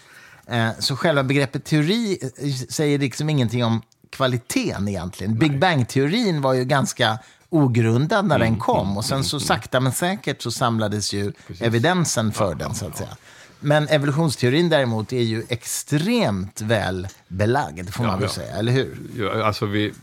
Eh, 0.48 0.70
så 0.80 0.96
själva 0.96 1.24
begreppet 1.24 1.66
teori 1.66 2.18
eh, 2.22 2.54
säger 2.70 3.00
liksom 3.00 3.30
ingenting 3.30 3.66
om 3.66 3.82
kvaliteten 4.10 4.88
egentligen. 4.88 5.32
Nej. 5.32 5.50
Big 5.50 5.60
Bang-teorin 5.60 6.42
var 6.42 6.54
ju 6.54 6.66
ganska 6.66 7.20
ogrundad 7.50 8.26
när 8.26 8.36
mm, 8.36 8.48
den 8.48 8.60
kom. 8.60 8.88
Mm, 8.88 8.98
och 8.98 9.06
sen 9.06 9.24
så 9.24 9.38
mm, 9.38 9.48
sakta 9.48 9.80
men 9.80 9.92
säkert 9.92 10.42
så 10.42 10.52
samlades 10.52 11.14
ju 11.14 11.32
Precis. 11.48 11.62
evidensen 11.62 12.32
för 12.32 12.52
ja, 12.52 12.56
den, 12.56 12.76
så 12.76 12.88
att 12.88 12.98
säga. 12.98 13.18
Men 13.60 13.88
evolutionsteorin 13.88 14.70
däremot 14.70 15.14
är 15.14 15.22
ju 15.22 15.44
extremt 15.50 16.62
väl 16.62 17.08
belagd, 17.28 17.90
får 17.90 18.04
man 18.04 18.14
ja, 18.14 18.20
väl 18.20 18.30
säga, 18.30 18.56
eller 18.56 18.72
hur? 18.72 18.98
Ja, 19.18 19.44
alltså 19.44 19.66
vi, 19.66 19.94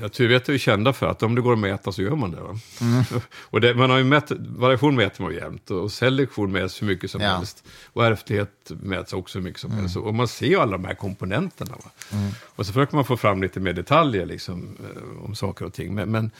Naturvetare 0.00 0.56
är 0.56 0.58
kända 0.58 0.92
för 0.92 1.06
att 1.06 1.22
om 1.22 1.34
det 1.34 1.40
går 1.40 1.52
att 1.52 1.58
mäta 1.58 1.92
så 1.92 2.02
gör 2.02 2.16
man 2.16 2.30
det. 2.30 2.38
Mm. 2.38 3.04
och 3.40 3.60
det, 3.60 3.74
man 3.74 3.90
har 3.90 3.98
ju 3.98 4.04
mätt, 4.04 4.30
variation 4.38 4.96
mäter 4.96 5.22
man 5.22 5.34
jämt 5.34 5.70
och 5.70 5.92
selektion 5.92 6.52
mäts 6.52 6.82
hur 6.82 6.86
mycket 6.86 7.10
som 7.10 7.20
ja. 7.20 7.36
helst. 7.36 7.64
Och 7.84 8.06
ärftlighet 8.06 8.70
mäts 8.82 9.12
också 9.12 9.38
hur 9.38 9.44
mycket 9.44 9.60
som 9.60 9.70
mm. 9.70 9.80
helst. 9.80 9.96
Och 9.96 10.14
man 10.14 10.28
ser 10.28 10.46
ju 10.46 10.56
alla 10.56 10.72
de 10.72 10.84
här 10.84 10.94
komponenterna. 10.94 11.74
Mm. 12.12 12.30
Och 12.44 12.66
så 12.66 12.72
försöker 12.72 12.96
man 12.96 13.04
få 13.04 13.16
fram 13.16 13.42
lite 13.42 13.60
mer 13.60 13.72
detaljer 13.72 14.26
liksom, 14.26 14.76
eh, 14.80 15.24
om 15.24 15.34
saker 15.34 15.64
och 15.64 15.72
ting. 15.72 15.94
Men, 15.94 16.10
men 16.10 16.30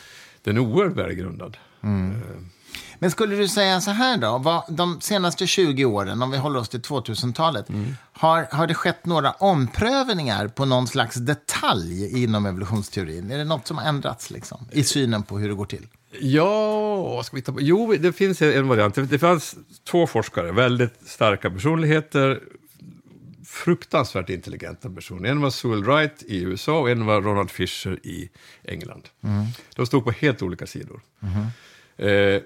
den 0.43 0.57
är 0.57 0.61
oerhört 0.61 0.97
välgrundad. 0.97 1.57
Mm. 1.83 2.13
Men 2.99 3.11
skulle 3.11 3.37
du 3.37 3.49
säga 3.49 3.81
så 3.81 3.91
här 3.91 4.17
då, 4.17 4.39
vad, 4.39 4.65
de 4.69 5.01
senaste 5.01 5.47
20 5.47 5.85
åren, 5.85 6.23
om 6.23 6.31
vi 6.31 6.39
håller 6.39 6.61
oss 6.61 6.69
till 6.69 6.81
2000-talet, 6.81 7.69
mm. 7.69 7.97
har, 8.13 8.49
har 8.51 8.67
det 8.67 8.75
skett 8.75 9.07
några 9.07 9.33
omprövningar 9.33 10.49
på 10.49 10.65
någon 10.65 10.87
slags 10.87 11.17
detalj 11.17 12.23
inom 12.23 12.47
evolutionsteorin? 12.47 13.31
Är 13.31 13.39
det 13.39 13.45
något 13.45 13.67
som 13.67 13.79
har 13.79 13.85
ändrats 13.85 14.31
liksom, 14.31 14.67
i 14.71 14.85
synen 14.85 15.23
på 15.23 15.39
hur 15.39 15.49
det 15.49 15.55
går 15.55 15.67
till? 15.67 15.87
Ja, 16.21 17.23
ska 17.25 17.37
vi 17.37 17.43
ta 17.43 17.55
Jo, 17.59 17.95
det 18.01 18.13
finns 18.13 18.43
en 18.43 18.69
variant. 18.69 19.11
Det 19.11 19.19
fanns 19.19 19.57
två 19.91 20.07
forskare, 20.07 20.53
väldigt 20.53 21.09
starka 21.09 21.51
personligheter, 21.51 22.41
fruktansvärt 23.53 24.31
intelligenta 24.31 24.91
personer. 24.91 25.29
En 25.29 25.41
var 25.41 25.51
Sewell 25.51 25.85
Wright 25.85 26.23
i 26.23 26.43
USA 26.43 26.81
och 26.81 26.91
en 26.91 27.07
var 27.07 27.23
Ronald 27.23 27.51
Fisher 27.51 28.07
i 28.07 28.31
England. 28.65 29.09
Mm. 29.25 29.45
De 29.77 29.87
stod 29.87 30.05
på 30.05 30.11
helt 30.11 30.43
olika 30.43 30.67
sidor. 30.67 31.01
Mm. 31.23 31.47
Eh, 31.97 32.43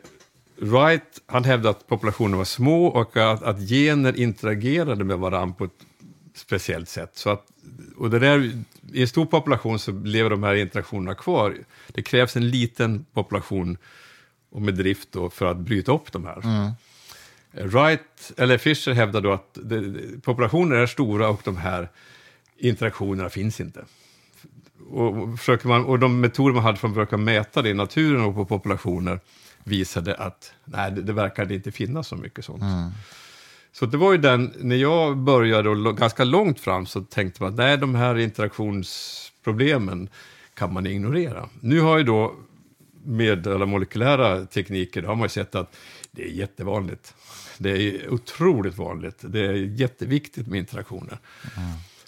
Wright, 0.58 1.20
han 1.26 1.44
hävdade 1.44 1.70
att 1.70 1.86
populationen 1.86 2.38
var 2.38 2.44
små 2.44 2.86
och 2.86 3.16
att, 3.16 3.42
att 3.42 3.68
gener 3.68 4.16
interagerade 4.20 5.04
med 5.04 5.18
varandra 5.18 5.54
på 5.58 5.64
ett 5.64 5.86
speciellt 6.34 6.88
sätt. 6.88 7.10
Så 7.14 7.30
att, 7.30 7.46
och 7.96 8.10
det 8.10 8.18
där, 8.18 8.52
I 8.92 9.00
en 9.00 9.08
stor 9.08 9.26
population 9.26 9.78
så 9.78 9.92
lever 9.92 10.30
de 10.30 10.42
här 10.42 10.54
interaktionerna 10.54 11.14
kvar. 11.14 11.56
Det 11.88 12.02
krävs 12.02 12.36
en 12.36 12.50
liten 12.50 13.04
population 13.12 13.78
och 14.50 14.62
med 14.62 14.74
drift 14.74 15.12
då 15.12 15.30
för 15.30 15.46
att 15.46 15.56
bryta 15.56 15.92
upp 15.92 16.12
de 16.12 16.24
här. 16.24 16.44
Mm. 16.44 16.72
Wright, 17.52 18.32
eller 18.36 18.58
Fisher 18.58 18.92
hävdar 18.92 19.20
då 19.20 19.32
att 19.32 19.58
det, 19.62 19.82
populationer 20.22 20.76
är 20.76 20.86
stora 20.86 21.28
och 21.28 21.40
de 21.44 21.56
här 21.56 21.88
interaktionerna 22.58 23.28
finns 23.28 23.60
inte. 23.60 23.84
Och, 24.90 25.38
försöker 25.38 25.68
man, 25.68 25.84
och 25.84 25.98
de 25.98 26.20
metoder 26.20 26.54
man 26.54 26.62
hade 26.62 26.78
för 26.78 26.88
att 26.88 26.94
försöka 26.94 27.16
mäta 27.16 27.62
det 27.62 27.68
i 27.68 27.74
naturen 27.74 28.24
och 28.24 28.34
på 28.34 28.44
populationer 28.44 29.20
visade 29.66 30.14
att 30.14 30.52
nej, 30.64 30.92
det, 30.92 31.02
det 31.02 31.12
verkade 31.12 31.54
inte 31.54 31.72
finnas 31.72 32.08
så 32.08 32.16
mycket 32.16 32.44
sånt. 32.44 32.62
Mm. 32.62 32.90
Så 33.72 33.86
det 33.86 33.96
var 33.96 34.12
ju 34.12 34.18
den, 34.18 34.54
när 34.58 34.76
jag 34.76 35.16
började 35.16 35.68
och 35.68 35.96
ganska 35.96 36.24
långt 36.24 36.60
fram 36.60 36.86
så 36.86 37.00
tänkte 37.00 37.42
man 37.42 37.52
att 37.52 37.58
nej, 37.58 37.78
de 37.78 37.94
här 37.94 38.18
interaktionsproblemen 38.18 40.08
kan 40.54 40.72
man 40.72 40.86
ignorera. 40.86 41.48
Nu 41.60 41.80
har 41.80 41.98
ju 41.98 42.04
då 42.04 42.34
med 43.04 43.46
alla 43.46 43.66
molekylära 43.66 44.46
tekniker, 44.46 45.02
då 45.02 45.08
har 45.08 45.14
man 45.14 45.24
ju 45.24 45.28
sett 45.28 45.54
att 45.54 45.76
det 46.10 46.22
är 46.22 46.30
jättevanligt. 46.30 47.14
Det 47.58 47.70
är 47.70 48.12
otroligt 48.12 48.76
vanligt. 48.76 49.18
Det 49.20 49.40
är 49.40 49.52
jätteviktigt 49.52 50.46
med 50.46 50.58
interaktioner. 50.58 51.18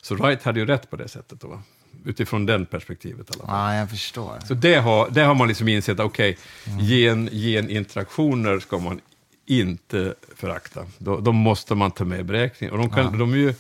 Så 0.03 0.14
Wright 0.14 0.42
hade 0.42 0.61
ju 0.61 0.66
rätt 0.66 0.90
på 0.90 0.97
det 0.97 1.09
sättet 1.09 1.40
då? 1.40 1.62
Utifrån 2.04 2.46
den 2.46 2.66
perspektivet 2.66 3.30
alla 3.34 3.46
fall. 3.46 3.72
Ja, 3.72 3.74
jag 3.74 3.90
förstår. 3.90 4.38
Så 4.48 4.54
det 4.54 4.74
har, 4.74 5.11
det 5.11 5.22
har 5.22 5.34
man 5.34 5.48
liksom 5.48 5.68
insett, 5.68 6.00
okej, 6.00 6.38
gen, 6.80 7.28
geninteraktioner 7.32 8.61
ska 8.61 8.78
man 8.78 9.00
inte 9.46 10.14
förakta. 10.37 10.87
De, 10.98 11.24
de 11.24 11.37
måste 11.37 11.74
man 11.74 11.90
ta 11.90 12.04
med 12.04 12.20
i 12.20 12.22
beräkningen. 12.22 12.74
Och 12.74 12.78
de, 12.78 12.90
kan, 12.90 13.18
de 13.18 13.32
är 13.32 13.37
ju 13.37 13.54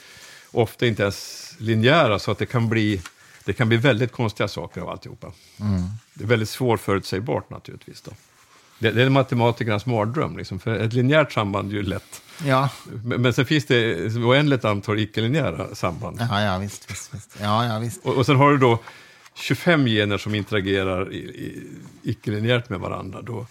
ofta 0.50 0.86
inte 0.86 1.02
ens 1.02 1.54
linjära, 1.58 2.18
så 2.18 2.30
att 2.30 2.38
det 2.38 2.46
kan 2.46 2.68
bli, 2.68 3.02
det 3.44 3.52
kan 3.52 3.68
bli 3.68 3.76
väldigt 3.76 4.12
konstiga 4.12 4.48
saker 4.48 4.80
av 4.80 4.88
alltihopa. 4.88 5.32
Det 6.14 6.24
är 6.24 6.28
väldigt 6.28 6.48
svårförutsägbart 6.48 7.50
naturligtvis. 7.50 8.02
Då. 8.02 8.10
Det, 8.78 8.90
det 8.90 9.02
är 9.02 9.08
matematikernas 9.08 9.86
mardröm, 9.86 10.36
liksom, 10.38 10.58
för 10.58 10.78
ett 10.78 10.92
linjärt 10.92 11.32
samband 11.32 11.72
är 11.72 11.76
ju 11.76 11.82
lätt. 11.82 12.22
Ja, 12.46 12.68
Men, 13.04 13.22
men 13.22 13.32
sen 13.32 13.46
finns 13.46 13.66
det 13.66 14.10
oändligt 14.16 14.64
antal 14.64 14.98
icke-linjära 14.98 15.74
samband. 15.74 16.18
ja, 16.30 16.42
ja 16.42 16.58
visst, 16.58 16.90
visst, 16.90 17.14
visst. 17.14 17.36
Ja, 17.42 17.66
ja, 17.66 17.78
visst. 17.78 18.04
Och, 18.04 18.14
och 18.14 18.26
sen 18.26 18.36
har 18.36 18.50
du 18.50 18.58
då 18.58 18.78
25 19.34 19.86
gener 19.86 20.18
som 20.18 20.34
interagerar 20.34 21.12
i, 21.12 21.16
i, 21.18 21.62
icke-linjärt 22.02 22.68
med 22.68 22.80
varandra. 22.80 23.22
Då, 23.22 23.46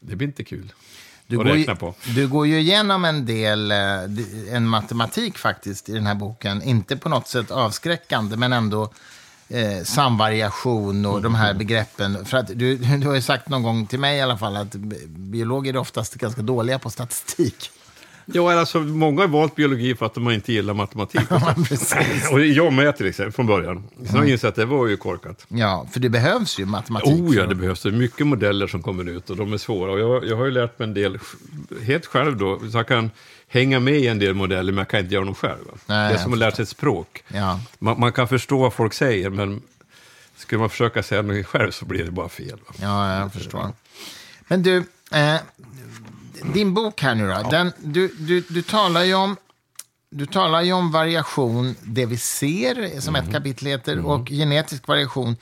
Det 0.00 0.16
blir 0.16 0.26
inte 0.28 0.44
kul 0.44 0.72
Du 1.26 1.36
går, 1.36 1.56
ju, 1.56 1.66
du 2.14 2.28
går 2.28 2.46
ju 2.46 2.58
igenom 2.60 3.04
en 3.04 3.26
del, 3.26 3.70
eh, 3.70 3.76
en 4.54 4.68
matematik 4.68 5.38
faktiskt 5.38 5.88
i 5.88 5.92
den 5.92 6.06
här 6.06 6.14
boken. 6.14 6.62
Inte 6.62 6.96
på 6.96 7.08
något 7.08 7.28
sätt 7.28 7.50
avskräckande, 7.50 8.36
men 8.36 8.52
ändå 8.52 8.92
eh, 9.50 9.84
samvariation 9.84 11.06
och 11.06 11.22
de 11.22 11.34
här 11.34 11.54
begreppen. 11.54 12.24
För 12.24 12.36
att 12.38 12.46
du, 12.58 12.76
du 12.76 13.06
har 13.06 13.14
ju 13.14 13.22
sagt 13.22 13.48
någon 13.48 13.62
gång 13.62 13.86
till 13.86 14.00
mig 14.00 14.18
i 14.18 14.20
alla 14.20 14.38
fall 14.38 14.56
att 14.56 14.74
bi- 14.74 15.06
biologer 15.06 15.74
är 15.74 15.78
oftast 15.78 16.14
ganska 16.14 16.42
dåliga 16.42 16.78
på 16.78 16.90
statistik. 16.90 17.70
Ja, 18.32 18.52
alltså, 18.60 18.80
många 18.80 19.20
har 19.20 19.28
valt 19.28 19.54
biologi 19.54 19.94
för 19.94 20.06
att 20.06 20.14
de 20.14 20.30
inte 20.30 20.52
gillar 20.52 20.74
matematik. 20.74 21.20
Och 22.32 22.40
jag 22.40 22.72
med 22.72 22.96
till 22.96 23.06
exempel, 23.06 23.32
från 23.32 23.46
början. 23.46 23.84
Sen 24.06 24.16
har 24.16 24.18
jag 24.24 24.28
insett 24.30 24.48
att 24.48 24.54
det 24.54 24.64
var 24.64 24.86
ju 24.86 24.96
korkat. 24.96 25.46
Ja, 25.48 25.86
för 25.92 26.00
det 26.00 26.08
behövs 26.08 26.58
ju 26.58 26.64
matematik. 26.66 27.20
Oh 27.20 27.36
ja, 27.36 27.46
det 27.46 27.54
behövs. 27.54 27.82
Det 27.82 27.88
är 27.88 27.92
mycket 27.92 28.26
modeller 28.26 28.66
som 28.66 28.82
kommer 28.82 29.08
ut 29.08 29.30
och 29.30 29.36
de 29.36 29.52
är 29.52 29.58
svåra. 29.58 29.92
Och 29.92 30.00
jag, 30.00 30.26
jag 30.26 30.36
har 30.36 30.44
ju 30.44 30.50
lärt 30.50 30.78
mig 30.78 30.88
en 30.88 30.94
del 30.94 31.18
helt 31.82 32.06
själv 32.06 32.36
då. 32.36 32.58
Så 32.70 32.78
jag 32.78 32.86
kan 32.88 33.10
hänga 33.50 33.80
med 33.80 33.94
i 33.94 34.06
en 34.06 34.18
del 34.18 34.34
modeller, 34.34 34.72
men 34.72 34.78
jag 34.78 34.88
kan 34.88 35.00
inte 35.00 35.14
göra 35.14 35.24
dem 35.24 35.34
själv. 35.34 35.64
Nej, 35.86 36.12
det 36.12 36.18
är 36.18 36.22
som 36.22 36.32
att 36.32 36.38
lära 36.38 36.50
sig 36.50 36.62
ett 36.62 36.68
språk. 36.68 37.24
Ja. 37.28 37.60
Man, 37.78 38.00
man 38.00 38.12
kan 38.12 38.28
förstå 38.28 38.58
vad 38.58 38.72
folk 38.72 38.94
säger, 38.94 39.30
men 39.30 39.62
skulle 40.36 40.58
man 40.58 40.70
försöka 40.70 41.02
säga 41.02 41.22
något 41.22 41.46
själv 41.46 41.70
så 41.70 41.84
blir 41.84 42.04
det 42.04 42.10
bara 42.10 42.28
fel. 42.28 42.58
Va? 42.66 42.74
Ja, 42.80 43.18
jag 43.18 43.32
förstår. 43.32 43.72
Men 44.48 44.62
du, 44.62 44.84
eh, 45.12 45.36
din 46.54 46.74
bok 46.74 47.02
här 47.02 47.14
nu 47.14 47.26
då. 47.28 47.48
Den, 47.50 47.72
du, 47.78 48.08
du, 48.18 48.40
du, 48.40 48.62
talar 48.62 49.04
ju 49.04 49.14
om, 49.14 49.36
du 50.10 50.26
talar 50.26 50.62
ju 50.62 50.72
om 50.72 50.92
variation, 50.92 51.74
det 51.82 52.06
vi 52.06 52.16
ser, 52.16 53.00
som 53.00 53.16
ett 53.16 53.32
kapitel 53.32 53.66
heter, 53.66 54.06
och 54.06 54.28
genetisk 54.28 54.88
variation, 54.88 55.36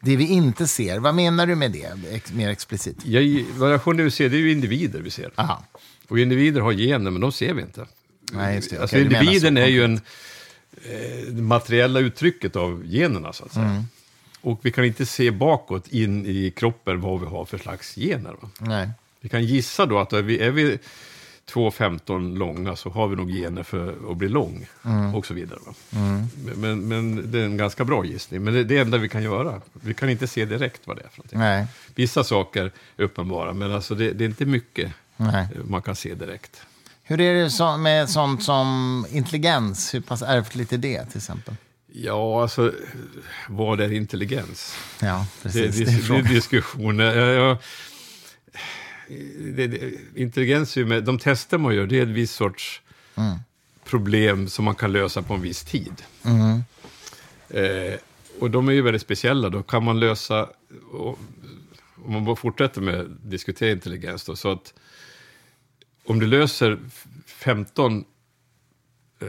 det 0.00 0.16
vi 0.16 0.26
inte 0.26 0.66
ser. 0.66 0.98
Vad 0.98 1.14
menar 1.14 1.46
du 1.46 1.54
med 1.54 1.72
det, 1.72 1.92
ex, 2.10 2.32
mer 2.32 2.50
explicit? 2.50 2.96
Ja, 3.04 3.20
i 3.20 3.46
variationer 3.56 4.04
vi 4.04 4.10
ser, 4.10 4.28
det 4.28 4.36
är 4.36 4.40
ju 4.40 4.52
individer 4.52 5.00
vi 5.00 5.10
ser. 5.10 5.30
Aha. 5.34 5.62
Och 6.10 6.18
individer 6.18 6.60
har 6.60 6.72
gener, 6.72 7.10
men 7.10 7.20
de 7.20 7.32
ser 7.32 7.54
vi 7.54 7.62
inte. 7.62 7.86
Nej, 8.32 8.54
just 8.56 8.70
det. 8.70 8.78
Alltså 8.78 8.96
menar 8.96 9.22
individen 9.22 9.56
är 9.56 9.66
ju 9.66 9.84
en, 9.84 9.94
eh, 10.84 11.26
det 11.28 11.42
materiella 11.42 12.00
uttrycket 12.00 12.56
av 12.56 12.82
generna, 12.86 13.32
så 13.32 13.44
att 13.44 13.52
säga. 13.52 13.66
Mm. 13.66 13.82
Och 14.40 14.60
vi 14.62 14.72
kan 14.72 14.84
inte 14.84 15.06
se 15.06 15.30
bakåt 15.30 15.88
in 15.88 16.26
i 16.26 16.50
kroppen 16.56 17.00
vad 17.00 17.20
vi 17.20 17.26
har 17.26 17.44
för 17.44 17.58
slags 17.58 17.94
gener. 17.94 18.34
Va? 18.40 18.50
Nej. 18.58 18.90
Vi 19.20 19.28
kan 19.28 19.44
gissa 19.44 19.86
då 19.86 19.98
att 19.98 20.12
är 20.12 20.22
vi, 20.22 20.38
är 20.38 20.50
vi 20.50 20.78
2,15 21.52 22.36
långa 22.38 22.76
så 22.76 22.90
har 22.90 23.08
vi 23.08 23.16
nog 23.16 23.30
gener 23.30 23.62
för 23.62 24.10
att 24.10 24.16
bli 24.16 24.28
lång 24.28 24.66
Mm. 24.84 25.14
och 25.14 25.26
så 25.26 25.34
vidare. 25.34 25.58
Va? 25.66 25.74
Men, 26.56 26.88
men 26.88 27.30
det 27.32 27.40
är 27.40 27.44
en 27.44 27.56
ganska 27.56 27.84
bra 27.84 28.04
gissning. 28.04 28.44
Men 28.44 28.54
det 28.54 28.60
är 28.60 28.64
det 28.64 28.78
enda 28.78 28.98
vi 28.98 29.08
kan 29.08 29.22
göra. 29.22 29.60
Vi 29.72 29.94
kan 29.94 30.10
inte 30.10 30.26
se 30.26 30.44
direkt 30.44 30.80
vad 30.84 30.96
det 30.96 31.02
är 31.02 31.08
för 31.08 31.18
någonting. 31.18 31.38
Nej. 31.38 31.66
Vissa 31.94 32.24
saker 32.24 32.70
är 32.96 33.04
uppenbara, 33.04 33.52
men 33.52 33.72
alltså 33.72 33.94
det, 33.94 34.12
det 34.12 34.24
är 34.24 34.28
inte 34.28 34.46
mycket 34.46 34.92
Nej. 35.20 35.48
man 35.64 35.82
kan 35.82 35.96
se 35.96 36.14
direkt. 36.14 36.62
Hur 37.02 37.20
är 37.20 37.34
det 37.34 37.50
så, 37.50 37.76
med 37.76 38.10
sånt 38.10 38.42
som 38.42 39.06
intelligens? 39.10 39.94
Hur 39.94 40.00
pass 40.00 40.22
ärftligt 40.22 40.72
är 40.72 40.78
det, 40.78 41.04
till 41.06 41.16
exempel? 41.18 41.54
Ja, 41.92 42.42
alltså, 42.42 42.72
vad 43.48 43.80
är 43.80 43.92
intelligens? 43.92 44.74
Ja, 45.00 45.26
Det, 45.42 45.48
precis. 45.48 45.76
det, 45.76 45.84
Det 45.84 45.90
är 46.18 46.22
det 46.22 46.28
är 46.28 46.34
diskussioner. 46.34 47.16
Jag, 47.16 47.34
jag, 47.34 47.56
det, 49.56 49.66
det, 49.66 49.92
intelligens, 50.14 50.76
är 50.76 50.84
med, 50.84 51.04
de 51.04 51.18
tester 51.18 51.58
man 51.58 51.74
gör, 51.74 51.86
det 51.86 51.98
är 51.98 52.02
ett 52.02 52.08
visst 52.08 52.34
sorts 52.34 52.82
Mm. 53.16 53.38
problem 53.84 54.48
som 54.48 54.64
man 54.64 54.74
kan 54.74 54.92
lösa 54.92 55.22
på 55.22 55.34
en 55.34 55.40
viss 55.40 55.62
tid. 55.64 56.02
Mm. 56.24 56.62
Eh, 57.48 57.94
och 58.40 58.50
de 58.50 58.68
är 58.68 58.72
ju 58.72 58.82
väldigt 58.82 59.02
speciella. 59.02 59.48
Då 59.48 59.62
kan 59.62 59.84
man 59.84 60.00
lösa, 60.00 60.48
och, 60.92 61.18
om 62.04 62.12
man 62.12 62.24
bara 62.24 62.36
fortsätter 62.36 62.80
med 62.80 63.00
att 63.00 63.30
diskutera 63.30 63.70
intelligens, 63.70 64.24
då, 64.24 64.36
så 64.36 64.52
att 64.52 64.74
om 66.10 66.18
du 66.18 66.26
löser 66.26 66.78
15 67.26 68.04
eh, 69.20 69.26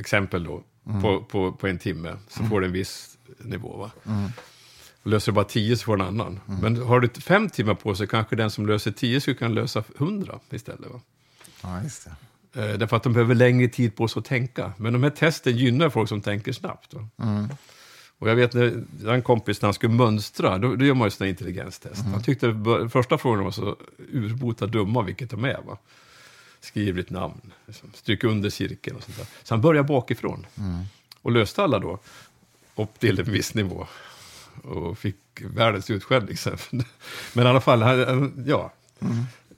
exempel 0.00 0.44
då, 0.44 0.62
på, 1.02 1.24
på, 1.24 1.52
på 1.52 1.66
en 1.66 1.78
timme, 1.78 2.16
så 2.28 2.44
får 2.44 2.60
du 2.60 2.66
en 2.66 2.72
viss 2.72 3.18
nivå. 3.38 3.76
Va? 3.76 3.90
Och 5.02 5.10
löser 5.10 5.32
du 5.32 5.34
bara 5.34 5.44
10 5.44 5.76
så 5.76 5.84
får 5.84 5.96
du 5.96 6.02
en 6.02 6.08
annan. 6.08 6.40
Men 6.46 6.76
har 6.76 7.00
du 7.00 7.08
fem 7.08 7.50
timmar 7.50 7.74
på 7.74 7.94
sig, 7.94 8.06
kanske 8.06 8.36
den 8.36 8.50
som 8.50 8.66
löser 8.66 8.90
10 8.90 9.20
skulle 9.20 9.36
kunna 9.36 9.54
lösa 9.54 9.84
100 9.98 10.40
istället. 10.50 10.90
Va? 10.90 11.00
Ja, 11.62 11.82
just 11.82 12.08
det. 12.52 12.62
Eh, 12.62 12.78
därför 12.78 12.96
att 12.96 13.02
de 13.02 13.12
behöver 13.12 13.34
längre 13.34 13.68
tid 13.68 13.96
på 13.96 14.08
sig 14.08 14.20
att 14.20 14.26
tänka. 14.26 14.72
Men 14.76 14.92
de 14.92 15.02
här 15.02 15.10
testen 15.10 15.56
gynnar 15.56 15.90
folk 15.90 16.08
som 16.08 16.20
tänker 16.20 16.52
snabbt. 16.52 16.94
Va? 16.94 17.08
Och 18.18 18.30
jag 18.30 18.36
vet 18.36 18.54
när 18.54 19.08
en 19.12 19.22
kompis, 19.22 19.62
när 19.62 19.66
han 19.66 19.74
skulle 19.74 19.92
mönstra, 19.94 20.58
då, 20.58 20.76
då 20.76 20.84
gör 20.84 20.94
man 20.94 21.06
ju 21.06 21.10
sådana 21.10 21.28
intelligenstest. 21.30 22.02
Han 22.12 22.22
tyckte 22.22 22.52
bör- 22.52 22.88
första 22.88 23.18
frågorna 23.18 23.42
var 23.42 23.50
så 23.50 23.76
urbota 24.12 24.66
dumma, 24.66 25.02
vilket 25.02 25.30
de 25.30 25.44
är. 25.44 25.60
Va? 25.66 25.78
Skriv 26.60 26.94
ditt 26.96 27.10
namn, 27.10 27.40
liksom, 27.66 27.90
stryk 27.94 28.24
under 28.24 28.50
cirkeln 28.50 28.96
och 28.96 29.02
sånt 29.02 29.16
där. 29.18 29.26
Så 29.42 29.54
han 29.54 29.60
började 29.60 29.88
bakifrån 29.88 30.46
och 31.22 31.30
löste 31.32 31.62
alla 31.62 31.78
då 31.78 31.98
upp 32.76 32.98
till 33.00 33.18
en 33.20 33.32
viss 33.32 33.54
nivå. 33.54 33.86
Och 34.62 34.98
fick 34.98 35.16
världens 35.40 35.90
utskällning 35.90 36.36
sen. 36.36 36.58
Men 37.32 37.46
i 37.46 37.48
alla 37.48 37.60
fall, 37.60 37.82
han, 37.82 38.44
ja. 38.46 38.72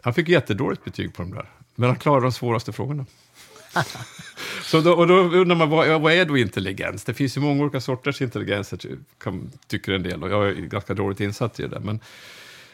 Han 0.02 0.14
fick 0.14 0.28
jättedåligt 0.28 0.84
betyg 0.84 1.14
på 1.14 1.22
de 1.22 1.30
där. 1.34 1.50
Men 1.74 1.88
han 1.88 1.98
klarade 1.98 2.26
de 2.26 2.32
svåraste 2.32 2.72
frågorna. 2.72 3.06
Så 4.68 4.80
då, 4.80 4.92
och 4.92 5.06
då 5.06 5.14
undrar 5.14 5.56
man, 5.56 5.70
vad, 5.70 5.88
ja, 5.88 5.98
vad 5.98 6.12
är 6.12 6.24
då 6.24 6.38
intelligens? 6.38 7.04
Det 7.04 7.14
finns 7.14 7.36
ju 7.36 7.40
många 7.40 7.62
olika 7.62 7.80
sorters 7.80 8.22
intelligens, 8.22 8.72
jag 8.72 8.80
ty- 8.80 8.96
kan, 9.18 9.50
tycker 9.66 9.92
en 9.92 10.02
del, 10.02 10.22
och 10.22 10.30
jag 10.30 10.48
är 10.48 10.52
ganska 10.54 10.94
dåligt 10.94 11.20
insatt 11.20 11.60
i 11.60 11.66
det. 11.66 11.80
Men, 11.80 12.00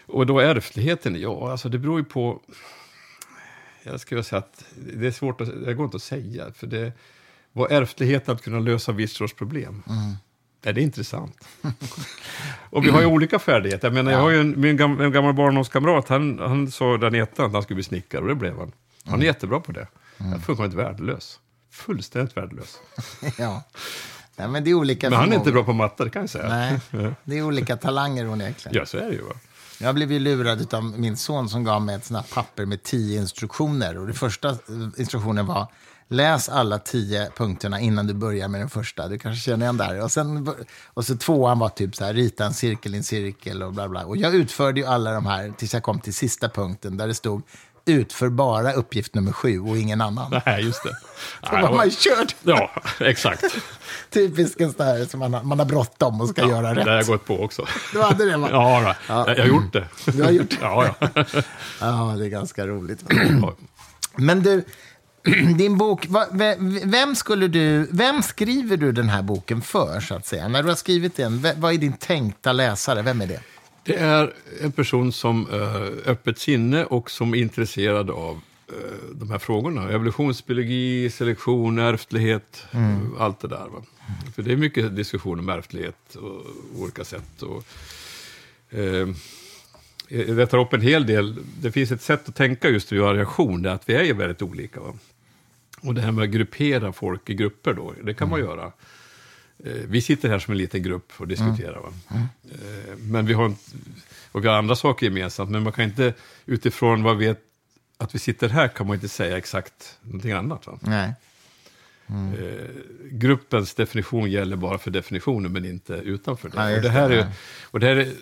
och 0.06 0.26
då 0.26 0.40
ärftligheten, 0.40 1.20
ja, 1.20 1.50
alltså 1.50 1.68
det 1.68 1.78
beror 1.78 1.98
ju 1.98 2.04
på... 2.04 2.40
Jag 3.82 4.00
skulle 4.00 4.22
säga 4.22 4.38
att 4.38 4.64
det 4.94 5.06
är 5.06 5.10
svårt 5.10 5.40
att, 5.40 5.64
det 5.64 5.74
går 5.74 5.84
inte 5.84 5.96
att 5.96 6.02
säga, 6.02 6.44
för 6.54 6.66
det 6.66 6.92
var 7.52 7.68
ärftligheten 7.68 8.34
att 8.34 8.42
kunna 8.42 8.58
lösa 8.58 8.92
viss 8.92 9.12
sorts 9.12 9.34
problem. 9.34 9.82
Är 10.62 10.72
det 10.72 10.80
intressant? 10.80 11.48
och 12.70 12.84
vi 12.84 12.90
har 12.90 13.00
ju 13.00 13.06
olika 13.06 13.38
färdigheter. 13.38 13.88
Jag 13.88 13.94
menar, 13.94 14.12
jag 14.12 14.18
har 14.18 14.30
ju 14.30 14.40
en, 14.40 14.60
min 14.60 14.76
gam, 14.76 15.00
en 15.00 15.12
gammal 15.12 15.34
barndomskamrat, 15.34 16.08
han, 16.08 16.38
han 16.38 16.70
sa 16.70 16.96
där 16.96 17.14
i 17.14 17.18
ettan 17.18 17.46
att 17.46 17.52
han 17.52 17.62
skulle 17.62 17.74
bli 17.74 17.84
snickare, 17.84 18.20
och 18.22 18.28
det 18.28 18.34
blev 18.34 18.58
han. 18.58 18.72
Han 19.04 19.20
är 19.22 19.26
jättebra 19.26 19.60
på 19.60 19.72
det. 19.72 19.86
Jag 20.18 20.32
är 20.32 20.38
fullkomligt 20.38 20.74
värdelös. 20.74 21.40
Fullständigt 21.74 22.36
värdelös. 22.36 22.78
Ja. 23.38 23.62
Nej, 24.36 24.48
men 24.48 24.64
det 24.64 24.70
är 24.70 24.74
olika 24.74 25.10
Men 25.10 25.18
han 25.18 25.32
är 25.32 25.36
inte 25.36 25.52
bra 25.52 25.64
på 25.64 25.72
matte, 25.72 26.04
det 26.04 26.10
kan 26.10 26.22
jag 26.22 26.30
säga. 26.30 26.48
Nej, 26.48 26.80
det 27.24 27.38
är 27.38 27.42
olika 27.42 27.76
talanger 27.76 28.28
onekligen. 28.28 28.78
Ja, 28.78 28.86
så 28.86 28.96
är 28.96 29.06
det 29.06 29.12
ju. 29.12 29.22
Va? 29.22 29.34
Jag 29.78 29.94
blev 29.94 30.12
ju 30.12 30.18
lurad 30.18 30.74
av 30.74 30.84
min 30.84 31.16
son 31.16 31.48
som 31.48 31.64
gav 31.64 31.82
mig 31.82 31.96
ett 31.96 32.04
sånt 32.04 32.30
papper 32.30 32.66
med 32.66 32.82
tio 32.82 33.20
instruktioner. 33.20 33.98
Och 33.98 34.06
det 34.06 34.14
första 34.14 34.48
eh, 34.48 34.56
instruktionen 34.96 35.46
var 35.46 35.66
läs 36.08 36.48
alla 36.48 36.78
tio 36.78 37.30
punkterna 37.36 37.80
innan 37.80 38.06
du 38.06 38.14
börjar 38.14 38.48
med 38.48 38.60
den 38.60 38.70
första. 38.70 39.08
Du 39.08 39.18
kanske 39.18 39.50
känner 39.50 39.66
igen 39.66 39.76
där. 39.76 40.02
Och, 40.02 40.12
sen, 40.12 40.54
och 40.86 41.04
så 41.04 41.16
tvåan 41.16 41.58
var 41.58 41.68
typ 41.68 41.96
så 41.96 42.04
här, 42.04 42.14
rita 42.14 42.44
en 42.44 42.54
cirkel 42.54 42.94
i 42.94 42.98
en 42.98 43.04
cirkel 43.04 43.62
och 43.62 43.72
bla 43.72 43.88
bla. 43.88 44.06
Och 44.06 44.16
jag 44.16 44.34
utförde 44.34 44.80
ju 44.80 44.86
alla 44.86 45.12
de 45.12 45.26
här 45.26 45.52
tills 45.58 45.74
jag 45.74 45.82
kom 45.82 46.00
till 46.00 46.14
sista 46.14 46.48
punkten 46.48 46.96
där 46.96 47.06
det 47.06 47.14
stod 47.14 47.42
utför 47.86 48.28
bara 48.28 48.72
uppgift 48.72 49.14
nummer 49.14 49.32
sju 49.32 49.60
och 49.60 49.78
ingen 49.78 50.00
annan. 50.00 50.40
Nej, 50.46 50.64
just 50.64 50.82
det. 50.82 50.90
Då 51.50 51.56
var 51.66 51.76
man 51.76 51.90
kört. 51.90 52.36
Ja, 52.42 52.70
exakt. 53.00 53.44
Typiskt 54.10 54.60
en 54.60 54.72
sån 54.72 54.86
här 54.86 55.04
som 55.04 55.20
man 55.20 55.34
har, 55.34 55.42
man 55.42 55.58
har 55.58 55.66
bråttom 55.66 56.20
och 56.20 56.28
ska 56.28 56.42
Ja, 56.42 56.48
göra 56.48 56.74
Det 56.74 56.82
har 56.82 56.90
jag 56.90 56.98
rätt. 56.98 57.06
gått 57.06 57.24
på 57.26 57.40
också. 57.42 57.66
Du 57.92 58.02
hade 58.02 58.30
det, 58.30 58.36
va? 58.36 58.48
Ja, 58.52 58.94
då. 59.08 59.14
jag 59.32 59.38
har 59.38 59.44
gjort 59.46 59.72
det. 59.72 59.88
Du 60.04 60.22
har 60.22 60.30
gjort 60.30 60.50
det? 60.50 60.56
Ja, 60.60 60.94
ja. 61.00 61.08
Ja, 61.80 62.14
det 62.18 62.24
är 62.24 62.28
ganska 62.28 62.66
roligt. 62.66 63.04
Ja. 63.42 63.54
Men 64.16 64.42
du, 64.42 64.64
din 65.56 65.78
bok, 65.78 66.06
vem, 66.84 67.14
skulle 67.16 67.48
du, 67.48 67.88
vem 67.90 68.22
skriver 68.22 68.76
du 68.76 68.92
den 68.92 69.08
här 69.08 69.22
boken 69.22 69.62
för, 69.62 70.00
så 70.00 70.14
att 70.14 70.26
säga? 70.26 70.48
När 70.48 70.62
du 70.62 70.68
har 70.68 70.76
skrivit 70.76 71.16
den, 71.16 71.46
vad 71.56 71.74
är 71.74 71.78
din 71.78 71.92
tänkta 71.92 72.52
läsare? 72.52 73.02
Vem 73.02 73.20
är 73.20 73.26
det? 73.26 73.40
Det 73.84 73.94
är 73.94 74.32
en 74.60 74.72
person 74.72 75.12
som 75.12 75.50
uh, 75.50 76.10
öppet 76.10 76.38
sinne 76.38 76.84
och 76.84 77.10
som 77.10 77.34
är 77.34 77.38
intresserad 77.38 78.10
av 78.10 78.40
eh, 78.68 79.14
de 79.14 79.30
här 79.30 79.38
frågorna. 79.38 79.90
Evolutionsbiologi, 79.90 81.10
selektion, 81.10 81.78
ärftlighet, 81.78 82.66
eh, 82.72 82.98
allt 83.18 83.40
det 83.40 83.48
där. 83.48 83.68
Va? 83.68 83.82
För 84.34 84.42
det 84.42 84.52
är 84.52 84.56
mycket 84.56 84.96
diskussion 84.96 85.38
om 85.38 85.48
ärftlighet 85.48 86.14
och 86.14 86.46
olika 86.80 87.04
sätt. 87.04 87.42
Och, 87.42 87.64
eh, 88.78 89.08
jag 90.08 90.50
tar 90.50 90.58
upp 90.58 90.72
en 90.72 90.80
hel 90.80 91.06
del. 91.06 91.36
Det 91.60 91.72
finns 91.72 91.92
ett 91.92 92.02
sätt 92.02 92.28
att 92.28 92.34
tänka 92.34 92.68
just 92.68 92.92
i 92.92 92.98
variation, 92.98 93.62
det 93.62 93.70
är 93.70 93.74
att 93.74 93.88
vi 93.88 93.94
är 93.94 94.02
ju 94.02 94.12
väldigt 94.12 94.42
olika. 94.42 94.80
Va? 94.80 94.92
Och 95.80 95.94
det 95.94 96.00
här 96.00 96.12
med 96.12 96.24
att 96.24 96.30
gruppera 96.30 96.92
folk 96.92 97.30
i 97.30 97.34
grupper 97.34 97.74
då, 97.74 97.94
det 98.02 98.14
kan 98.14 98.28
man 98.28 98.40
göra. 98.40 98.72
Eh, 99.64 99.72
Vi 99.72 100.00
sitter 100.02 100.28
här 100.28 100.38
som 100.38 100.52
en 100.52 100.58
liten 100.58 100.82
grupp 100.82 101.12
och 101.16 101.28
diskuterar. 101.28 101.80
Va? 101.80 101.92
Eh, 102.08 102.96
Men 102.98 103.26
vi 103.26 103.32
har, 103.34 103.46
inte- 103.46 103.60
och 104.32 104.44
vi 104.44 104.48
har 104.48 104.54
andra 104.56 104.76
saker 104.76 105.06
gemensamt, 105.06 105.50
men 105.50 105.62
man 105.62 105.72
kan 105.72 105.84
inte 105.84 106.14
utifrån 106.46 107.02
vad 107.02 107.16
vi 107.18 107.26
vet 107.26 107.40
att 107.98 108.14
vi 108.14 108.18
sitter 108.18 108.48
här 108.48 108.68
kan 108.68 108.86
man 108.86 108.94
inte 108.94 109.08
säga 109.08 109.36
exakt 109.38 109.98
någonting 110.02 110.32
annat. 110.32 110.66
Va? 110.66 110.78
Nej. 110.82 111.12
Eh, 112.06 112.64
gruppens 113.10 113.74
definition 113.74 114.30
gäller 114.30 114.56
bara 114.56 114.78
för 114.78 114.90
definitionen, 114.90 115.52
men 115.52 115.64
inte 115.64 115.92
utanför 115.92 116.48
det. 116.48 116.70
Ja, 116.70 116.76
och, 116.76 116.82
det 116.82 116.88
här 116.90 117.08
det, 117.08 117.20
är, 117.20 117.26
och, 117.70 117.80
det 117.80 117.86
här 117.86 117.96
är, 117.96 118.12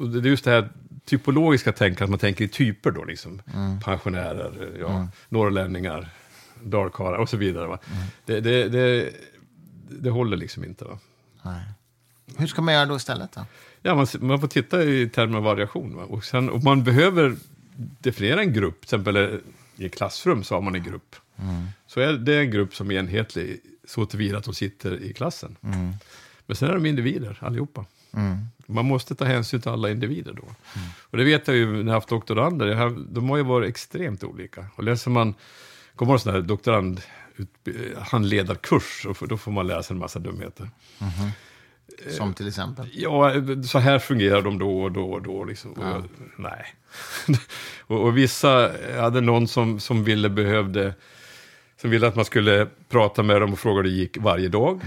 och 0.00 0.08
det 0.08 0.18
är 0.28 0.30
just 0.30 0.44
det 0.44 0.50
här 0.50 0.68
typologiska 1.04 1.72
tänkandet, 1.72 2.02
att 2.02 2.10
man 2.10 2.18
tänker 2.18 2.44
i 2.44 2.48
typer 2.48 2.90
då, 2.90 3.04
liksom. 3.04 3.42
Mm. 3.54 3.80
Pensionärer, 3.80 4.70
ja, 4.80 5.08
norrlänningar, 5.28 6.08
dalkarlar 6.62 7.18
och 7.18 7.28
så 7.28 7.36
vidare. 7.36 7.64
Mm. 7.66 7.78
Det, 8.26 8.40
det, 8.40 8.68
det, 8.68 9.10
det 10.00 10.10
håller 10.10 10.36
liksom 10.36 10.64
inte. 10.64 10.84
Va? 10.84 10.98
Nej. 11.42 11.64
Hur 12.36 12.46
ska 12.46 12.62
man 12.62 12.74
göra 12.74 12.86
då 12.86 12.96
istället? 12.96 13.32
Då? 13.32 13.44
Ja, 13.82 13.94
man, 13.94 14.06
man 14.20 14.40
får 14.40 14.48
titta 14.48 14.84
i 14.84 15.08
termer 15.08 15.36
av 15.36 15.42
variation. 15.42 15.96
Va? 15.96 16.02
Och, 16.02 16.24
sen, 16.24 16.50
och 16.50 16.62
man 16.62 16.84
behöver 16.84 17.36
definiera 17.76 18.40
en 18.40 18.52
grupp, 18.52 18.80
till 18.80 18.86
exempel 18.86 19.16
eh, 19.16 19.28
i 19.76 19.86
ett 19.86 19.96
klassrum 19.96 20.44
så 20.44 20.54
har 20.54 20.62
man 20.62 20.74
en 20.74 20.82
grupp. 20.82 21.16
Så 21.86 22.00
är 22.00 22.12
det 22.12 22.38
en 22.38 22.50
grupp 22.50 22.74
som 22.74 22.90
är 22.90 22.94
enhetlig 22.94 23.60
så 23.84 24.06
tillvida 24.06 24.38
att 24.38 24.44
de 24.44 24.54
sitter 24.54 25.02
i 25.02 25.12
klassen. 25.12 25.56
Men 26.46 26.56
sen 26.56 26.70
är 26.70 26.74
de 26.74 26.86
individer 26.86 27.38
allihopa. 27.40 27.84
Man 28.66 28.84
måste 28.84 29.14
ta 29.14 29.24
hänsyn 29.24 29.60
till 29.60 29.70
alla 29.70 29.90
individer 29.90 30.32
då. 30.32 30.54
Och 31.00 31.18
det 31.18 31.24
vet 31.24 31.48
jag 31.48 31.56
ju 31.56 31.66
när 31.72 31.92
jag 31.92 31.92
haft 31.92 32.08
doktorander, 32.08 32.66
jag 32.66 32.76
har, 32.76 32.90
de 33.10 33.30
har 33.30 33.36
ju 33.36 33.42
varit 33.42 33.68
extremt 33.68 34.24
olika. 34.24 34.66
Och 34.74 34.84
läser 34.84 35.10
man, 35.10 35.34
kommer 35.96 36.12
en 36.12 36.18
sån 36.18 36.32
här 36.32 36.40
doktorand, 36.40 37.00
handledarkurs, 37.98 39.06
och 39.06 39.28
då 39.28 39.36
får 39.36 39.52
man 39.52 39.66
lära 39.66 39.82
sig 39.82 39.94
en 39.94 39.98
massa 40.00 40.18
dumheter. 40.18 40.70
Som 42.10 42.34
till 42.34 42.48
exempel? 42.48 42.88
Ja, 42.92 43.32
så 43.68 43.78
här 43.78 43.98
fungerar 43.98 44.42
de 44.42 44.58
då 44.58 44.82
och 44.82 44.92
då 44.92 45.12
och 45.12 45.22
då. 45.22 45.44
Liksom. 45.44 45.72
Och, 45.72 45.84
jag- 45.84 46.04
nej. 46.36 46.74
och, 47.80 48.00
och 48.04 48.16
vissa 48.18 48.70
hade 49.00 49.20
någon 49.20 49.48
som, 49.48 49.80
som 49.80 50.04
ville 50.04 50.28
behövde, 50.28 50.94
som 51.80 51.90
ville 51.90 52.06
att 52.08 52.16
man 52.16 52.24
skulle 52.24 52.66
prata 52.88 53.22
med 53.22 53.40
dem 53.40 53.52
och 53.52 53.58
fråga 53.58 53.76
hur 53.76 53.82
det 53.82 53.88
gick 53.90 54.16
varje 54.16 54.48
dag. 54.48 54.80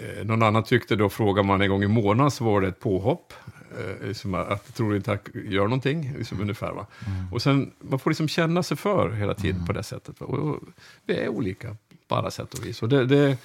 Eh, 0.00 0.24
någon 0.24 0.42
annan 0.42 0.64
tyckte 0.64 0.96
då, 0.96 1.08
frågar 1.08 1.42
man 1.42 1.60
en 1.62 1.68
gång 1.68 1.82
i 1.82 1.88
månaden 1.88 2.30
så 2.30 2.44
var 2.44 2.60
det 2.60 2.68
ett 2.68 2.80
påhopp. 2.80 3.32
Eh, 3.78 4.06
liksom 4.06 4.34
att 4.34 4.74
tror 4.74 4.96
inte 4.96 5.12
att 5.12 5.28
gör 5.34 5.62
någonting, 5.62 6.14
liksom 6.18 6.40
ungefär. 6.40 6.72
Va? 6.72 6.86
Och 7.32 7.42
sen, 7.42 7.72
man 7.80 7.98
får 7.98 8.10
liksom 8.10 8.28
känna 8.28 8.62
sig 8.62 8.76
för 8.76 9.10
hela 9.10 9.34
tiden 9.34 9.66
på 9.66 9.72
det 9.72 9.82
sättet. 9.82 10.20
Och, 10.20 10.38
och, 10.38 10.60
vi 11.06 11.14
är 11.14 11.28
olika 11.28 11.76
på 12.08 12.14
alla 12.14 12.30
sätt 12.30 12.54
och 12.54 12.66
vis. 12.66 12.82
Och 12.82 12.88
det, 12.88 13.06
det, 13.06 13.38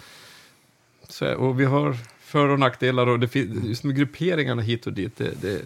så, 1.10 1.36
och 1.36 1.60
vi 1.60 1.66
har 1.66 1.98
för 2.28 2.48
och 2.48 2.60
nackdelar 2.60 3.08
och 3.08 3.20
det, 3.20 3.36
just 3.36 3.84
med 3.84 3.96
grupperingarna 3.96 4.62
hit 4.62 4.88
och 4.88 4.94
dit, 4.94 5.18
det, 5.18 5.42
det, 5.42 5.62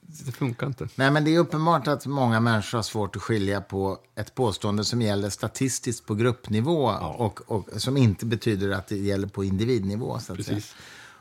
det 0.00 0.32
funkar 0.32 0.66
inte. 0.66 0.88
Nej, 0.94 1.10
men 1.10 1.24
det 1.24 1.34
är 1.34 1.38
uppenbart 1.38 1.88
att 1.88 2.06
många 2.06 2.40
människor 2.40 2.78
har 2.78 2.82
svårt 2.82 3.16
att 3.16 3.22
skilja 3.22 3.60
på 3.60 3.98
ett 4.14 4.34
påstående 4.34 4.84
som 4.84 5.02
gäller 5.02 5.30
statistiskt 5.30 6.06
på 6.06 6.14
gruppnivå 6.14 6.84
och, 7.00 7.50
och 7.50 7.68
som 7.76 7.96
inte 7.96 8.26
betyder 8.26 8.70
att 8.70 8.86
det 8.86 8.96
gäller 8.96 9.28
på 9.28 9.44
individnivå. 9.44 10.18
Så 10.18 10.32
att 10.32 10.44
säga. 10.44 10.54
Precis. 10.54 10.74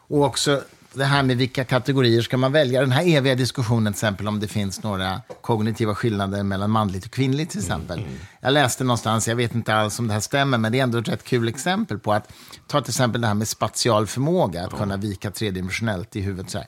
Och 0.08 0.24
också 0.24 0.62
det 0.96 1.06
här 1.06 1.24
med 1.24 1.38
vilka 1.38 1.64
kategorier 1.64 2.22
ska 2.22 2.38
man 2.38 2.52
välja. 2.52 2.82
Den 2.82 2.92
här 2.92 3.08
eviga 3.08 3.36
diskussionen 3.36 3.94
till 3.94 3.98
exempel 3.98 4.28
om 4.28 4.40
det 4.40 4.48
finns 4.48 4.84
några 4.84 5.22
kognitiva 5.42 5.96
skillnader 5.96 6.44
mellan 6.44 6.72
manligt 6.72 7.06
och 7.06 7.12
kvinnligt 7.12 7.50
till 7.50 7.60
exempel. 7.60 8.02
Jag 8.42 8.54
läste 8.54 8.84
någonstans, 8.84 9.28
jag 9.28 9.36
vet 9.36 9.56
inte 9.56 9.76
alls 9.76 10.00
om 10.00 10.08
det 10.08 10.14
här 10.14 10.20
stämmer, 10.20 10.58
men 10.58 10.72
det 10.72 10.80
är 10.80 10.84
ändå 10.84 10.98
ett 10.98 11.08
rätt 11.08 11.24
kul 11.24 11.48
exempel 11.48 12.00
på 12.00 12.14
att 12.14 12.34
ta 12.68 12.82
till 12.82 12.92
exempel 12.92 13.22
det 13.22 13.28
här 13.28 13.34
med 13.34 13.48
spatial 13.48 14.08
förmåga, 14.08 14.66
att 14.66 14.78
kunna 14.78 14.98
vika 14.98 15.32
tredimensionellt 15.32 16.16
i 16.16 16.22
huvudet 16.22 16.52
så 16.52 16.58
här. 16.58 16.68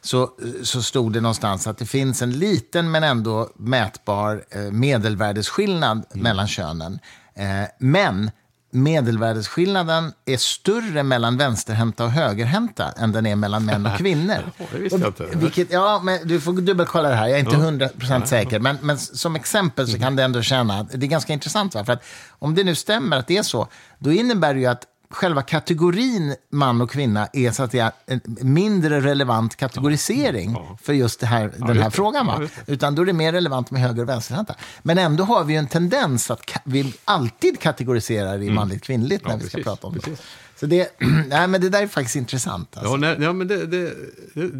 Så, 0.00 0.30
så 0.62 0.82
stod 0.82 1.12
det 1.12 1.20
någonstans 1.20 1.66
att 1.66 1.78
det 1.78 1.86
finns 1.86 2.22
en 2.22 2.32
liten 2.32 2.90
men 2.90 3.04
ändå 3.04 3.50
mätbar 3.56 4.44
eh, 4.50 4.60
medelvärdesskillnad 4.60 6.04
mellan 6.14 6.48
könen. 6.48 6.98
Eh, 7.34 7.68
men 7.78 8.30
medelvärdesskillnaden 8.70 10.12
är 10.26 10.36
större 10.36 11.02
mellan 11.02 11.36
vänsterhänta 11.36 12.04
och 12.04 12.10
högerhänta 12.10 12.92
än 12.92 13.12
den 13.12 13.26
är 13.26 13.36
mellan 13.36 13.64
män 13.64 13.86
och 13.86 13.98
kvinnor. 13.98 14.36
det 14.72 14.78
visste 14.78 14.98
jag 14.98 15.08
inte. 15.08 15.24
Vilket, 15.32 15.72
ja, 15.72 16.00
men 16.04 16.28
du 16.28 16.40
får 16.40 16.52
dubbelkolla 16.52 17.08
det 17.08 17.14
här. 17.14 17.28
Jag 17.28 17.36
är 17.36 17.40
inte 17.40 17.56
hundra 17.56 17.88
procent 17.88 18.28
säker. 18.28 18.58
Men, 18.58 18.78
men 18.82 18.98
som 18.98 19.36
exempel 19.36 19.88
så 19.88 19.98
kan 19.98 20.16
det 20.16 20.22
ändå 20.22 20.42
känna 20.42 20.78
att 20.78 20.90
det 20.90 21.06
är 21.06 21.08
ganska 21.08 21.32
intressant. 21.32 21.74
Va? 21.74 21.84
För 21.84 21.92
att 21.92 22.04
om 22.28 22.54
det 22.54 22.64
nu 22.64 22.74
stämmer 22.74 23.16
att 23.16 23.26
det 23.26 23.36
är 23.36 23.42
så, 23.42 23.68
då 23.98 24.12
innebär 24.12 24.54
det 24.54 24.60
ju 24.60 24.66
att 24.66 24.82
själva 25.10 25.42
kategorin 25.42 26.34
man 26.50 26.80
och 26.80 26.90
kvinna 26.90 27.28
är 27.32 27.50
så 27.50 27.62
att 27.62 27.70
säga 27.70 27.92
en 28.06 28.20
mindre 28.40 29.00
relevant 29.00 29.56
kategorisering 29.56 30.56
för 30.82 30.92
just 30.92 31.20
det 31.20 31.26
här, 31.26 31.52
den 31.56 31.78
här 31.78 31.90
frågan. 31.90 32.26
Va? 32.26 32.38
Ja, 32.40 32.48
Utan 32.66 32.94
då 32.94 33.02
är 33.02 33.06
det 33.06 33.12
mer 33.12 33.32
relevant 33.32 33.70
med 33.70 33.80
höger 33.82 34.02
och 34.02 34.08
vänsterhänta. 34.08 34.54
Men 34.82 34.98
ändå 34.98 35.24
har 35.24 35.44
vi 35.44 35.56
en 35.56 35.66
tendens 35.66 36.30
att 36.30 36.40
vi 36.64 36.94
alltid 37.04 37.60
kategoriserar 37.60 38.42
i 38.42 38.50
manligt 38.50 38.82
kvinnligt 38.82 39.22
när 39.24 39.30
Mm. 39.30 39.40
Ja, 39.40 39.44
vi 39.44 39.48
ska 39.48 39.56
precis, 39.58 39.64
prata 39.66 39.86
om 39.86 39.94
det. 39.94 40.00
precis. 40.00 40.26
Så 40.60 40.66
det, 40.66 40.92
nej, 41.28 41.48
men 41.48 41.60
det 41.60 41.68
där 41.68 41.82
är 41.82 41.86
faktiskt 41.86 42.16
intressant. 42.16 42.76
Alltså. 42.76 42.92
Ja, 42.92 42.96
nej, 42.96 43.16
ja 43.20 43.32
men 43.32 43.48
det, 43.48 43.66
det, 43.66 43.92
det, 44.34 44.50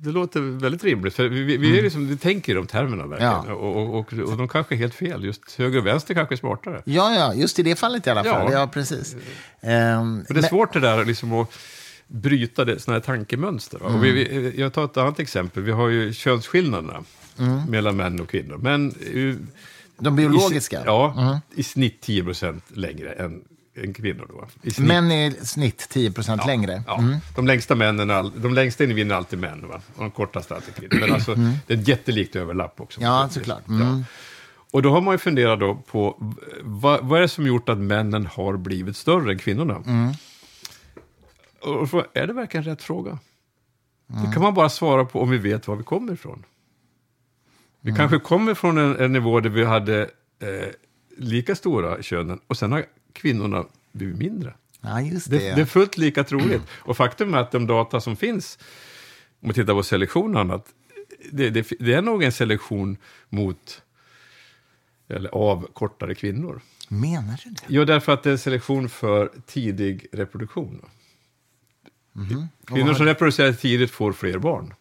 det 0.00 0.10
låter 0.10 0.40
väldigt 0.40 0.84
rimligt. 0.84 1.14
För 1.14 1.28
vi, 1.28 1.56
vi, 1.56 1.78
är 1.78 1.82
liksom, 1.82 2.08
vi 2.08 2.16
tänker 2.16 2.52
i 2.52 2.54
de 2.54 2.66
termerna 2.66 3.06
verkligen. 3.06 3.32
Ja. 3.32 3.52
Och, 3.54 3.76
och, 3.76 3.94
och, 3.98 4.12
och 4.12 4.36
de 4.36 4.48
kanske 4.48 4.74
är 4.74 4.76
helt 4.76 4.94
fel. 4.94 5.24
Just 5.24 5.54
höger 5.58 5.78
och 5.78 5.86
vänster 5.86 6.14
kanske 6.14 6.34
är 6.34 6.36
smartare. 6.36 6.82
Ja, 6.84 7.14
ja, 7.14 7.34
just 7.34 7.58
i 7.58 7.62
det 7.62 7.76
fallet 7.76 8.06
i 8.06 8.10
alla 8.10 8.24
fall. 8.24 8.52
Ja, 8.52 8.58
Ja. 8.58 8.66
precis. 8.66 9.16
Men 9.60 10.24
det 10.24 10.30
är 10.30 10.34
men- 10.34 10.42
svårt 10.42 10.72
det 10.72 10.80
där 10.80 11.04
liksom 11.04 11.32
att 11.32 11.52
bryta 12.06 12.64
det, 12.64 12.80
såna 12.80 12.94
här 12.96 13.02
tankemönster. 13.02 13.82
Och 13.82 14.04
vi, 14.04 14.12
vi, 14.12 14.52
jag 14.60 14.72
tar 14.72 14.84
ett 14.84 14.96
annat 14.96 15.20
exempel. 15.20 15.62
Vi 15.62 15.72
har 15.72 15.88
ju 15.88 16.12
könsskillnaderna 16.12 17.04
mellan 17.68 17.96
män 17.96 18.20
och 18.20 18.28
kvinnor. 18.30 18.58
Men 18.62 18.88
eh, 18.90 19.34
de 19.98 20.16
biologiska. 20.16 20.80
I, 20.80 20.82
ja, 20.86 21.40
i 21.54 21.62
snitt 21.62 22.00
10 22.00 22.24
procent 22.24 22.64
längre 22.74 23.12
än, 23.12 23.40
än 23.84 23.94
kvinnor. 23.94 24.26
Då. 24.28 24.48
Män 24.82 25.10
är 25.10 25.26
i 25.30 25.46
snitt 25.46 25.88
10 25.90 26.12
procent 26.12 26.46
längre. 26.46 26.82
Ja, 26.86 27.04
de, 27.36 27.46
längsta 27.46 27.74
männen, 27.74 28.10
all- 28.10 28.32
de 28.42 28.54
längsta 28.54 28.84
individerna 28.84 29.14
är 29.14 29.18
alltid 29.18 29.38
män, 29.38 29.68
va? 29.68 29.80
och 29.94 30.02
de 30.02 30.10
kortaste 30.10 30.54
alltid 30.54 30.74
kvinnor. 30.74 31.00
Men 31.00 31.12
alltså, 31.14 31.34
det 31.66 31.74
är 31.74 31.78
ett 31.78 31.88
jättelikt 31.88 32.36
överlapp 32.36 32.80
också. 32.80 33.00
Ja, 33.00 33.28
såklart. 33.30 33.68
Mm. 33.68 33.86
Ja. 33.86 34.04
Och 34.70 34.82
då 34.82 34.90
har 34.90 35.00
man 35.00 35.14
ju 35.14 35.18
funderat 35.18 35.60
då 35.60 35.74
på 35.74 36.16
vad, 36.62 37.04
vad 37.04 37.18
är 37.18 37.22
det 37.22 37.28
som 37.28 37.46
gjort 37.46 37.68
att 37.68 37.78
männen 37.78 38.26
har 38.26 38.56
blivit 38.56 38.96
större 38.96 39.32
än 39.32 39.38
kvinnorna? 39.38 39.82
Mm. 39.86 40.12
Och 41.60 42.04
är 42.16 42.26
det 42.26 42.32
verkligen 42.32 42.64
rätt 42.64 42.82
fråga? 42.82 43.18
Det 44.06 44.32
kan 44.32 44.42
man 44.42 44.54
bara 44.54 44.68
svara 44.68 45.04
på 45.04 45.20
om 45.22 45.30
vi 45.30 45.38
vet 45.38 45.68
var 45.68 45.76
vi 45.76 45.82
kommer 45.84 46.12
ifrån. 46.12 46.44
Vi 47.80 47.92
kanske 47.94 48.18
kommer 48.18 48.54
från 48.54 48.78
en, 48.78 48.96
en 48.96 49.12
nivå 49.12 49.40
där 49.40 49.50
vi 49.50 49.64
hade 49.64 50.00
eh, 50.42 50.68
lika 51.16 51.54
stora 51.54 52.02
könen 52.02 52.40
och 52.46 52.56
sen 52.56 52.72
har 52.72 52.84
kvinnorna 53.18 53.64
blivit 53.92 54.18
mindre. 54.18 54.54
Ja, 54.80 55.00
just 55.00 55.30
det. 55.30 55.38
Det, 55.38 55.54
det 55.54 55.60
är 55.60 55.66
fullt 55.66 55.96
lika 55.96 56.24
troligt. 56.24 56.62
Och 56.70 56.96
faktum 56.96 57.34
är 57.34 57.38
att 57.38 57.50
de 57.50 57.66
data 57.66 58.00
som 58.00 58.16
finns, 58.16 58.58
om 59.40 59.46
man 59.48 59.54
tittar 59.54 59.74
på 59.74 59.82
selektion 59.82 60.34
och 60.34 60.40
annat, 60.40 60.66
det, 61.32 61.50
det, 61.50 61.72
det 61.78 61.94
är 61.94 62.02
nog 62.02 62.22
en 62.22 62.32
selektion 62.32 62.96
mot, 63.28 63.82
eller 65.08 65.30
av 65.30 65.68
kortare 65.72 66.14
kvinnor. 66.14 66.60
Menar 66.88 67.40
du 67.44 67.50
det? 67.50 67.62
Jo, 67.66 67.84
därför 67.84 68.12
att 68.12 68.22
det 68.22 68.30
är 68.30 68.36
selektion 68.36 68.88
för 68.88 69.30
tidig 69.46 70.06
reproduktion. 70.12 70.84
Kvinnor 72.66 72.94
som 72.94 73.06
reproducerar 73.06 73.52
tidigt 73.52 73.90
får 73.90 74.12
fler 74.12 74.38
barn. 74.38 74.74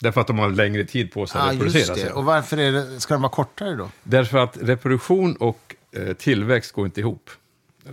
Därför 0.00 0.20
att 0.20 0.26
de 0.26 0.38
har 0.38 0.50
längre 0.50 0.84
tid 0.84 1.12
på 1.12 1.26
sig 1.26 1.40
att 1.40 1.46
Ja, 1.46 1.52
reproducera 1.52 1.94
sig. 1.94 2.12
Och 2.12 2.24
varför 2.24 2.56
är 2.56 2.72
det, 2.72 3.00
ska 3.00 3.14
de 3.14 3.22
vara 3.22 3.32
kortare 3.32 3.74
då? 3.74 3.90
Därför 4.02 4.38
att 4.38 4.58
reproduktion 4.60 5.36
och 5.36 5.74
eh, 5.92 6.12
tillväxt 6.12 6.72
går 6.72 6.86
inte 6.86 7.00
ihop. 7.00 7.30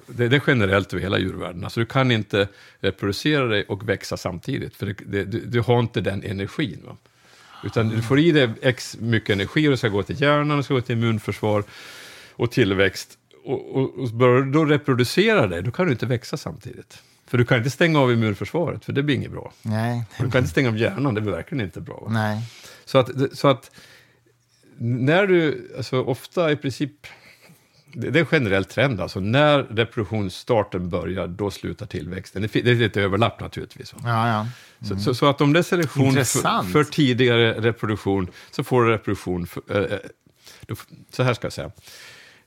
Det, 0.08 0.28
det 0.28 0.36
är 0.36 0.42
generellt 0.48 0.94
över 0.94 1.04
hela 1.04 1.20
djurvärlden. 1.20 1.64
Alltså 1.64 1.80
du 1.80 1.86
kan 1.86 2.12
inte 2.12 2.48
reproducera 2.80 3.46
dig 3.46 3.66
och 3.68 3.90
växa 3.90 4.18
samtidigt, 4.18 4.76
för 4.76 4.86
det, 4.86 5.24
du, 5.24 5.40
du 5.46 5.60
har 5.60 5.80
inte 5.80 6.02
den 6.02 6.24
energin. 6.24 6.82
Va? 6.86 6.98
Utan 7.64 7.90
du 7.90 8.02
får 8.02 8.20
i 8.20 8.32
dig 8.32 8.50
x 8.62 8.98
mycket 9.00 9.30
energi 9.30 9.68
och 9.68 9.72
det 9.72 9.78
ska 9.78 9.88
gå 9.88 10.04
till 10.04 10.22
hjärnan, 10.22 10.58
det 10.58 10.64
ska 10.64 10.74
gå 10.74 10.82
till 10.82 10.96
immunförsvar 10.96 11.64
och 12.32 12.52
tillväxt. 12.52 13.18
Och, 13.46 13.76
och, 13.76 14.00
och 14.00 14.10
börjar 14.10 14.42
du 14.42 14.52
då 14.52 14.66
reproducera 14.66 15.48
dig, 15.48 15.64
då 15.64 15.72
kan 15.72 15.86
du 15.86 15.92
inte 15.92 16.06
växa 16.06 16.38
samtidigt. 16.38 17.04
För 17.28 17.38
du 17.38 17.46
kan 17.46 17.58
inte 17.58 17.70
stänga 17.70 18.00
av 18.00 18.12
immunförsvaret, 18.12 18.86
för 18.86 18.94
det 18.94 19.04
blir 19.04 19.16
inget 19.16 19.32
bra. 19.32 19.54
Nej. 19.62 20.04
Och 20.18 20.26
du 20.26 20.32
kan 20.32 20.40
inte 20.40 20.52
stänga 20.52 20.70
av 20.70 20.78
hjärnan, 20.78 21.14
det 21.14 21.22
blir 21.22 21.32
verkligen 21.32 21.66
inte 21.66 21.82
bra. 21.82 22.00
Va? 22.06 22.12
Nej. 22.12 22.42
Så 22.86 22.98
att, 22.98 23.10
så 23.34 23.48
att 23.48 23.72
när 24.78 25.28
du, 25.28 25.72
alltså 25.78 26.04
ofta 26.04 26.52
i 26.52 26.56
princip, 26.56 27.08
det 27.94 28.08
är 28.08 28.18
en 28.18 28.26
generell 28.26 28.66
trend 28.66 29.02
alltså, 29.02 29.20
när 29.20 29.64
reproduktionsstarten 29.64 30.90
börjar, 30.90 31.28
då 31.28 31.52
slutar 31.52 31.86
tillväxten. 31.86 32.42
Det 32.42 32.56
är 32.56 32.76
lite 32.76 33.02
överlapp 33.02 33.40
naturligtvis. 33.40 33.94
Ja, 34.04 34.28
ja. 34.30 34.48
Så, 34.88 35.00
så, 35.00 35.14
så 35.16 35.26
att 35.26 35.42
om 35.42 35.54
det 35.54 35.60
är 35.60 35.64
selektion 35.64 36.14
för, 36.14 36.64
för 36.72 36.84
tidigare 36.84 37.54
reproduktion, 37.62 38.28
så 38.52 38.64
får 38.64 38.84
du 38.84 38.92
reproduktion, 38.92 39.48
för, 39.48 39.62
eh, 39.70 39.78
eh, 39.84 40.00
då, 40.62 40.76
så 41.12 41.24
här 41.24 41.34
ska 41.34 41.46
jag 41.46 41.54
säga, 41.54 41.72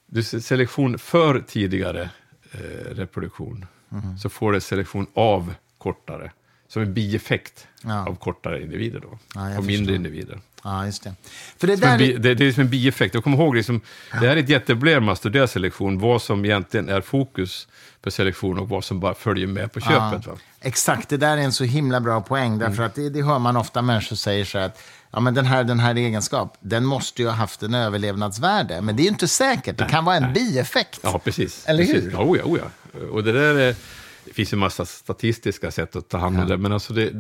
du 0.07 0.23
selektion 0.23 0.99
för 0.99 1.41
tidigare 1.41 2.11
eh, 2.53 2.59
reproduktion, 2.95 3.67
Mhm. 3.89 4.19
så 4.19 4.29
får 4.29 4.53
du 4.53 4.61
selektion 4.61 5.07
av 5.15 5.55
kortare, 5.79 6.33
som 6.69 6.83
en 6.83 6.95
bieffekt 6.95 7.67
Ja. 7.83 8.07
av 8.09 8.15
kortare 8.17 8.63
individer 8.63 9.01
då, 9.01 9.19
Ja, 9.35 9.51
jag 9.51 9.59
och 9.59 9.65
mindre 9.65 9.77
förstår. 9.85 9.97
individer. 9.97 10.39
ja, 10.65 10.87
just 10.87 11.03
det. 11.05 11.15
För 11.59 11.67
det 11.67 11.77
Som 11.77 11.89
där... 11.89 11.99
bi, 11.99 12.13
det, 12.13 12.35
det 12.35 12.45
är 12.45 12.53
som 12.53 12.61
en 12.63 12.71
bieffekt. 12.71 13.15
Och 13.15 13.25
kom 13.25 13.35
ihåg, 13.35 13.55
liksom, 13.57 13.81
det 14.11 14.17
här 14.17 14.27
är 14.27 14.37
ett 14.37 14.49
jätteproblem 14.49 15.09
att 15.09 15.19
studera 15.19 15.47
selektion, 15.47 15.99
vad 15.99 16.23
som 16.23 16.45
egentligen 16.45 16.89
är 16.89 17.01
fokus 17.01 17.69
på 18.03 18.11
selektion 18.11 18.59
och 18.59 18.69
vad 18.69 18.85
som 18.85 19.01
bara 19.01 19.15
följer 19.15 19.47
med 19.47 19.73
på 19.73 19.81
köpet. 19.81 20.27
Va? 20.27 20.33
Exakt, 20.61 21.09
det 21.09 21.17
där 21.17 21.37
är 21.37 21.41
en 21.43 21.53
så 21.53 21.65
himla 21.65 22.01
bra 22.01 22.21
poäng. 22.21 22.59
Därför 22.59 22.73
Mm. 22.75 22.87
att 22.87 22.95
det, 22.95 23.11
det 23.11 23.23
hör 23.23 23.39
man 23.39 23.57
ofta 23.57 23.83
människor 23.83 24.17
säger 24.17 24.45
så 24.45 24.59
att 24.59 24.83
ja, 25.11 25.21
men 25.21 25.35
den, 25.35 25.47
här, 25.47 25.65
den 25.65 25.81
här 25.81 25.95
egenskap, 25.95 26.57
den 26.61 26.85
måste 26.85 27.23
ju 27.23 27.29
ha 27.29 27.35
haft 27.35 27.63
en 27.63 27.75
överlevnadsvärde. 27.75 28.81
Men 28.81 28.97
det 28.97 29.03
är 29.03 29.05
ju 29.05 29.11
inte 29.11 29.29
säkert, 29.29 29.79
det 29.79 29.85
kan 29.91 30.05
vara 30.05 30.17
en 30.17 30.33
bieffekt. 30.33 31.01
Ja, 31.03 31.19
precis. 31.25 31.65
Eller 31.67 31.85
precis. 31.85 32.05
hur? 32.05 32.11
Ja, 32.13 32.19
oh 32.23 32.39
ja, 32.39 32.45
oh 32.45 32.59
ja. 32.59 33.07
Och 33.11 33.25
det 33.25 33.33
där 33.33 33.55
är, 33.59 33.75
det 34.27 34.33
finns 34.33 34.53
ju 34.53 34.57
massa 34.57 34.87
statistiska 34.87 35.71
sätt 35.71 35.97
att 35.97 36.09
ta 36.09 36.19
hand 36.19 36.41
om 36.41 36.49
det, 36.49 36.57
men 36.57 36.73
alltså 36.73 36.93
det, 36.93 37.13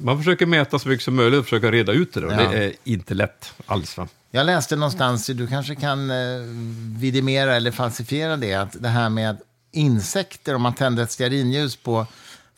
man 0.00 0.18
försöker 0.18 0.46
mäta 0.46 0.78
så 0.78 0.88
mycket 0.88 1.04
som 1.04 1.14
möjligt 1.14 1.38
och 1.38 1.44
försöka 1.44 1.70
reda 1.70 1.92
ut 1.92 2.14
det. 2.14 2.20
Då. 2.20 2.26
Ja. 2.30 2.36
Det 2.36 2.64
är 2.64 2.72
inte 2.84 3.14
lätt 3.14 3.54
alls. 3.66 3.96
Va? 3.96 4.08
Jag 4.30 4.46
läste 4.46 4.76
någonstans, 4.76 5.26
du 5.26 5.46
kanske 5.46 5.74
kan 5.74 6.10
eh, 6.10 6.16
vidimera 6.98 7.56
eller 7.56 7.70
falsifiera 7.70 8.36
det, 8.36 8.54
att 8.54 8.82
det 8.82 8.88
här 8.88 9.08
med 9.08 9.36
insekter, 9.72 10.54
om 10.54 10.62
man 10.62 10.74
tänder 10.74 11.02
ett 11.02 11.10
stearinljus 11.10 11.76
på 11.76 12.06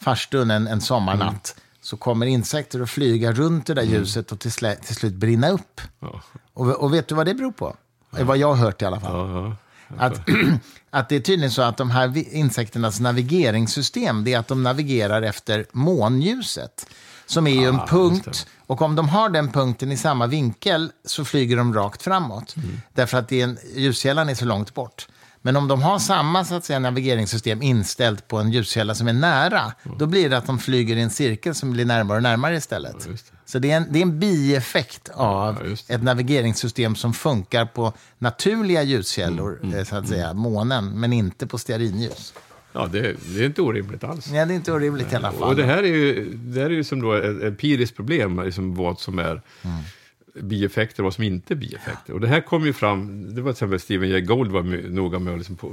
farstun 0.01 0.51
en, 0.51 0.67
en 0.67 0.81
sommarnatt, 0.81 1.57
så 1.81 1.97
kommer 1.97 2.27
insekter 2.27 2.81
att 2.81 2.91
flyga 2.91 3.33
runt 3.33 3.67
det 3.67 3.75
där 3.75 3.83
ljuset 3.83 4.33
och 4.33 4.41
till, 4.41 4.53
slä, 4.53 4.77
till 4.77 4.95
slut 4.95 5.15
brinna 5.15 5.49
upp. 5.49 5.81
Ja. 6.01 6.23
Och, 6.53 6.71
och 6.71 6.95
vet 6.95 7.09
du 7.09 7.15
vad 7.15 7.27
det 7.27 7.35
beror 7.35 7.53
på? 7.53 7.77
Vad 8.11 8.39
jag 8.39 8.49
har 8.49 8.65
hört 8.65 8.83
i 8.83 8.85
alla 8.85 9.01
fall. 9.01 9.31
Ja, 9.31 9.57
ja. 9.89 10.05
Att, 10.05 10.29
att 10.95 11.09
det 11.09 11.17
är 11.17 11.21
tydligen 11.21 11.51
så 11.51 11.63
att 11.63 11.77
de 11.77 11.91
här 11.91 12.35
insekternas 12.35 13.01
navigeringssystem, 13.01 14.25
det 14.25 14.33
är 14.33 14.39
att 14.39 14.49
de 14.49 14.63
navigerar 14.63 15.23
efter 15.23 15.67
månljuset. 15.73 16.87
Som 17.27 17.47
är 17.47 17.51
ju 17.51 17.69
en 17.69 17.81
Ah, 17.81 17.87
punkt, 17.87 18.47
och 18.67 18.83
om 18.83 18.97
de 18.97 19.09
har 19.09 19.29
den 19.29 19.53
punkten 19.53 19.93
i 19.93 19.97
samma 19.97 20.27
vinkel 20.27 20.93
så 21.05 21.25
flyger 21.25 21.57
de 21.57 21.75
rakt 21.75 22.03
framåt. 22.03 22.57
Mm. 22.57 22.81
Därför 22.93 23.19
att 23.19 23.29
det 23.29 23.41
är 23.41 23.45
en, 23.45 23.59
ljuskällan 23.75 24.29
är 24.29 24.35
så 24.35 24.45
långt 24.45 24.75
bort. 24.75 25.09
Men 25.47 25.57
om 25.57 25.69
de 25.69 25.83
har 25.83 25.99
samma 25.99 26.45
så 26.45 26.55
att 26.55 26.65
säga, 26.65 26.79
navigeringssystem 26.79 27.63
inställt 27.63 28.29
på 28.29 28.39
en 28.39 28.53
ljuskälla 28.53 28.95
som 28.95 29.09
är 29.09 29.13
nära, 29.13 29.73
då 29.99 30.07
blir 30.07 30.31
det 30.31 30.37
att 30.39 30.47
de 30.47 30.59
flyger 30.59 30.97
i 30.97 31.01
en 31.01 31.11
cirkel 31.11 31.55
som 31.55 31.73
blir 31.73 31.85
närmare 31.85 32.17
och 32.17 32.23
närmare 32.23 32.57
istället. 32.57 32.97
Ja, 33.07 33.13
det. 33.13 33.33
Så 33.47 33.59
det 33.59 33.71
är, 33.71 33.77
en, 33.77 33.87
det 33.91 33.99
är 33.99 34.03
en 34.03 34.21
bieffekt 34.21 35.09
av 35.15 35.59
Ja, 35.89 35.95
ett 35.95 36.03
navigeringssystem 36.03 36.97
som 36.97 37.13
funkar 37.15 37.67
på 37.67 37.93
naturliga 38.19 38.83
ljuskällor, 38.83 39.59
Mm, 39.63 39.79
eh, 39.79 39.85
så 39.85 39.97
att 39.97 40.09
säga, 40.09 40.35
månen, 40.35 41.01
men 41.01 41.13
inte 41.13 41.47
på 41.47 41.59
stearinljus. 41.59 42.35
Ja, 42.73 42.87
det, 42.87 43.01
det 43.35 43.41
är 43.41 43.47
inte 43.47 43.63
orimligt 43.63 44.05
alls. 44.05 44.31
Nej, 44.31 44.47
det 44.47 44.53
är 44.53 44.57
inte 44.57 44.73
orimligt 44.73 45.13
i 45.13 45.17
alla 45.17 45.33
fall. 45.33 45.43
Och 45.49 45.57
det 45.57 45.65
här 45.65 45.83
är 45.83 45.87
ju, 45.87 46.35
det 46.35 46.61
här 46.61 46.67
är 46.67 46.75
ju 46.75 46.85
som 46.85 47.01
då 47.03 47.13
ett 47.13 47.43
empiriskt 47.43 47.97
problem, 47.97 48.43
liksom 48.45 48.75
vad 48.75 49.01
som 49.01 49.19
är 49.19 49.43
bieffekter 50.41 51.03
och 51.03 51.05
vad 51.05 51.15
som 51.15 51.25
inte 51.25 51.55
är 51.55 51.57
bieffekter. 51.57 52.13
Och 52.13 52.21
det 52.21 52.29
här 52.29 52.41
kom 52.41 52.67
ju 52.67 52.73
fram, 52.73 53.35
det 53.35 53.43
var 53.43 53.53
till 53.53 53.57
exempel 53.57 53.81
Stephen 53.81 54.09
Jay 54.09 54.21
Gould 54.21 54.53
var 54.53 54.63
noga 54.91 55.19
med 55.19 55.33
att 55.33 55.39
liksom 55.39 55.57
på, 55.57 55.73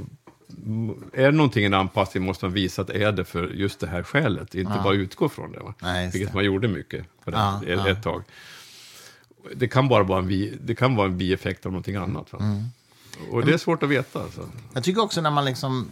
är 1.12 1.24
det 1.24 1.30
någonting 1.30 1.64
en 1.64 1.74
anpassning 1.74 2.24
måste 2.24 2.44
man 2.44 2.52
visa 2.52 2.82
att 2.82 2.90
är 2.90 3.12
det 3.12 3.24
för 3.24 3.48
just 3.48 3.80
det 3.80 3.86
här 3.86 4.02
skälet, 4.02 4.54
inte 4.54 4.80
bara 4.84 4.94
utgå 4.94 5.28
från 5.28 5.52
det. 5.52 5.60
Va? 5.60 5.74
Nej, 5.82 6.10
Vilket 6.12 6.30
det. 6.30 6.34
man 6.34 6.44
gjorde 6.44 6.68
mycket 6.68 7.04
på 7.24 7.30
det, 7.30 7.36
Ja, 7.36 7.62
ett, 7.66 7.80
ja. 7.86 7.94
tag. 7.94 8.22
Det 9.56 9.68
kan 9.68 9.88
bara 9.88 10.02
vara 10.02 10.18
en, 10.18 10.28
bi, 10.28 10.58
det 10.64 10.74
kan 10.74 10.96
vara 10.96 11.06
en 11.06 11.18
bieffekt 11.18 11.66
av 11.66 11.72
någonting 11.72 11.96
annat. 11.96 12.32
Va? 12.32 12.38
Mm. 12.38 12.62
Och 13.30 13.46
det 13.46 13.52
är 13.52 13.58
svårt 13.58 13.82
att 13.82 13.88
veta. 13.88 14.22
Alltså. 14.22 14.48
Jag 14.72 14.84
tycker 14.84 15.02
också 15.02 15.20
när 15.20 15.30
man 15.30 15.44
liksom 15.44 15.88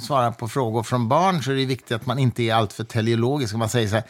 svarar 0.00 0.30
på 0.30 0.48
frågor 0.48 0.82
från 0.82 1.08
barn 1.08 1.42
så 1.42 1.50
är 1.50 1.54
det 1.54 1.64
viktigt 1.64 1.92
att 1.92 2.06
man 2.06 2.18
inte 2.18 2.42
är 2.42 2.54
alltför 2.54 2.84
teleologisk. 2.84 3.54
Man 3.54 3.68
säger 3.68 3.88
så 3.88 3.94
här, 3.94 4.04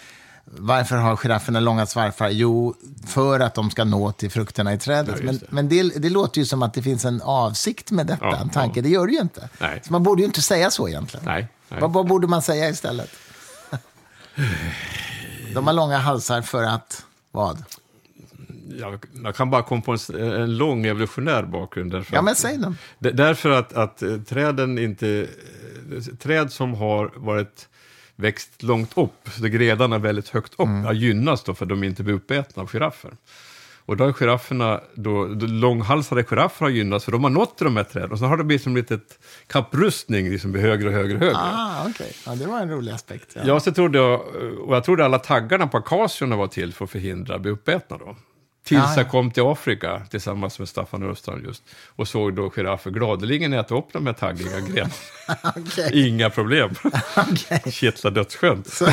varför 0.50 0.96
har 0.96 1.16
girafferna 1.16 1.60
långa 1.60 1.86
svarvar? 1.86 2.28
Jo, 2.30 2.74
för 3.06 3.40
att 3.40 3.54
de 3.54 3.70
ska 3.70 3.84
nå 3.84 4.12
till 4.12 4.30
frukterna 4.30 4.72
i 4.74 4.78
trädet. 4.78 5.14
Ja, 5.18 5.24
men 5.24 5.38
det. 5.38 5.46
men 5.48 5.68
det, 5.68 5.82
det 6.02 6.10
låter 6.10 6.38
ju 6.40 6.44
som 6.46 6.62
att 6.62 6.74
det 6.74 6.82
finns 6.82 7.04
en 7.04 7.22
avsikt 7.22 7.90
med 7.90 8.06
detta, 8.06 8.24
Ja, 8.24 8.36
en 8.36 8.50
tanke. 8.50 8.78
ja. 8.78 8.82
Det 8.82 8.88
gör 8.88 9.06
det 9.06 9.12
ju 9.12 9.20
inte. 9.20 9.48
Nej. 9.60 9.82
Så 9.86 9.92
man 9.92 10.02
borde 10.02 10.22
ju 10.22 10.26
inte 10.26 10.42
säga 10.42 10.70
så 10.70 10.88
egentligen. 10.88 11.26
Nej, 11.26 11.48
nej. 11.68 11.80
Vad, 11.80 11.92
vad 11.92 12.06
borde 12.06 12.26
man 12.26 12.42
säga 12.42 12.68
istället? 12.68 13.10
De 15.54 15.66
har 15.66 15.74
långa 15.74 15.98
halsar 15.98 16.42
för 16.42 16.62
att, 16.62 17.04
vad? 17.30 17.64
Jag, 18.80 19.04
jag 19.24 19.34
kan 19.36 19.50
bara 19.50 19.62
komma 19.62 19.82
på 19.82 19.92
en, 19.92 19.98
en 20.42 20.56
lång 20.56 20.86
evolutionär 20.86 21.42
bakgrund. 21.42 21.92
Därför 21.92 22.14
Ja, 22.16 22.22
men 22.22 22.34
säg 22.34 22.58
den. 22.58 22.76
Därför 22.98 23.50
att, 23.50 23.72
att 23.72 24.02
träden 24.28 24.78
inte... 24.78 25.26
Träd 26.18 26.52
som 26.52 26.74
har 26.74 27.12
varit 27.16 27.68
växt 28.18 28.62
långt 28.62 28.98
upp, 28.98 29.28
så 29.40 29.46
grenarna 29.46 29.96
är 29.96 30.00
väldigt 30.00 30.28
högt 30.28 30.52
upp, 30.54 30.60
Mm. 30.60 30.84
ja, 30.84 30.92
gynnas 30.92 31.42
då 31.44 31.54
för 31.54 31.64
att 31.64 31.68
de 31.68 31.84
inte 31.84 32.02
blir 32.02 32.14
uppätna 32.14 32.62
av 32.62 32.68
giraffer. 32.70 33.10
Och 33.78 33.96
då 33.96 34.04
har 34.04 34.12
girafferna, 34.12 34.80
då, 34.94 35.26
då 35.26 35.46
långhalsade 35.46 36.24
giraffer 36.24 36.64
har 36.66 36.70
gynnats 36.70 37.04
för 37.04 37.12
de 37.12 37.24
har 37.24 37.30
nått 37.30 37.58
de 37.58 37.76
här 37.76 37.84
träden. 37.84 38.12
Och 38.12 38.18
så 38.18 38.24
har 38.24 38.36
det 38.36 38.44
blivit 38.44 38.62
som 38.62 38.76
lite 38.76 38.94
ett 38.94 39.18
kapprustning, 39.46 40.30
liksom 40.30 40.54
högre 40.54 40.88
och 40.88 40.94
högre 40.94 41.14
och 41.14 41.20
högre. 41.20 41.36
Ah, 41.38 41.86
okej. 41.90 42.12
Ja, 42.26 42.34
det 42.34 42.46
var 42.46 42.60
en 42.60 42.70
rolig 42.70 42.92
aspekt. 42.92 43.32
Ja. 43.36 43.42
Ja, 43.46 43.60
så 43.60 43.72
trodde 43.72 43.98
jag, 43.98 44.20
och 44.66 44.76
jag 44.76 44.84
trodde 44.84 45.04
alla 45.04 45.18
taggarna 45.18 45.66
på 45.66 45.76
akaciorna 45.76 46.36
var 46.36 46.46
till 46.46 46.72
för 46.72 46.84
att 46.84 46.90
förhindra 46.90 47.34
att 47.34 47.40
bli 47.40 47.50
uppätna 47.50 47.98
då. 47.98 48.16
Tills 48.68 48.78
Ja, 48.80 48.90
ja. 48.90 48.96
jag 48.96 49.10
kom 49.10 49.30
till 49.30 49.42
Afrika 49.42 50.02
tillsammans 50.10 50.58
med 50.58 50.68
Staffan 50.68 51.10
Östrand 51.10 51.44
just 51.44 51.62
och 51.96 52.08
såg 52.08 52.34
då 52.34 52.50
giraffer 52.50 52.90
gladeligen 52.90 53.52
äta 53.52 53.74
upp 53.74 53.88
de 53.92 54.06
här 54.06 54.12
taggiga 54.12 54.60
grenarna. 54.60 54.90
Okej. 55.56 56.08
Inga 56.08 56.30
problem. 56.30 56.70
Okej. 57.16 57.62
Kittla 57.72 58.10
dödsskönt. 58.10 58.68
Så, 58.72 58.86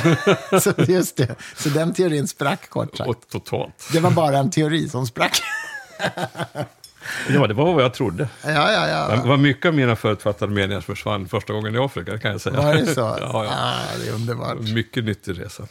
så 0.62 0.74
just 0.88 1.18
det. 1.18 1.36
Så 1.56 1.70
den 1.70 1.94
teorin 1.94 2.28
sprack 2.28 2.70
kort 2.70 2.98
sagt. 2.98 3.10
Och 3.10 3.22
totalt. 3.30 3.90
Det 3.92 4.00
var 4.00 4.12
bara 4.12 4.38
en 4.38 4.52
teori 4.52 4.90
som 4.90 5.08
sprack. 5.08 5.42
Ja, 7.30 7.48
det 7.48 7.54
var 7.54 7.74
vad 7.74 7.84
jag 7.84 7.94
trodde. 7.94 8.28
Ja, 8.44 8.72
ja, 8.72 8.88
ja. 8.88 9.16
Det 9.24 9.28
var 9.28 9.38
mycket 9.38 9.66
av 9.66 9.74
mina 9.74 9.96
förutfattade 9.96 10.54
meningar 10.54 10.82
som 10.82 10.96
försvann 10.96 11.28
första 11.28 11.54
gången 11.54 11.76
i 11.76 11.78
Afrika, 11.78 12.18
kan 12.18 12.32
jag 12.32 12.42
säga. 12.42 12.56
Var 12.62 12.74
det 12.74 12.86
så? 12.86 13.00
ja, 13.00 13.18
ja. 13.46 13.50
Ah, 13.52 13.98
det 14.04 14.10
är 14.10 14.14
underbart. 14.14 14.60
Mycket 14.60 15.04
nyttig 15.04 15.42
resa. 15.42 15.64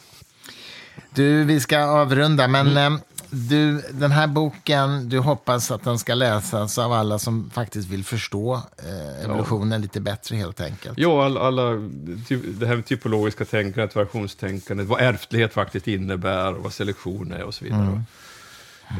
Du, 1.09 1.43
vi 1.43 1.59
ska 1.59 1.79
avrunda, 1.79 2.47
men 2.47 2.67
Mm. 2.77 2.99
Du, 3.35 3.81
den 3.91 4.11
här 4.11 4.27
boken, 4.27 5.09
du 5.09 5.19
hoppas 5.19 5.71
att 5.71 5.83
den 5.83 5.99
ska 5.99 6.13
läsas 6.13 6.77
av 6.77 6.93
alla 6.93 7.19
som 7.19 7.49
faktiskt 7.49 7.89
vill 7.89 8.03
förstå 8.03 8.61
eh, 8.77 9.25
evolutionen 9.25 9.81
lite 9.81 9.99
bättre 10.01 10.35
helt 10.35 10.61
enkelt. 10.61 10.97
Ja, 10.97 11.25
alla, 11.25 11.39
alla, 11.39 11.89
ty, 12.27 12.37
det 12.37 12.67
här 12.67 12.75
med 12.75 12.85
typologiska 12.85 13.45
tänkandet, 13.45 13.95
variationstänkandet, 13.95 14.87
vad 14.87 15.01
ärftlighet 15.01 15.53
faktiskt 15.53 15.87
innebär 15.87 16.53
och 16.53 16.63
vad 16.63 16.73
selektion 16.73 17.31
är 17.31 17.43
och 17.43 17.53
så 17.53 17.65
vidare. 17.65 18.03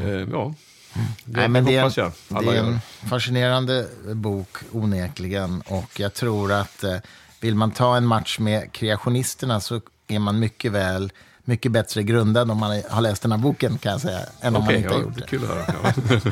Eh, 0.02 0.10
ja, 0.10 0.54
det, 1.24 1.40
Nej, 1.40 1.48
men 1.48 1.64
det, 1.64 1.80
hoppas 1.80 1.96
jag 1.96 2.12
det 2.28 2.36
alla 2.36 2.54
är 2.54 2.58
en 2.58 2.66
gör. 2.66 2.78
fascinerande 3.08 3.88
bok, 4.14 4.56
onekligen. 4.72 5.62
Och 5.66 6.00
jag 6.00 6.14
tror 6.14 6.52
att 6.52 6.84
eh, 6.84 6.96
vill 7.40 7.54
man 7.54 7.70
ta 7.70 7.96
en 7.96 8.06
match 8.06 8.38
med 8.38 8.72
kreationisterna 8.72 9.60
så 9.60 9.80
är 10.08 10.18
man 10.18 10.38
mycket 10.38 10.72
väl 10.72 11.12
mycket 11.46 11.72
bättre 11.72 12.02
grundad 12.02 12.50
om 12.50 12.58
man 12.58 12.82
har 12.88 13.00
läst 13.00 13.22
den 13.22 13.32
här 13.32 13.38
boken, 13.38 13.78
kan 13.78 13.92
jag 13.92 14.00
säga, 14.00 14.20
än 14.40 14.56
om 14.56 14.62
man 14.62 14.62
Okej, 14.62 14.76
inte 14.76 14.88
har 14.88 14.96
ja, 15.00 15.02
gjort 15.02 15.18
det. 15.18 15.26
kul 15.26 15.42
att 15.44 15.48
höra. 15.50 15.94
Ja. 16.24 16.30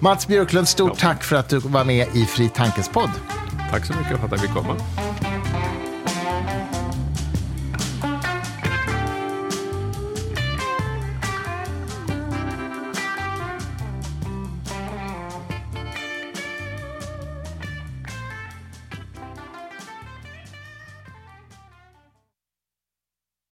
Mats 0.00 0.26
Björklund, 0.26 0.68
stort 0.68 0.98
tack 0.98 1.24
för 1.24 1.36
att 1.36 1.48
du 1.48 1.58
var 1.58 1.84
med 1.84 2.08
i 2.16 2.24
Fri 2.24 2.48
Tankes 2.48 2.88
podd. 2.88 3.10
Tack 3.70 3.86
så 3.86 3.92
mycket 3.92 4.18
för 4.18 4.24
att 4.24 4.30
jag 4.32 4.40
fick 4.40 4.50
komma. 4.54 4.76